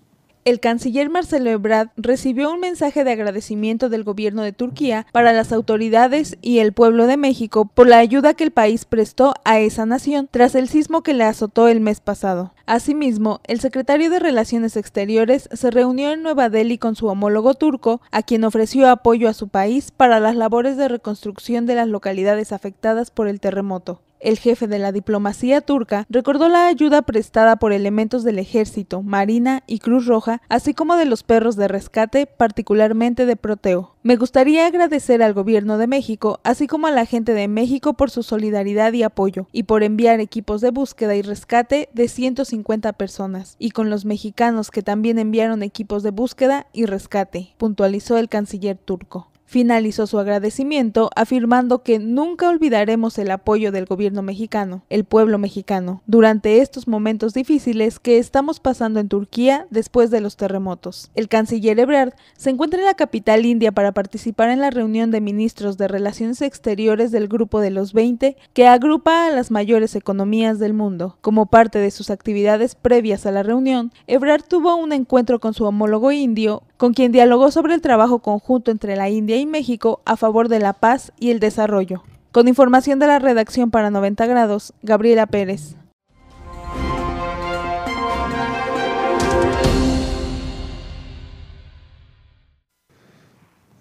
el 0.48 0.62
canciller 0.62 1.10
Marcelo 1.10 1.50
Ebrard 1.50 1.89
recibió 1.98 2.50
un 2.54 2.62
mensaje 2.62 3.04
de 3.04 3.12
agradecimiento 3.12 3.89
del 3.89 4.06
gobierno 4.06 4.43
de 4.43 4.54
Turquía 4.54 5.06
para 5.12 5.34
las 5.34 5.52
autoridades 5.52 6.38
y 6.41 6.60
el 6.60 6.72
pueblo 6.72 7.06
de 7.06 7.18
México 7.18 7.66
por 7.66 7.86
la 7.86 7.98
ayuda 7.98 8.34
que 8.34 8.45
el 8.45 8.52
país 8.52 8.86
prestó 8.86 9.34
a 9.43 9.60
esa 9.60 9.86
nación 9.86 10.30
tras 10.32 10.56
el 10.56 10.70
sismo 10.70 11.04
que 11.04 11.14
le 11.14 11.26
azotó 11.26 11.68
el 11.68 11.82
mes 11.82 12.00
pasado. 12.00 12.54
Asimismo, 12.66 13.41
el 13.43 13.60
secretario 13.60 14.10
de 14.10 14.20
Relaciones 14.20 14.78
Exteriores 14.78 15.50
se 15.52 15.70
reunió 15.70 16.14
en 16.14 16.24
Nueva 16.24 16.48
Delhi 16.48 16.78
con 16.78 16.95
su 16.95 17.08
homólogo 17.08 17.56
turco, 17.56 18.00
a 18.12 18.24
quien 18.24 18.45
ofreció 18.45 18.89
apoyo 18.89 19.28
a 19.28 19.34
su 19.34 19.50
país 19.50 19.91
para 19.91 20.22
las 20.22 20.38
labores 20.38 20.78
de 20.78 20.88
reconstrucción 20.88 21.66
de 21.66 21.76
las 21.76 21.89
localidades 21.89 22.54
afectadas 22.54 23.12
por 23.12 23.28
el 23.28 23.41
terremoto. 23.41 24.00
El 24.20 24.39
jefe 24.39 24.68
de 24.68 24.80
la 24.80 24.91
diplomacia 24.91 25.61
turca 25.61 26.05
recordó 26.09 26.49
la 26.49 26.68
ayuda 26.68 27.03
prestada 27.03 27.57
por 27.57 27.72
elementos 27.72 28.24
del 28.24 28.39
ejército, 28.39 29.03
marina 29.03 29.63
y 29.68 29.80
Cruz 29.80 30.07
Roja, 30.07 30.41
así 30.49 30.74
como 30.74 30.95
de 30.95 31.05
los 31.05 31.24
perros 31.24 31.55
de 31.55 31.68
rescate, 31.68 32.26
particularmente 32.26 33.26
de 33.26 33.36
Proteo. 33.36 33.96
Me 34.01 34.16
gustaría 34.16 34.66
agradecer 34.66 35.21
al 35.21 35.33
gobierno 35.33 35.78
de 35.78 35.86
México, 35.86 36.39
así 36.43 36.66
como 36.66 36.87
a 36.87 36.92
la 36.92 37.05
gente 37.05 37.33
de 37.33 37.47
México 37.47 37.93
por 37.93 38.09
su 38.09 38.24
solidaridad 38.24 38.93
y 38.93 39.04
apoyo, 39.04 39.47
y 39.51 39.63
por 39.63 39.83
enviar 39.83 40.20
equipos 40.20 40.62
de 40.62 40.71
búsqueda 40.71 41.16
y 41.16 41.21
rescate 41.21 41.89
de 41.93 42.08
150 42.08 42.93
personas, 42.93 43.55
y 43.59 43.71
con 43.71 43.89
los 43.89 44.05
mexicanos 44.05 44.71
que 44.71 44.82
también 44.82 45.20
enviaron 45.20 45.62
equipos 45.62 46.04
de 46.04 46.12
búsqueda 46.12 46.67
y 46.74 46.86
rescate, 46.86 47.54
puntualizó 47.58 48.17
el 48.17 48.29
canciller 48.29 48.78
turco. 48.78 49.29
Finalizó 49.49 50.07
su 50.07 50.19
agradecimiento 50.19 51.09
afirmando 51.15 51.82
que 51.82 51.99
nunca 51.99 52.49
olvidaremos 52.49 53.17
el 53.17 53.32
apoyo 53.32 53.71
del 53.71 53.86
gobierno 53.86 54.21
mexicano, 54.21 54.83
el 54.89 55.05
pueblo 55.05 55.37
mexicano, 55.37 56.01
durante 56.05 56.59
estos 56.59 56.86
momentos 56.86 57.33
difíciles 57.33 57.97
que 57.97 58.17
estamos 58.17 58.59
pasando 58.59 58.99
en 58.99 59.07
Turquía 59.07 59.65
después 59.69 60.11
de 60.11 60.19
los 60.19 60.36
terremotos. 60.36 61.11
El 61.15 61.29
canciller 61.29 61.79
Ebrard 61.79 62.13
se 62.36 62.49
encuentra 62.49 62.82
en 62.82 62.87
la 62.87 62.95
capital 62.95 63.45
india 63.45 63.71
para 63.71 63.93
participar 63.93 64.49
en 64.49 64.59
la 64.59 64.69
reunión 64.69 65.11
de 65.11 65.21
ministros 65.21 65.78
de 65.78 65.87
Relaciones 65.87 66.41
Exteriores 66.41 67.13
del 67.13 67.29
Grupo 67.29 67.61
de 67.61 67.71
los 67.71 67.93
20 67.93 68.36
que 68.51 68.67
agrupa 68.67 69.28
a 69.28 69.32
las 69.32 69.49
mayores 69.49 69.95
economías 69.95 70.59
del 70.59 70.74
mundo. 70.74 71.19
Como 71.21 71.45
parte 71.45 71.79
de 71.79 71.91
sus 71.91 72.09
actividades 72.09 72.75
previas 72.75 73.25
a 73.25 73.32
la 73.32 73.43
reunión, 73.43 73.93
Ebrard 74.07 74.43
tuvo 74.43 74.75
un 74.75 74.91
encuentro 74.91 75.39
con 75.39 75.53
su 75.53 75.63
homólogo 75.63 76.11
indio, 76.11 76.63
con 76.78 76.93
quien 76.93 77.12
dialogó 77.12 77.51
sobre 77.51 77.74
el 77.74 77.82
trabajo 77.82 78.20
conjunto 78.20 78.71
entre 78.71 78.95
la 78.95 79.09
India 79.09 79.36
y 79.37 79.45
México 79.45 80.01
a 80.05 80.16
favor 80.16 80.47
de 80.47 80.59
la 80.59 80.74
paz 80.74 81.12
y 81.20 81.32
el 81.32 81.39
desarrollo. 81.39 82.04
Con 82.32 82.47
información 82.47 82.99
de 82.99 83.08
la 83.08 83.20
redacción 83.20 83.71
para 83.71 83.89
90 83.89 84.25
grados, 84.28 84.74
Gabriela 84.83 85.25
Pérez. 85.25 85.75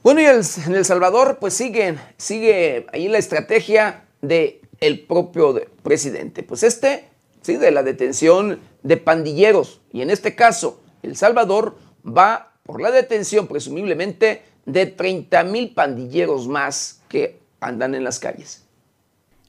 Bueno, 0.02 0.20
y 0.20 0.24
en 0.24 0.74
El 0.74 0.84
Salvador, 0.84 1.38
pues 1.40 1.52
siguen, 1.52 1.98
sigue 2.16 2.86
ahí 2.92 3.08
la 3.08 3.18
estrategia 3.18 4.04
de 4.22 4.62
el 4.80 5.00
propio 5.04 5.60
presidente. 5.82 6.44
Pues 6.44 6.62
este, 6.62 7.08
sí, 7.42 7.56
de 7.56 7.72
la 7.72 7.82
detención 7.82 8.60
de 8.84 8.96
pandilleros. 8.96 9.80
Y 9.92 10.02
en 10.02 10.10
este 10.10 10.36
caso, 10.36 10.80
El 11.02 11.16
Salvador 11.16 11.76
va 12.06 12.55
por 12.66 12.82
la 12.82 12.90
detención, 12.90 13.46
presumiblemente, 13.46 14.42
de 14.66 14.86
30 14.86 15.44
mil 15.44 15.72
pandilleros 15.72 16.48
más 16.48 17.00
que 17.08 17.38
andan 17.60 17.94
en 17.94 18.04
las 18.04 18.18
calles. 18.18 18.66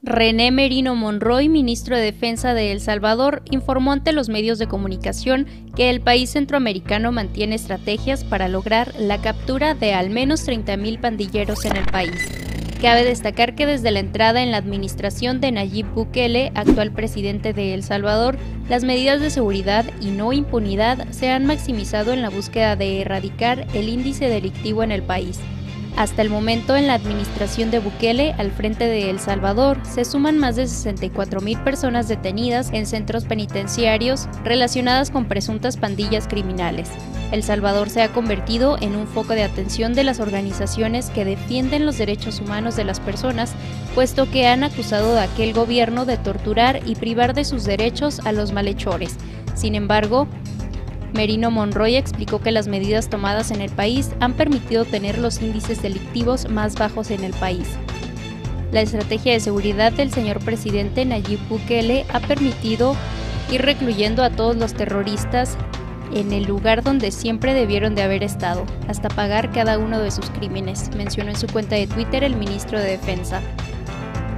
René 0.03 0.51
Merino 0.51 0.95
Monroy, 0.95 1.49
ministro 1.49 1.97
de 1.97 2.03
Defensa 2.03 2.53
de 2.53 2.71
El 2.71 2.79
Salvador, 2.81 3.41
informó 3.49 3.91
ante 3.91 4.13
los 4.13 4.29
medios 4.29 4.59
de 4.59 4.67
comunicación 4.67 5.47
que 5.75 5.89
el 5.89 6.01
país 6.01 6.29
centroamericano 6.29 7.11
mantiene 7.11 7.55
estrategias 7.55 8.23
para 8.23 8.47
lograr 8.47 8.93
la 8.99 9.19
captura 9.21 9.73
de 9.73 9.93
al 9.93 10.11
menos 10.11 10.47
30.000 10.47 11.01
pandilleros 11.01 11.65
en 11.65 11.77
el 11.77 11.85
país. 11.85 12.29
Cabe 12.81 13.03
destacar 13.03 13.55
que 13.55 13.65
desde 13.65 13.89
la 13.89 13.99
entrada 13.99 14.43
en 14.43 14.51
la 14.51 14.57
administración 14.57 15.41
de 15.41 15.51
Nayib 15.51 15.87
Bukele, 15.95 16.51
actual 16.53 16.91
presidente 16.91 17.51
de 17.51 17.73
El 17.73 17.81
Salvador, 17.81 18.37
las 18.69 18.83
medidas 18.83 19.19
de 19.19 19.31
seguridad 19.31 19.83
y 19.99 20.11
no 20.11 20.31
impunidad 20.31 21.09
se 21.09 21.31
han 21.31 21.47
maximizado 21.47 22.13
en 22.13 22.21
la 22.21 22.29
búsqueda 22.29 22.75
de 22.75 23.01
erradicar 23.01 23.65
el 23.73 23.89
índice 23.89 24.29
delictivo 24.29 24.83
en 24.83 24.91
el 24.91 25.01
país. 25.01 25.39
Hasta 25.97 26.21
el 26.21 26.29
momento, 26.29 26.75
en 26.75 26.85
la 26.85 26.93
administración 26.93 27.71
de 27.71 27.79
Bukele, 27.79 28.35
al 28.37 28.51
frente 28.51 28.85
de 28.85 29.09
El 29.09 29.19
Salvador, 29.19 29.79
se 29.81 30.05
suman 30.05 30.37
más 30.37 30.55
de 30.55 30.65
64.000 30.65 31.63
personas 31.63 32.07
detenidas 32.07 32.69
en 32.71 32.85
centros 32.85 33.25
penitenciarios 33.25 34.29
relacionadas 34.43 35.09
con 35.09 35.25
presuntas 35.25 35.75
pandillas 35.75 36.27
criminales. 36.27 36.87
El 37.31 37.41
Salvador 37.41 37.89
se 37.89 38.03
ha 38.03 38.13
convertido 38.13 38.77
en 38.79 38.95
un 38.95 39.07
foco 39.07 39.33
de 39.33 39.43
atención 39.43 39.95
de 39.95 40.03
las 40.03 40.19
organizaciones 40.19 41.09
que 41.09 41.25
defienden 41.25 41.87
los 41.87 41.97
derechos 41.97 42.41
humanos 42.41 42.75
de 42.75 42.83
las 42.83 42.99
personas, 42.99 43.55
puesto 43.95 44.29
que 44.29 44.45
han 44.45 44.63
acusado 44.63 45.17
a 45.17 45.23
aquel 45.23 45.51
gobierno 45.51 46.05
de 46.05 46.17
torturar 46.17 46.79
y 46.85 46.93
privar 46.93 47.33
de 47.33 47.43
sus 47.43 47.63
derechos 47.63 48.19
a 48.23 48.33
los 48.33 48.51
malhechores. 48.51 49.15
Sin 49.55 49.73
embargo, 49.73 50.27
Merino 51.17 51.49
Monroy 51.49 51.95
explicó 51.95 52.39
que 52.39 52.51
las 52.51 52.67
medidas 52.67 53.09
tomadas 53.09 53.49
en 53.49 53.61
el 53.61 53.71
país 53.71 54.11
han 54.19 54.33
permitido 54.33 54.85
tener 54.85 55.17
los 55.17 55.41
índices 55.41 55.81
delictivos 55.81 56.47
más 56.47 56.75
bajos 56.75 57.09
en 57.09 57.23
el 57.23 57.33
país. 57.33 57.67
La 58.71 58.81
estrategia 58.81 59.33
de 59.33 59.39
seguridad 59.39 59.91
del 59.91 60.11
señor 60.11 60.39
presidente 60.45 61.05
Nayib 61.05 61.39
Bukele 61.49 62.05
ha 62.13 62.19
permitido 62.19 62.95
ir 63.51 63.63
recluyendo 63.63 64.23
a 64.23 64.29
todos 64.29 64.57
los 64.57 64.75
terroristas 64.75 65.57
en 66.13 66.31
el 66.33 66.43
lugar 66.43 66.83
donde 66.83 67.09
siempre 67.09 67.55
debieron 67.55 67.95
de 67.95 68.03
haber 68.03 68.21
estado, 68.21 68.63
hasta 68.87 69.09
pagar 69.09 69.51
cada 69.51 69.79
uno 69.79 69.97
de 69.97 70.11
sus 70.11 70.29
crímenes, 70.29 70.91
mencionó 70.95 71.31
en 71.31 71.37
su 71.37 71.47
cuenta 71.47 71.75
de 71.75 71.87
Twitter 71.87 72.23
el 72.23 72.35
ministro 72.35 72.79
de 72.79 72.91
Defensa. 72.91 73.41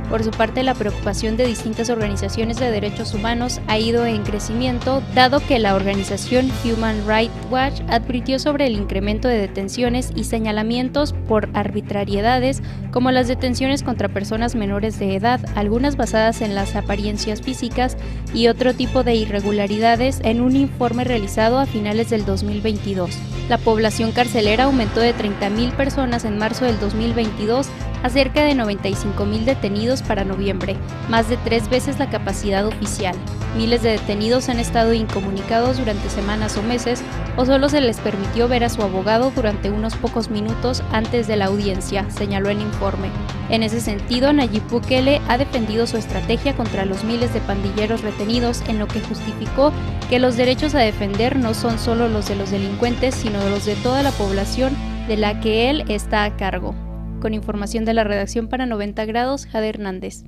Por 0.10 0.24
su 0.24 0.32
parte, 0.32 0.64
la 0.64 0.74
preocupación 0.74 1.38
de 1.38 1.46
distintas 1.46 1.92
organizaciones 1.92 2.60
de 2.60 2.72
derechos 2.72 3.14
humanos 3.14 3.62
ha 3.68 3.78
ido 3.78 4.08
en 4.08 4.24
crecimiento, 4.24 5.04
dado 5.14 5.40
que 5.40 5.60
la 5.60 5.76
organización 5.76 6.52
Human 6.66 7.08
Rights 7.08 7.34
Watch 7.52 7.82
advirtió 7.90 8.40
sobre 8.40 8.66
el 8.66 8.74
incremento 8.74 9.28
de 9.28 9.38
detenciones 9.38 10.12
y 10.16 10.24
señalamientos 10.24 11.14
por 11.28 11.48
arbitrariedades, 11.54 12.64
como 12.92 13.12
las 13.12 13.28
detenciones 13.28 13.84
contra 13.84 14.10
personas 14.10 14.56
menores 14.56 14.98
de 14.98 15.16
edad, 15.16 15.40
algunas 15.56 15.96
basadas 15.96 16.42
en 16.42 16.56
las 16.56 16.76
apariencias 16.76 17.44
físicas 17.44 17.96
y 18.34 18.48
otro 18.48 18.74
tipo 18.74 19.04
de 19.04 19.14
irregularidades 19.14 20.22
en 20.24 20.42
un 20.42 20.56
informe 20.56 21.04
realizado 21.04 21.60
a 21.60 21.68
finales 21.68 22.10
del 22.10 22.26
2022. 22.26 23.12
La 23.48 23.60
población 23.60 24.12
carcelera 24.12 24.66
aumentó 24.66 25.00
de 25.00 25.14
30.000 25.14 25.72
personas 25.72 26.26
en 26.26 26.38
marzo 26.38 26.66
del 26.66 26.80
2022 26.80 27.68
a 28.04 28.10
cerca 28.10 28.44
de 28.44 28.54
95.000 28.54 29.44
detenidos 29.44 30.02
para 30.02 30.24
noviembre, 30.24 30.78
más 31.10 31.30
de 31.30 31.38
tres 31.38 31.70
veces 31.70 32.00
la 32.00 32.10
capacidad 32.10 32.66
oficial. 32.66 33.16
Miles 33.58 33.82
de 33.82 33.92
detenidos 33.92 34.48
han 34.50 34.60
estado 34.60 34.94
incomunicados 34.94 35.78
durante 35.78 36.10
semanas 36.10 36.56
o 36.58 36.62
meses 36.62 37.02
o 37.36 37.46
solo 37.46 37.68
se 37.68 37.82
les 37.82 37.98
permitió 37.98 38.48
ver 38.48 38.64
a 38.64 38.70
su 38.70 38.82
abogado 38.84 39.32
durante 39.36 39.72
unos 39.72 39.96
pocos 39.96 40.30
minutos 40.30 40.84
antes 40.92 41.28
de 41.28 41.36
la 41.36 41.46
audiencia, 41.46 42.10
señaló 42.10 42.50
el 42.50 42.62
informe. 42.62 43.10
En 43.50 43.64
ese 43.64 43.82
sentido, 43.82 44.32
Nayib 44.32 44.68
Bukele 44.70 45.22
ha 45.28 45.38
defendido 45.38 45.88
su 45.88 45.98
estrategia 45.98 46.56
contra 46.56 46.86
los 46.86 47.04
miles 47.04 47.34
de 47.34 47.42
pandilleros 47.42 48.02
retenidos 48.02 48.62
en 48.68 48.78
lo 48.78 48.88
que 48.88 49.02
justificó 49.02 49.74
que 50.10 50.20
los 50.20 50.38
derechos 50.38 50.76
a 50.76 50.80
defender 50.80 51.38
no 51.38 51.54
son 51.54 51.80
solo 51.80 52.08
los 52.08 52.28
de 52.28 52.36
los 52.36 52.52
delincuentes, 52.52 53.16
sino 53.16 53.48
los 53.50 53.66
de 53.66 53.76
toda 53.76 54.04
la 54.04 54.12
población 54.12 54.76
de 55.08 55.18
la 55.18 55.40
que 55.40 55.70
él 55.70 55.86
está 55.88 56.24
a 56.24 56.36
cargo. 56.38 56.76
Con 57.22 57.34
información 57.34 57.84
de 57.84 57.94
la 57.94 58.04
redacción 58.04 58.48
para 58.48 58.66
90 58.66 59.06
grados, 59.06 59.46
Jade 59.46 59.70
Hernández. 59.70 60.24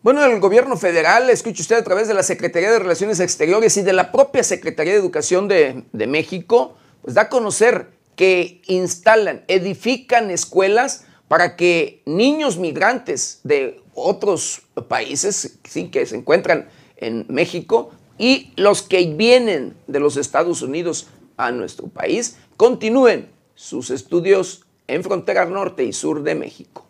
Bueno, 0.00 0.24
el 0.24 0.38
gobierno 0.38 0.76
federal, 0.76 1.28
escuche 1.28 1.60
usted 1.62 1.76
a 1.76 1.82
través 1.82 2.06
de 2.06 2.14
la 2.14 2.22
Secretaría 2.22 2.70
de 2.70 2.78
Relaciones 2.78 3.18
Exteriores 3.20 3.76
y 3.76 3.82
de 3.82 3.92
la 3.92 4.12
propia 4.12 4.42
Secretaría 4.44 4.92
de 4.92 4.98
Educación 5.00 5.48
de, 5.48 5.84
de 5.92 6.06
México, 6.06 6.76
pues 7.02 7.14
da 7.14 7.22
a 7.22 7.28
conocer 7.28 7.88
que 8.14 8.62
instalan, 8.66 9.44
edifican 9.48 10.30
escuelas 10.30 11.04
para 11.26 11.56
que 11.56 12.02
niños 12.06 12.58
migrantes 12.58 13.40
de 13.44 13.82
otros 13.94 14.62
países, 14.88 15.58
sí, 15.64 15.90
que 15.90 16.06
se 16.06 16.16
encuentran 16.16 16.68
en 16.96 17.26
México, 17.28 17.90
y 18.18 18.52
los 18.56 18.82
que 18.82 19.06
vienen 19.14 19.74
de 19.86 20.00
los 20.00 20.16
Estados 20.16 20.62
Unidos 20.62 21.06
a 21.36 21.52
nuestro 21.52 21.86
país 21.86 22.36
continúen 22.56 23.28
sus 23.54 23.90
estudios 23.90 24.64
en 24.88 25.02
frontera 25.04 25.44
norte 25.44 25.84
y 25.84 25.92
sur 25.92 26.22
de 26.22 26.34
México. 26.34 26.84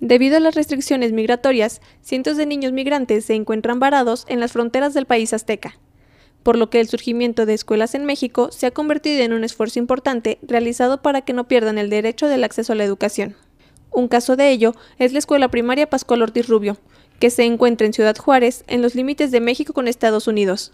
Debido 0.00 0.36
a 0.36 0.40
las 0.40 0.54
restricciones 0.54 1.12
migratorias, 1.12 1.80
cientos 2.02 2.36
de 2.36 2.46
niños 2.46 2.72
migrantes 2.72 3.24
se 3.24 3.34
encuentran 3.34 3.80
varados 3.80 4.24
en 4.28 4.38
las 4.38 4.52
fronteras 4.52 4.94
del 4.94 5.06
país 5.06 5.32
azteca, 5.32 5.76
por 6.44 6.56
lo 6.56 6.70
que 6.70 6.78
el 6.78 6.88
surgimiento 6.88 7.46
de 7.46 7.54
escuelas 7.54 7.96
en 7.96 8.04
México 8.04 8.52
se 8.52 8.66
ha 8.66 8.70
convertido 8.70 9.24
en 9.24 9.32
un 9.32 9.42
esfuerzo 9.42 9.80
importante 9.80 10.38
realizado 10.42 11.02
para 11.02 11.22
que 11.22 11.32
no 11.32 11.48
pierdan 11.48 11.78
el 11.78 11.90
derecho 11.90 12.28
del 12.28 12.44
acceso 12.44 12.72
a 12.72 12.76
la 12.76 12.84
educación. 12.84 13.34
Un 13.90 14.06
caso 14.06 14.36
de 14.36 14.50
ello 14.50 14.74
es 14.98 15.12
la 15.12 15.18
escuela 15.18 15.48
primaria 15.48 15.90
Pascual 15.90 16.22
Ortiz 16.22 16.46
Rubio, 16.46 16.76
que 17.18 17.30
se 17.30 17.44
encuentra 17.44 17.86
en 17.86 17.92
Ciudad 17.92 18.16
Juárez, 18.16 18.64
en 18.68 18.82
los 18.82 18.94
límites 18.94 19.30
de 19.30 19.40
México 19.40 19.72
con 19.72 19.88
Estados 19.88 20.26
Unidos, 20.26 20.72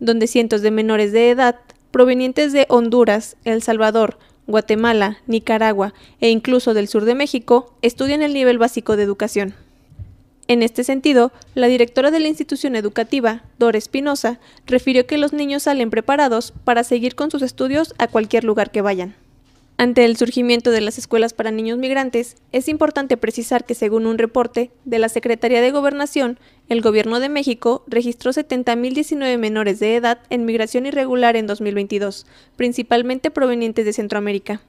donde 0.00 0.26
cientos 0.26 0.62
de 0.62 0.70
menores 0.70 1.12
de 1.12 1.30
edad, 1.30 1.56
provenientes 1.90 2.52
de 2.52 2.66
Honduras, 2.68 3.36
El 3.44 3.62
Salvador, 3.62 4.18
Guatemala, 4.46 5.18
Nicaragua 5.26 5.94
e 6.20 6.30
incluso 6.30 6.74
del 6.74 6.88
sur 6.88 7.04
de 7.04 7.14
México, 7.14 7.74
estudian 7.82 8.22
el 8.22 8.34
nivel 8.34 8.58
básico 8.58 8.96
de 8.96 9.02
educación. 9.02 9.54
En 10.46 10.62
este 10.62 10.84
sentido, 10.84 11.32
la 11.54 11.68
directora 11.68 12.10
de 12.10 12.20
la 12.20 12.28
institución 12.28 12.76
educativa, 12.76 13.44
Dora 13.58 13.78
Espinosa, 13.78 14.38
refirió 14.66 15.06
que 15.06 15.16
los 15.16 15.32
niños 15.32 15.62
salen 15.62 15.88
preparados 15.88 16.52
para 16.64 16.84
seguir 16.84 17.14
con 17.14 17.30
sus 17.30 17.40
estudios 17.40 17.94
a 17.98 18.08
cualquier 18.08 18.44
lugar 18.44 18.70
que 18.70 18.82
vayan. 18.82 19.14
Ante 19.76 20.04
el 20.04 20.16
surgimiento 20.16 20.70
de 20.70 20.80
las 20.80 20.98
escuelas 20.98 21.34
para 21.34 21.50
niños 21.50 21.78
migrantes, 21.78 22.36
es 22.52 22.68
importante 22.68 23.16
precisar 23.16 23.64
que 23.64 23.74
según 23.74 24.06
un 24.06 24.18
reporte 24.18 24.70
de 24.84 25.00
la 25.00 25.08
Secretaría 25.08 25.60
de 25.60 25.72
Gobernación, 25.72 26.38
el 26.68 26.80
Gobierno 26.80 27.18
de 27.18 27.28
México 27.28 27.82
registró 27.88 28.32
70.019 28.32 29.36
menores 29.36 29.80
de 29.80 29.96
edad 29.96 30.20
en 30.30 30.44
migración 30.44 30.86
irregular 30.86 31.34
en 31.34 31.48
2022, 31.48 32.24
principalmente 32.54 33.32
provenientes 33.32 33.84
de 33.84 33.92
Centroamérica. 33.92 34.62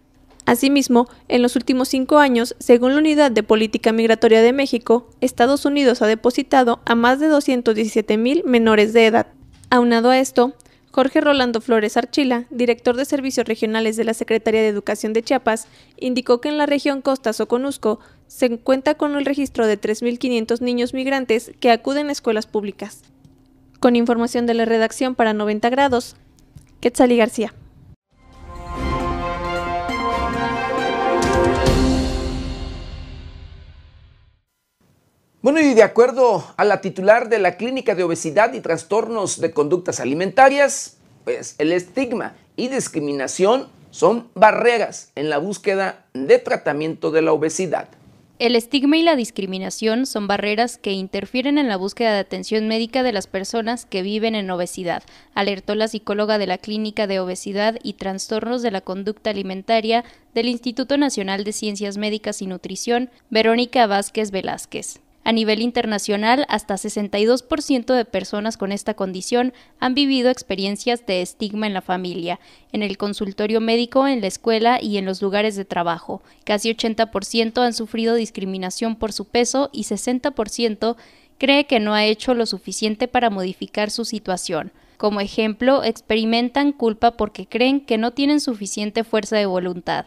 Asimismo, 0.48 1.08
en 1.28 1.44
los 1.44 1.56
últimos 1.56 1.88
cinco 1.88 2.18
años, 2.18 2.56
según 2.60 2.94
la 2.94 3.00
Unidad 3.00 3.30
de 3.30 3.44
Política 3.44 3.92
Migratoria 3.92 4.42
de 4.42 4.54
México, 4.54 5.10
Estados 5.22 5.66
Unidos 5.66 6.02
ha 6.02 6.08
depositado 6.08 6.82
a 6.86 6.96
más 6.96 7.20
de 7.20 7.30
217.000 7.30 8.44
menores 8.44 8.92
de 8.94 9.06
edad. 9.06 9.28
Aunado 9.70 10.10
a 10.10 10.20
esto, 10.20 10.56
Jorge 10.96 11.20
Rolando 11.20 11.60
Flores 11.60 11.98
Archila, 11.98 12.46
director 12.52 12.96
de 12.96 13.04
Servicios 13.04 13.46
Regionales 13.46 13.98
de 13.98 14.06
la 14.06 14.14
Secretaría 14.14 14.62
de 14.62 14.70
Educación 14.70 15.12
de 15.12 15.24
Chiapas, 15.24 15.68
indicó 15.98 16.40
que 16.40 16.48
en 16.48 16.58
la 16.58 16.68
región 16.68 17.02
Costa 17.02 17.34
Soconusco 17.34 18.00
se 18.28 18.60
cuenta 18.60 18.94
con 18.94 19.18
el 19.18 19.26
registro 19.26 19.68
de 19.68 19.78
3.500 19.78 20.62
niños 20.62 20.94
migrantes 20.94 21.52
que 21.60 21.70
acuden 21.70 22.08
a 22.08 22.14
escuelas 22.14 22.48
públicas. 22.48 23.02
Con 23.82 23.98
información 23.98 24.46
de 24.46 24.54
la 24.54 24.64
redacción 24.64 25.16
para 25.16 25.34
90 25.34 25.70
grados, 25.70 26.16
García. 26.82 27.54
Bueno, 35.46 35.60
y 35.60 35.76
de 35.76 35.84
acuerdo 35.84 36.44
a 36.58 36.66
la 36.66 36.82
titular 36.82 37.30
de 37.30 37.38
la 37.38 37.56
Clínica 37.56 37.94
de 37.94 38.04
Obesidad 38.04 38.56
y 38.56 38.62
Trastornos 38.62 39.40
de 39.40 39.52
Conductas 39.52 40.00
Alimentarias, 40.00 40.98
pues 41.24 41.54
el 41.60 41.72
estigma 41.72 42.34
y 42.56 42.70
discriminación 42.70 43.68
son 43.92 44.28
barreras 44.34 45.12
en 45.14 45.30
la 45.30 45.38
búsqueda 45.38 46.08
de 46.16 46.40
tratamiento 46.40 47.12
de 47.12 47.22
la 47.22 47.32
obesidad. 47.32 47.90
El 48.40 48.56
estigma 48.56 48.98
y 48.98 49.04
la 49.04 49.16
discriminación 49.16 50.08
son 50.08 50.26
barreras 50.26 50.80
que 50.80 50.94
interfieren 50.94 51.60
en 51.60 51.68
la 51.68 51.78
búsqueda 51.78 52.14
de 52.14 52.22
atención 52.22 52.68
médica 52.68 53.04
de 53.04 53.14
las 53.14 53.28
personas 53.28 53.86
que 53.86 54.02
viven 54.02 54.34
en 54.34 54.50
obesidad, 54.50 55.04
alertó 55.36 55.76
la 55.76 55.88
psicóloga 55.88 56.40
de 56.40 56.48
la 56.48 56.58
Clínica 56.58 57.06
de 57.06 57.20
Obesidad 57.20 57.78
y 57.84 57.94
Trastornos 57.94 58.64
de 58.64 58.72
la 58.72 58.82
Conducta 58.82 59.30
Alimentaria 59.30 60.06
del 60.34 60.48
Instituto 60.48 60.98
Nacional 60.98 61.44
de 61.44 61.54
Ciencias 61.54 61.98
Médicas 61.98 62.42
y 62.42 62.48
Nutrición, 62.48 63.12
Verónica 63.30 63.86
Vázquez 63.86 64.32
Velázquez. 64.32 65.02
A 65.26 65.32
nivel 65.32 65.64
internacional, 65.64 66.46
hasta 66.50 66.76
62% 66.76 67.96
de 67.96 68.06
personas 68.06 68.58
con 68.58 68.72
esta 68.72 68.94
condición 68.94 69.54
han 69.80 69.96
vivido 69.96 70.30
experiencias 70.30 71.04
de 71.08 71.24
estigma 71.24 71.66
en 71.66 71.74
la 71.74 71.82
familia, 71.82 72.40
en 72.72 72.84
el 72.84 72.96
consultorio 73.00 73.60
médico, 73.60 74.08
en 74.08 74.22
la 74.22 74.28
escuela 74.28 74.80
y 74.80 74.98
en 74.98 75.06
los 75.06 75.24
lugares 75.24 75.56
de 75.56 75.66
trabajo. 75.66 76.22
Casi 76.44 76.70
80% 76.70 77.66
han 77.66 77.74
sufrido 77.74 78.14
discriminación 78.14 78.98
por 78.98 79.12
su 79.14 79.26
peso 79.26 79.72
y 79.74 79.86
60% 79.86 80.96
cree 81.40 81.66
que 81.66 81.80
no 81.80 81.96
ha 81.96 82.06
hecho 82.06 82.36
lo 82.36 82.46
suficiente 82.46 83.08
para 83.08 83.32
modificar 83.32 83.90
su 83.90 84.06
situación. 84.06 84.72
Como 84.98 85.22
ejemplo, 85.22 85.84
experimentan 85.84 86.72
culpa 86.72 87.18
porque 87.18 87.48
creen 87.48 87.82
que 87.82 87.98
no 87.98 88.12
tienen 88.12 88.40
suficiente 88.40 89.04
fuerza 89.04 89.38
de 89.38 89.48
voluntad. 89.48 90.06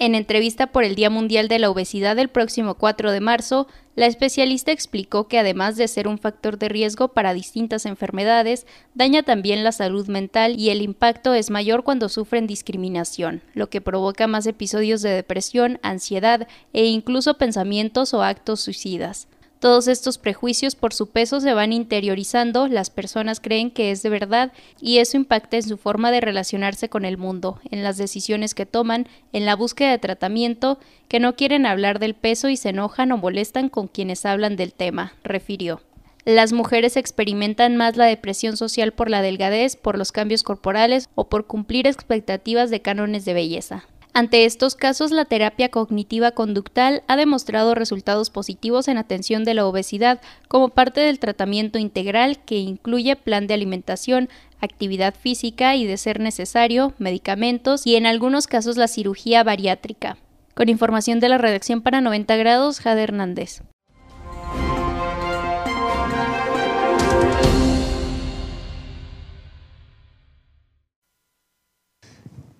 En 0.00 0.14
entrevista 0.14 0.68
por 0.68 0.84
el 0.84 0.94
Día 0.94 1.10
Mundial 1.10 1.48
de 1.48 1.58
la 1.58 1.70
Obesidad 1.70 2.14
del 2.14 2.28
próximo 2.28 2.76
4 2.76 3.10
de 3.10 3.18
marzo, 3.18 3.66
la 3.96 4.06
especialista 4.06 4.70
explicó 4.70 5.26
que 5.26 5.40
además 5.40 5.76
de 5.76 5.88
ser 5.88 6.06
un 6.06 6.18
factor 6.18 6.56
de 6.56 6.68
riesgo 6.68 7.08
para 7.08 7.34
distintas 7.34 7.84
enfermedades, 7.84 8.64
daña 8.94 9.24
también 9.24 9.64
la 9.64 9.72
salud 9.72 10.06
mental 10.06 10.54
y 10.56 10.70
el 10.70 10.82
impacto 10.82 11.34
es 11.34 11.50
mayor 11.50 11.82
cuando 11.82 12.08
sufren 12.08 12.46
discriminación, 12.46 13.42
lo 13.54 13.70
que 13.70 13.80
provoca 13.80 14.28
más 14.28 14.46
episodios 14.46 15.02
de 15.02 15.10
depresión, 15.10 15.80
ansiedad 15.82 16.46
e 16.72 16.84
incluso 16.84 17.36
pensamientos 17.36 18.14
o 18.14 18.22
actos 18.22 18.60
suicidas. 18.60 19.26
Todos 19.60 19.88
estos 19.88 20.18
prejuicios 20.18 20.76
por 20.76 20.94
su 20.94 21.08
peso 21.08 21.40
se 21.40 21.52
van 21.52 21.72
interiorizando, 21.72 22.68
las 22.68 22.90
personas 22.90 23.40
creen 23.40 23.72
que 23.72 23.90
es 23.90 24.04
de 24.04 24.08
verdad 24.08 24.52
y 24.80 24.98
eso 24.98 25.16
impacta 25.16 25.56
en 25.56 25.64
su 25.64 25.76
forma 25.76 26.12
de 26.12 26.20
relacionarse 26.20 26.88
con 26.88 27.04
el 27.04 27.16
mundo, 27.16 27.58
en 27.72 27.82
las 27.82 27.96
decisiones 27.96 28.54
que 28.54 28.66
toman, 28.66 29.08
en 29.32 29.46
la 29.46 29.56
búsqueda 29.56 29.90
de 29.90 29.98
tratamiento, 29.98 30.78
que 31.08 31.18
no 31.18 31.34
quieren 31.34 31.66
hablar 31.66 31.98
del 31.98 32.14
peso 32.14 32.48
y 32.48 32.56
se 32.56 32.68
enojan 32.68 33.10
o 33.10 33.16
molestan 33.16 33.68
con 33.68 33.88
quienes 33.88 34.24
hablan 34.24 34.54
del 34.54 34.72
tema, 34.72 35.14
refirió. 35.24 35.80
Las 36.24 36.52
mujeres 36.52 36.96
experimentan 36.96 37.76
más 37.76 37.96
la 37.96 38.04
depresión 38.04 38.56
social 38.56 38.92
por 38.92 39.10
la 39.10 39.22
delgadez, 39.22 39.74
por 39.74 39.98
los 39.98 40.12
cambios 40.12 40.44
corporales 40.44 41.08
o 41.16 41.28
por 41.28 41.46
cumplir 41.46 41.88
expectativas 41.88 42.70
de 42.70 42.80
cánones 42.80 43.24
de 43.24 43.34
belleza. 43.34 43.86
Ante 44.12 44.44
estos 44.44 44.74
casos, 44.74 45.10
la 45.12 45.26
terapia 45.26 45.70
cognitiva 45.70 46.32
conductal 46.32 47.02
ha 47.06 47.16
demostrado 47.16 47.74
resultados 47.74 48.30
positivos 48.30 48.88
en 48.88 48.98
atención 48.98 49.44
de 49.44 49.54
la 49.54 49.66
obesidad 49.66 50.20
como 50.48 50.70
parte 50.70 51.00
del 51.00 51.18
tratamiento 51.18 51.78
integral 51.78 52.38
que 52.44 52.56
incluye 52.56 53.14
plan 53.16 53.46
de 53.46 53.54
alimentación, 53.54 54.28
actividad 54.60 55.14
física 55.14 55.76
y, 55.76 55.86
de 55.86 55.96
ser 55.96 56.20
necesario, 56.20 56.94
medicamentos 56.98 57.86
y 57.86 57.96
en 57.96 58.06
algunos 58.06 58.46
casos 58.46 58.76
la 58.76 58.88
cirugía 58.88 59.44
bariátrica. 59.44 60.16
Con 60.54 60.68
información 60.68 61.20
de 61.20 61.28
la 61.28 61.38
redacción 61.38 61.82
para 61.82 62.00
90 62.00 62.34
grados, 62.36 62.80
Jade 62.80 63.04
Hernández. 63.04 63.62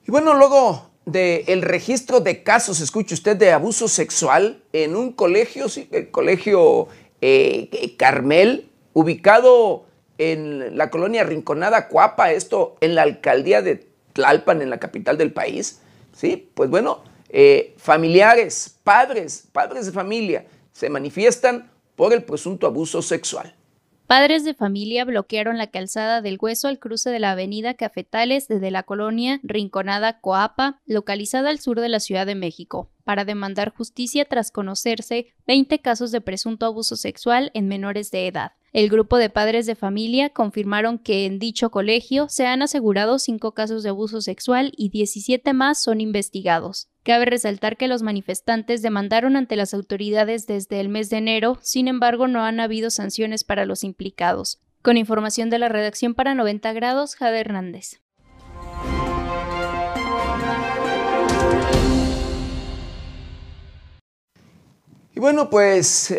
Y 0.07 0.11
bueno, 0.11 0.33
luego 0.33 0.88
del 1.11 1.63
registro 1.63 2.21
de 2.21 2.43
casos, 2.43 2.81
escuche 2.81 3.15
usted, 3.15 3.37
de 3.37 3.53
abuso 3.53 3.89
sexual 3.89 4.63
en 4.73 4.97
un 4.97 5.13
colegio, 5.13 5.67
el 5.91 6.11
colegio 6.11 6.89
eh, 7.21 7.95
Carmel, 7.97 8.69
ubicado 8.93 9.87
en 10.19 10.77
la 10.77 10.91
colonia 10.91 11.25
Rinconada 11.25 11.89
Cuapa, 11.89 12.33
esto 12.33 12.77
en 12.81 12.95
la 12.95 13.03
alcaldía 13.03 13.63
de 13.63 13.87
Tlalpan, 14.13 14.63
en 14.63 14.71
la 14.71 14.79
capital 14.79 15.17
del 15.17 15.33
país. 15.33 15.81
Sí, 16.13 16.51
pues 16.55 16.69
bueno, 16.69 17.03
eh, 17.29 17.75
familiares, 17.79 18.77
padres, 18.83 19.45
padres 19.53 19.87
de 19.87 19.93
familia, 19.93 20.47
se 20.73 20.91
manifiestan 20.91 21.71
por 21.97 22.13
el 22.13 22.23
presunto 22.23 22.67
abuso 22.67 23.03
sexual. 23.03 23.55
Padres 24.09 24.43
de 24.43 24.55
familia 24.55 25.05
bloquearon 25.05 25.59
la 25.59 25.67
calzada 25.67 26.23
del 26.23 26.39
Hueso 26.41 26.67
al 26.67 26.79
cruce 26.79 27.11
de 27.11 27.19
la 27.19 27.33
avenida 27.33 27.75
Cafetales 27.75 28.49
desde 28.49 28.71
la 28.71 28.83
colonia 28.83 29.39
Rinconada 29.43 30.19
Coapa, 30.21 30.81
localizada 30.87 31.51
al 31.51 31.61
sur 31.61 31.79
de 31.79 31.91
la 31.91 32.01
Ciudad 32.01 32.25
de 32.25 32.35
México, 32.35 32.89
para 33.05 33.27
demandar 33.27 33.71
justicia 33.71 34.25
tras 34.25 34.51
conocerse 34.51 35.35
20 35.47 35.81
casos 35.81 36.11
de 36.11 36.23
presunto 36.23 36.65
abuso 36.65 36.97
sexual 36.97 37.51
en 37.53 37.69
menores 37.69 38.11
de 38.11 38.27
edad. 38.27 38.53
El 38.73 38.89
grupo 38.89 39.19
de 39.19 39.29
padres 39.29 39.67
de 39.67 39.75
familia 39.75 40.31
confirmaron 40.31 40.99
que 40.99 41.27
en 41.27 41.39
dicho 41.39 41.71
colegio 41.71 42.31
se 42.31 42.47
han 42.47 42.63
asegurado 42.63 43.19
cinco 43.19 43.53
casos 43.53 43.83
de 43.83 43.91
abuso 43.91 44.23
sexual 44.23 44.73
y 44.75 44.89
17 44.89 45.53
más 45.53 45.83
son 45.83 46.01
investigados. 46.01 46.89
Cabe 47.09 47.25
resaltar 47.25 47.79
que 47.79 47.89
los 47.89 48.03
manifestantes 48.03 48.83
demandaron 48.83 49.35
ante 49.37 49.57
las 49.57 49.73
autoridades 49.73 50.47
desde 50.47 50.79
el 50.79 50.91
mes 50.91 51.09
de 51.09 51.17
enero, 51.17 51.57
sin 51.63 51.89
embargo 51.89 52.29
no 52.29 52.45
han 52.45 52.61
habido 52.61 52.91
sanciones 52.91 53.45
para 53.45 53.65
los 53.65 53.83
implicados. 53.83 54.61
Con 54.83 54.99
información 54.99 55.49
de 55.49 55.59
la 55.59 55.71
redacción 55.71 56.13
para 56.13 56.35
90 56.35 56.71
grados, 56.75 57.15
Jade 57.15 57.41
Hernández. 57.41 58.03
Y 65.15 65.19
bueno, 65.19 65.49
pues 65.49 66.15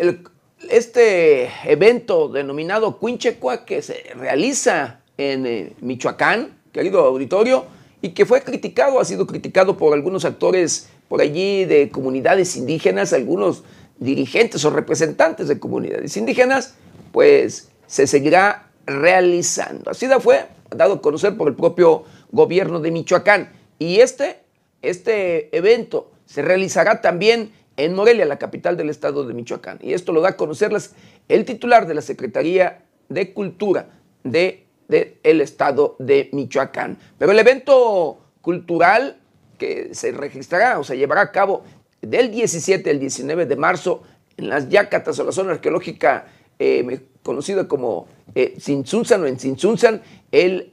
este 0.68 1.50
evento 1.70 2.26
denominado 2.26 2.98
Quinchecua 2.98 3.64
que 3.64 3.80
se 3.82 4.12
realiza 4.16 5.02
en 5.16 5.46
eh, 5.46 5.72
Michoacán, 5.82 6.58
querido 6.72 6.98
auditorio, 7.04 7.78
y 8.02 8.10
que 8.10 8.26
fue 8.26 8.42
criticado, 8.42 9.00
ha 9.00 9.04
sido 9.04 9.26
criticado 9.26 9.76
por 9.76 9.94
algunos 9.94 10.24
actores 10.24 10.88
por 11.08 11.20
allí 11.20 11.64
de 11.64 11.90
comunidades 11.90 12.56
indígenas, 12.56 13.12
algunos 13.12 13.64
dirigentes 13.98 14.64
o 14.64 14.70
representantes 14.70 15.48
de 15.48 15.58
comunidades 15.58 16.16
indígenas, 16.16 16.74
pues 17.12 17.70
se 17.86 18.06
seguirá 18.06 18.70
realizando. 18.86 19.90
Así 19.90 20.06
fue 20.20 20.46
dado 20.70 20.94
a 20.94 21.02
conocer 21.02 21.36
por 21.36 21.48
el 21.48 21.54
propio 21.54 22.04
gobierno 22.30 22.80
de 22.80 22.90
Michoacán. 22.90 23.52
Y 23.78 24.00
este, 24.00 24.40
este 24.82 25.54
evento 25.56 26.10
se 26.26 26.42
realizará 26.42 27.00
también 27.00 27.52
en 27.76 27.94
Morelia, 27.94 28.24
la 28.24 28.38
capital 28.38 28.76
del 28.76 28.90
estado 28.90 29.24
de 29.26 29.34
Michoacán. 29.34 29.78
Y 29.82 29.94
esto 29.94 30.12
lo 30.12 30.20
da 30.20 30.30
a 30.30 30.36
conocer 30.36 30.70
el 31.28 31.44
titular 31.44 31.86
de 31.86 31.94
la 31.94 32.02
Secretaría 32.02 32.82
de 33.08 33.32
Cultura 33.32 33.88
de 34.22 34.66
del 34.90 35.40
estado 35.40 35.96
de 35.98 36.28
Michoacán. 36.32 36.98
Pero 37.18 37.32
el 37.32 37.38
evento 37.38 38.18
cultural 38.40 39.18
que 39.58 39.94
se 39.94 40.12
registrará 40.12 40.78
o 40.78 40.84
se 40.84 40.96
llevará 40.98 41.20
a 41.20 41.32
cabo 41.32 41.64
del 42.00 42.30
17 42.30 42.90
al 42.90 42.98
19 42.98 43.46
de 43.46 43.56
marzo 43.56 44.02
en 44.36 44.48
las 44.48 44.68
Yacatas 44.68 45.18
o 45.18 45.24
la 45.24 45.32
zona 45.32 45.52
arqueológica 45.52 46.26
eh, 46.58 47.00
conocida 47.22 47.68
como 47.68 48.08
eh, 48.34 48.56
o 48.58 49.26
en 49.26 49.38
Sinsunzan, 49.38 50.02
el, 50.30 50.72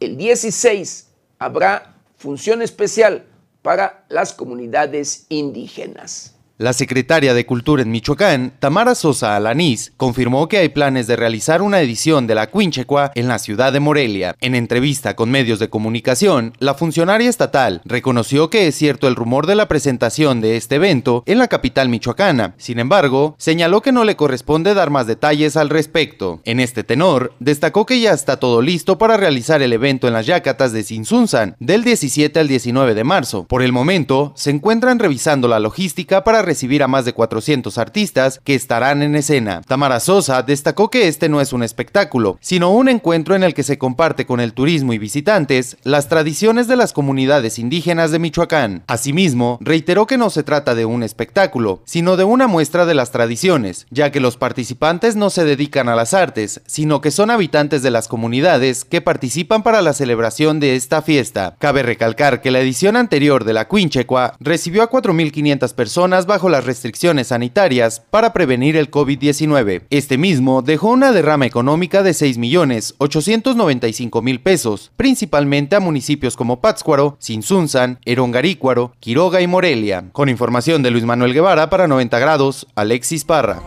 el 0.00 0.16
16 0.16 1.08
habrá 1.38 1.96
función 2.16 2.62
especial 2.62 3.26
para 3.62 4.04
las 4.08 4.32
comunidades 4.32 5.26
indígenas. 5.28 6.34
La 6.62 6.72
secretaria 6.72 7.34
de 7.34 7.44
Cultura 7.44 7.82
en 7.82 7.90
Michoacán, 7.90 8.52
Tamara 8.60 8.94
Sosa 8.94 9.34
Alanís, 9.34 9.92
confirmó 9.96 10.46
que 10.48 10.58
hay 10.58 10.68
planes 10.68 11.08
de 11.08 11.16
realizar 11.16 11.60
una 11.60 11.80
edición 11.80 12.28
de 12.28 12.36
la 12.36 12.52
Quinchecua 12.52 13.10
en 13.16 13.26
la 13.26 13.40
ciudad 13.40 13.72
de 13.72 13.80
Morelia. 13.80 14.36
En 14.40 14.54
entrevista 14.54 15.16
con 15.16 15.28
medios 15.28 15.58
de 15.58 15.68
comunicación, 15.68 16.52
la 16.60 16.74
funcionaria 16.74 17.28
estatal 17.28 17.82
reconoció 17.84 18.48
que 18.48 18.68
es 18.68 18.76
cierto 18.76 19.08
el 19.08 19.16
rumor 19.16 19.48
de 19.48 19.56
la 19.56 19.66
presentación 19.66 20.40
de 20.40 20.56
este 20.56 20.76
evento 20.76 21.24
en 21.26 21.38
la 21.38 21.48
capital 21.48 21.88
michoacana. 21.88 22.54
Sin 22.58 22.78
embargo, 22.78 23.34
señaló 23.38 23.82
que 23.82 23.90
no 23.90 24.04
le 24.04 24.14
corresponde 24.14 24.72
dar 24.72 24.90
más 24.90 25.08
detalles 25.08 25.56
al 25.56 25.68
respecto. 25.68 26.42
En 26.44 26.60
este 26.60 26.84
tenor, 26.84 27.34
destacó 27.40 27.86
que 27.86 27.98
ya 27.98 28.12
está 28.12 28.36
todo 28.36 28.62
listo 28.62 28.98
para 28.98 29.16
realizar 29.16 29.62
el 29.62 29.72
evento 29.72 30.06
en 30.06 30.14
las 30.14 30.26
Yacatas 30.26 30.70
de 30.70 30.84
Sinsunzan 30.84 31.56
del 31.58 31.82
17 31.82 32.38
al 32.38 32.46
19 32.46 32.94
de 32.94 33.02
marzo. 33.02 33.48
Por 33.48 33.62
el 33.62 33.72
momento, 33.72 34.32
se 34.36 34.50
encuentran 34.50 35.00
revisando 35.00 35.48
la 35.48 35.58
logística 35.58 36.22
para 36.22 36.51
recibir 36.52 36.82
a 36.82 36.86
más 36.86 37.06
de 37.06 37.14
400 37.14 37.78
artistas 37.78 38.38
que 38.44 38.54
estarán 38.54 39.02
en 39.02 39.16
escena. 39.16 39.62
Tamara 39.66 40.00
Sosa 40.00 40.42
destacó 40.42 40.90
que 40.90 41.08
este 41.08 41.30
no 41.30 41.40
es 41.40 41.54
un 41.54 41.62
espectáculo, 41.62 42.36
sino 42.42 42.72
un 42.72 42.90
encuentro 42.90 43.34
en 43.34 43.42
el 43.42 43.54
que 43.54 43.62
se 43.62 43.78
comparte 43.78 44.26
con 44.26 44.38
el 44.38 44.52
turismo 44.52 44.92
y 44.92 44.98
visitantes 44.98 45.78
las 45.82 46.08
tradiciones 46.08 46.68
de 46.68 46.76
las 46.76 46.92
comunidades 46.92 47.58
indígenas 47.58 48.10
de 48.10 48.18
Michoacán. 48.18 48.84
Asimismo, 48.86 49.58
reiteró 49.62 50.06
que 50.06 50.18
no 50.18 50.28
se 50.28 50.42
trata 50.42 50.74
de 50.74 50.84
un 50.84 51.02
espectáculo, 51.02 51.80
sino 51.86 52.18
de 52.18 52.24
una 52.24 52.48
muestra 52.48 52.84
de 52.84 52.92
las 52.92 53.10
tradiciones, 53.10 53.86
ya 53.90 54.12
que 54.12 54.20
los 54.20 54.36
participantes 54.36 55.16
no 55.16 55.30
se 55.30 55.46
dedican 55.46 55.88
a 55.88 55.96
las 55.96 56.12
artes, 56.12 56.60
sino 56.66 57.00
que 57.00 57.10
son 57.10 57.30
habitantes 57.30 57.82
de 57.82 57.90
las 57.90 58.08
comunidades 58.08 58.84
que 58.84 59.00
participan 59.00 59.62
para 59.62 59.80
la 59.80 59.94
celebración 59.94 60.60
de 60.60 60.76
esta 60.76 61.00
fiesta. 61.00 61.56
Cabe 61.58 61.82
recalcar 61.82 62.42
que 62.42 62.50
la 62.50 62.60
edición 62.60 62.96
anterior 62.96 63.44
de 63.44 63.54
la 63.54 63.68
Quinchecua 63.68 64.36
recibió 64.38 64.82
a 64.82 64.90
4.500 64.90 65.74
personas 65.74 66.26
bajo 66.32 66.48
las 66.48 66.64
restricciones 66.64 67.26
sanitarias 67.26 68.00
para 68.08 68.32
prevenir 68.32 68.78
el 68.78 68.90
COVID-19. 68.90 69.82
Este 69.90 70.16
mismo 70.16 70.62
dejó 70.62 70.88
una 70.88 71.12
derrama 71.12 71.44
económica 71.44 72.02
de 72.02 72.12
6.895.000 72.12 74.42
pesos, 74.42 74.92
principalmente 74.96 75.76
a 75.76 75.80
municipios 75.80 76.34
como 76.34 76.62
Pátzcuaro, 76.62 77.18
Sinsunzan, 77.18 77.98
Erongarícuaro, 78.06 78.94
Quiroga 78.98 79.42
y 79.42 79.46
Morelia. 79.46 80.06
Con 80.12 80.30
información 80.30 80.82
de 80.82 80.90
Luis 80.90 81.04
Manuel 81.04 81.34
Guevara 81.34 81.68
para 81.68 81.86
90 81.86 82.18
grados, 82.18 82.66
Alexis 82.76 83.26
Parra. 83.26 83.60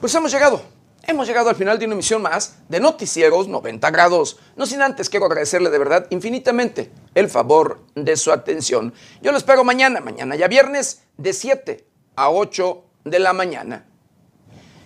Pues 0.00 0.12
hemos 0.16 0.32
llegado. 0.32 0.77
Hemos 1.08 1.26
llegado 1.26 1.48
al 1.48 1.56
final 1.56 1.78
de 1.78 1.86
una 1.86 1.94
emisión 1.94 2.20
más 2.20 2.58
de 2.68 2.80
Noticieros 2.80 3.48
90 3.48 3.90
grados. 3.90 4.38
No 4.56 4.66
sin 4.66 4.82
antes 4.82 5.08
quiero 5.08 5.24
agradecerle 5.24 5.70
de 5.70 5.78
verdad 5.78 6.06
infinitamente 6.10 6.90
el 7.14 7.30
favor 7.30 7.80
de 7.94 8.14
su 8.18 8.30
atención. 8.30 8.92
Yo 9.22 9.32
lo 9.32 9.38
espero 9.38 9.64
mañana, 9.64 10.00
mañana 10.00 10.36
ya 10.36 10.48
viernes, 10.48 11.04
de 11.16 11.32
7 11.32 11.86
a 12.14 12.28
8 12.28 12.84
de 13.04 13.18
la 13.20 13.32
mañana. 13.32 13.86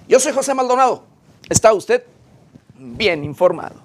Yo 0.07 0.21
soy 0.21 0.33
José 0.33 0.55
Maldonado. 0.55 1.07
¿Está 1.49 1.73
usted 1.73 2.05
bien 2.79 3.25
informado? 3.25 3.83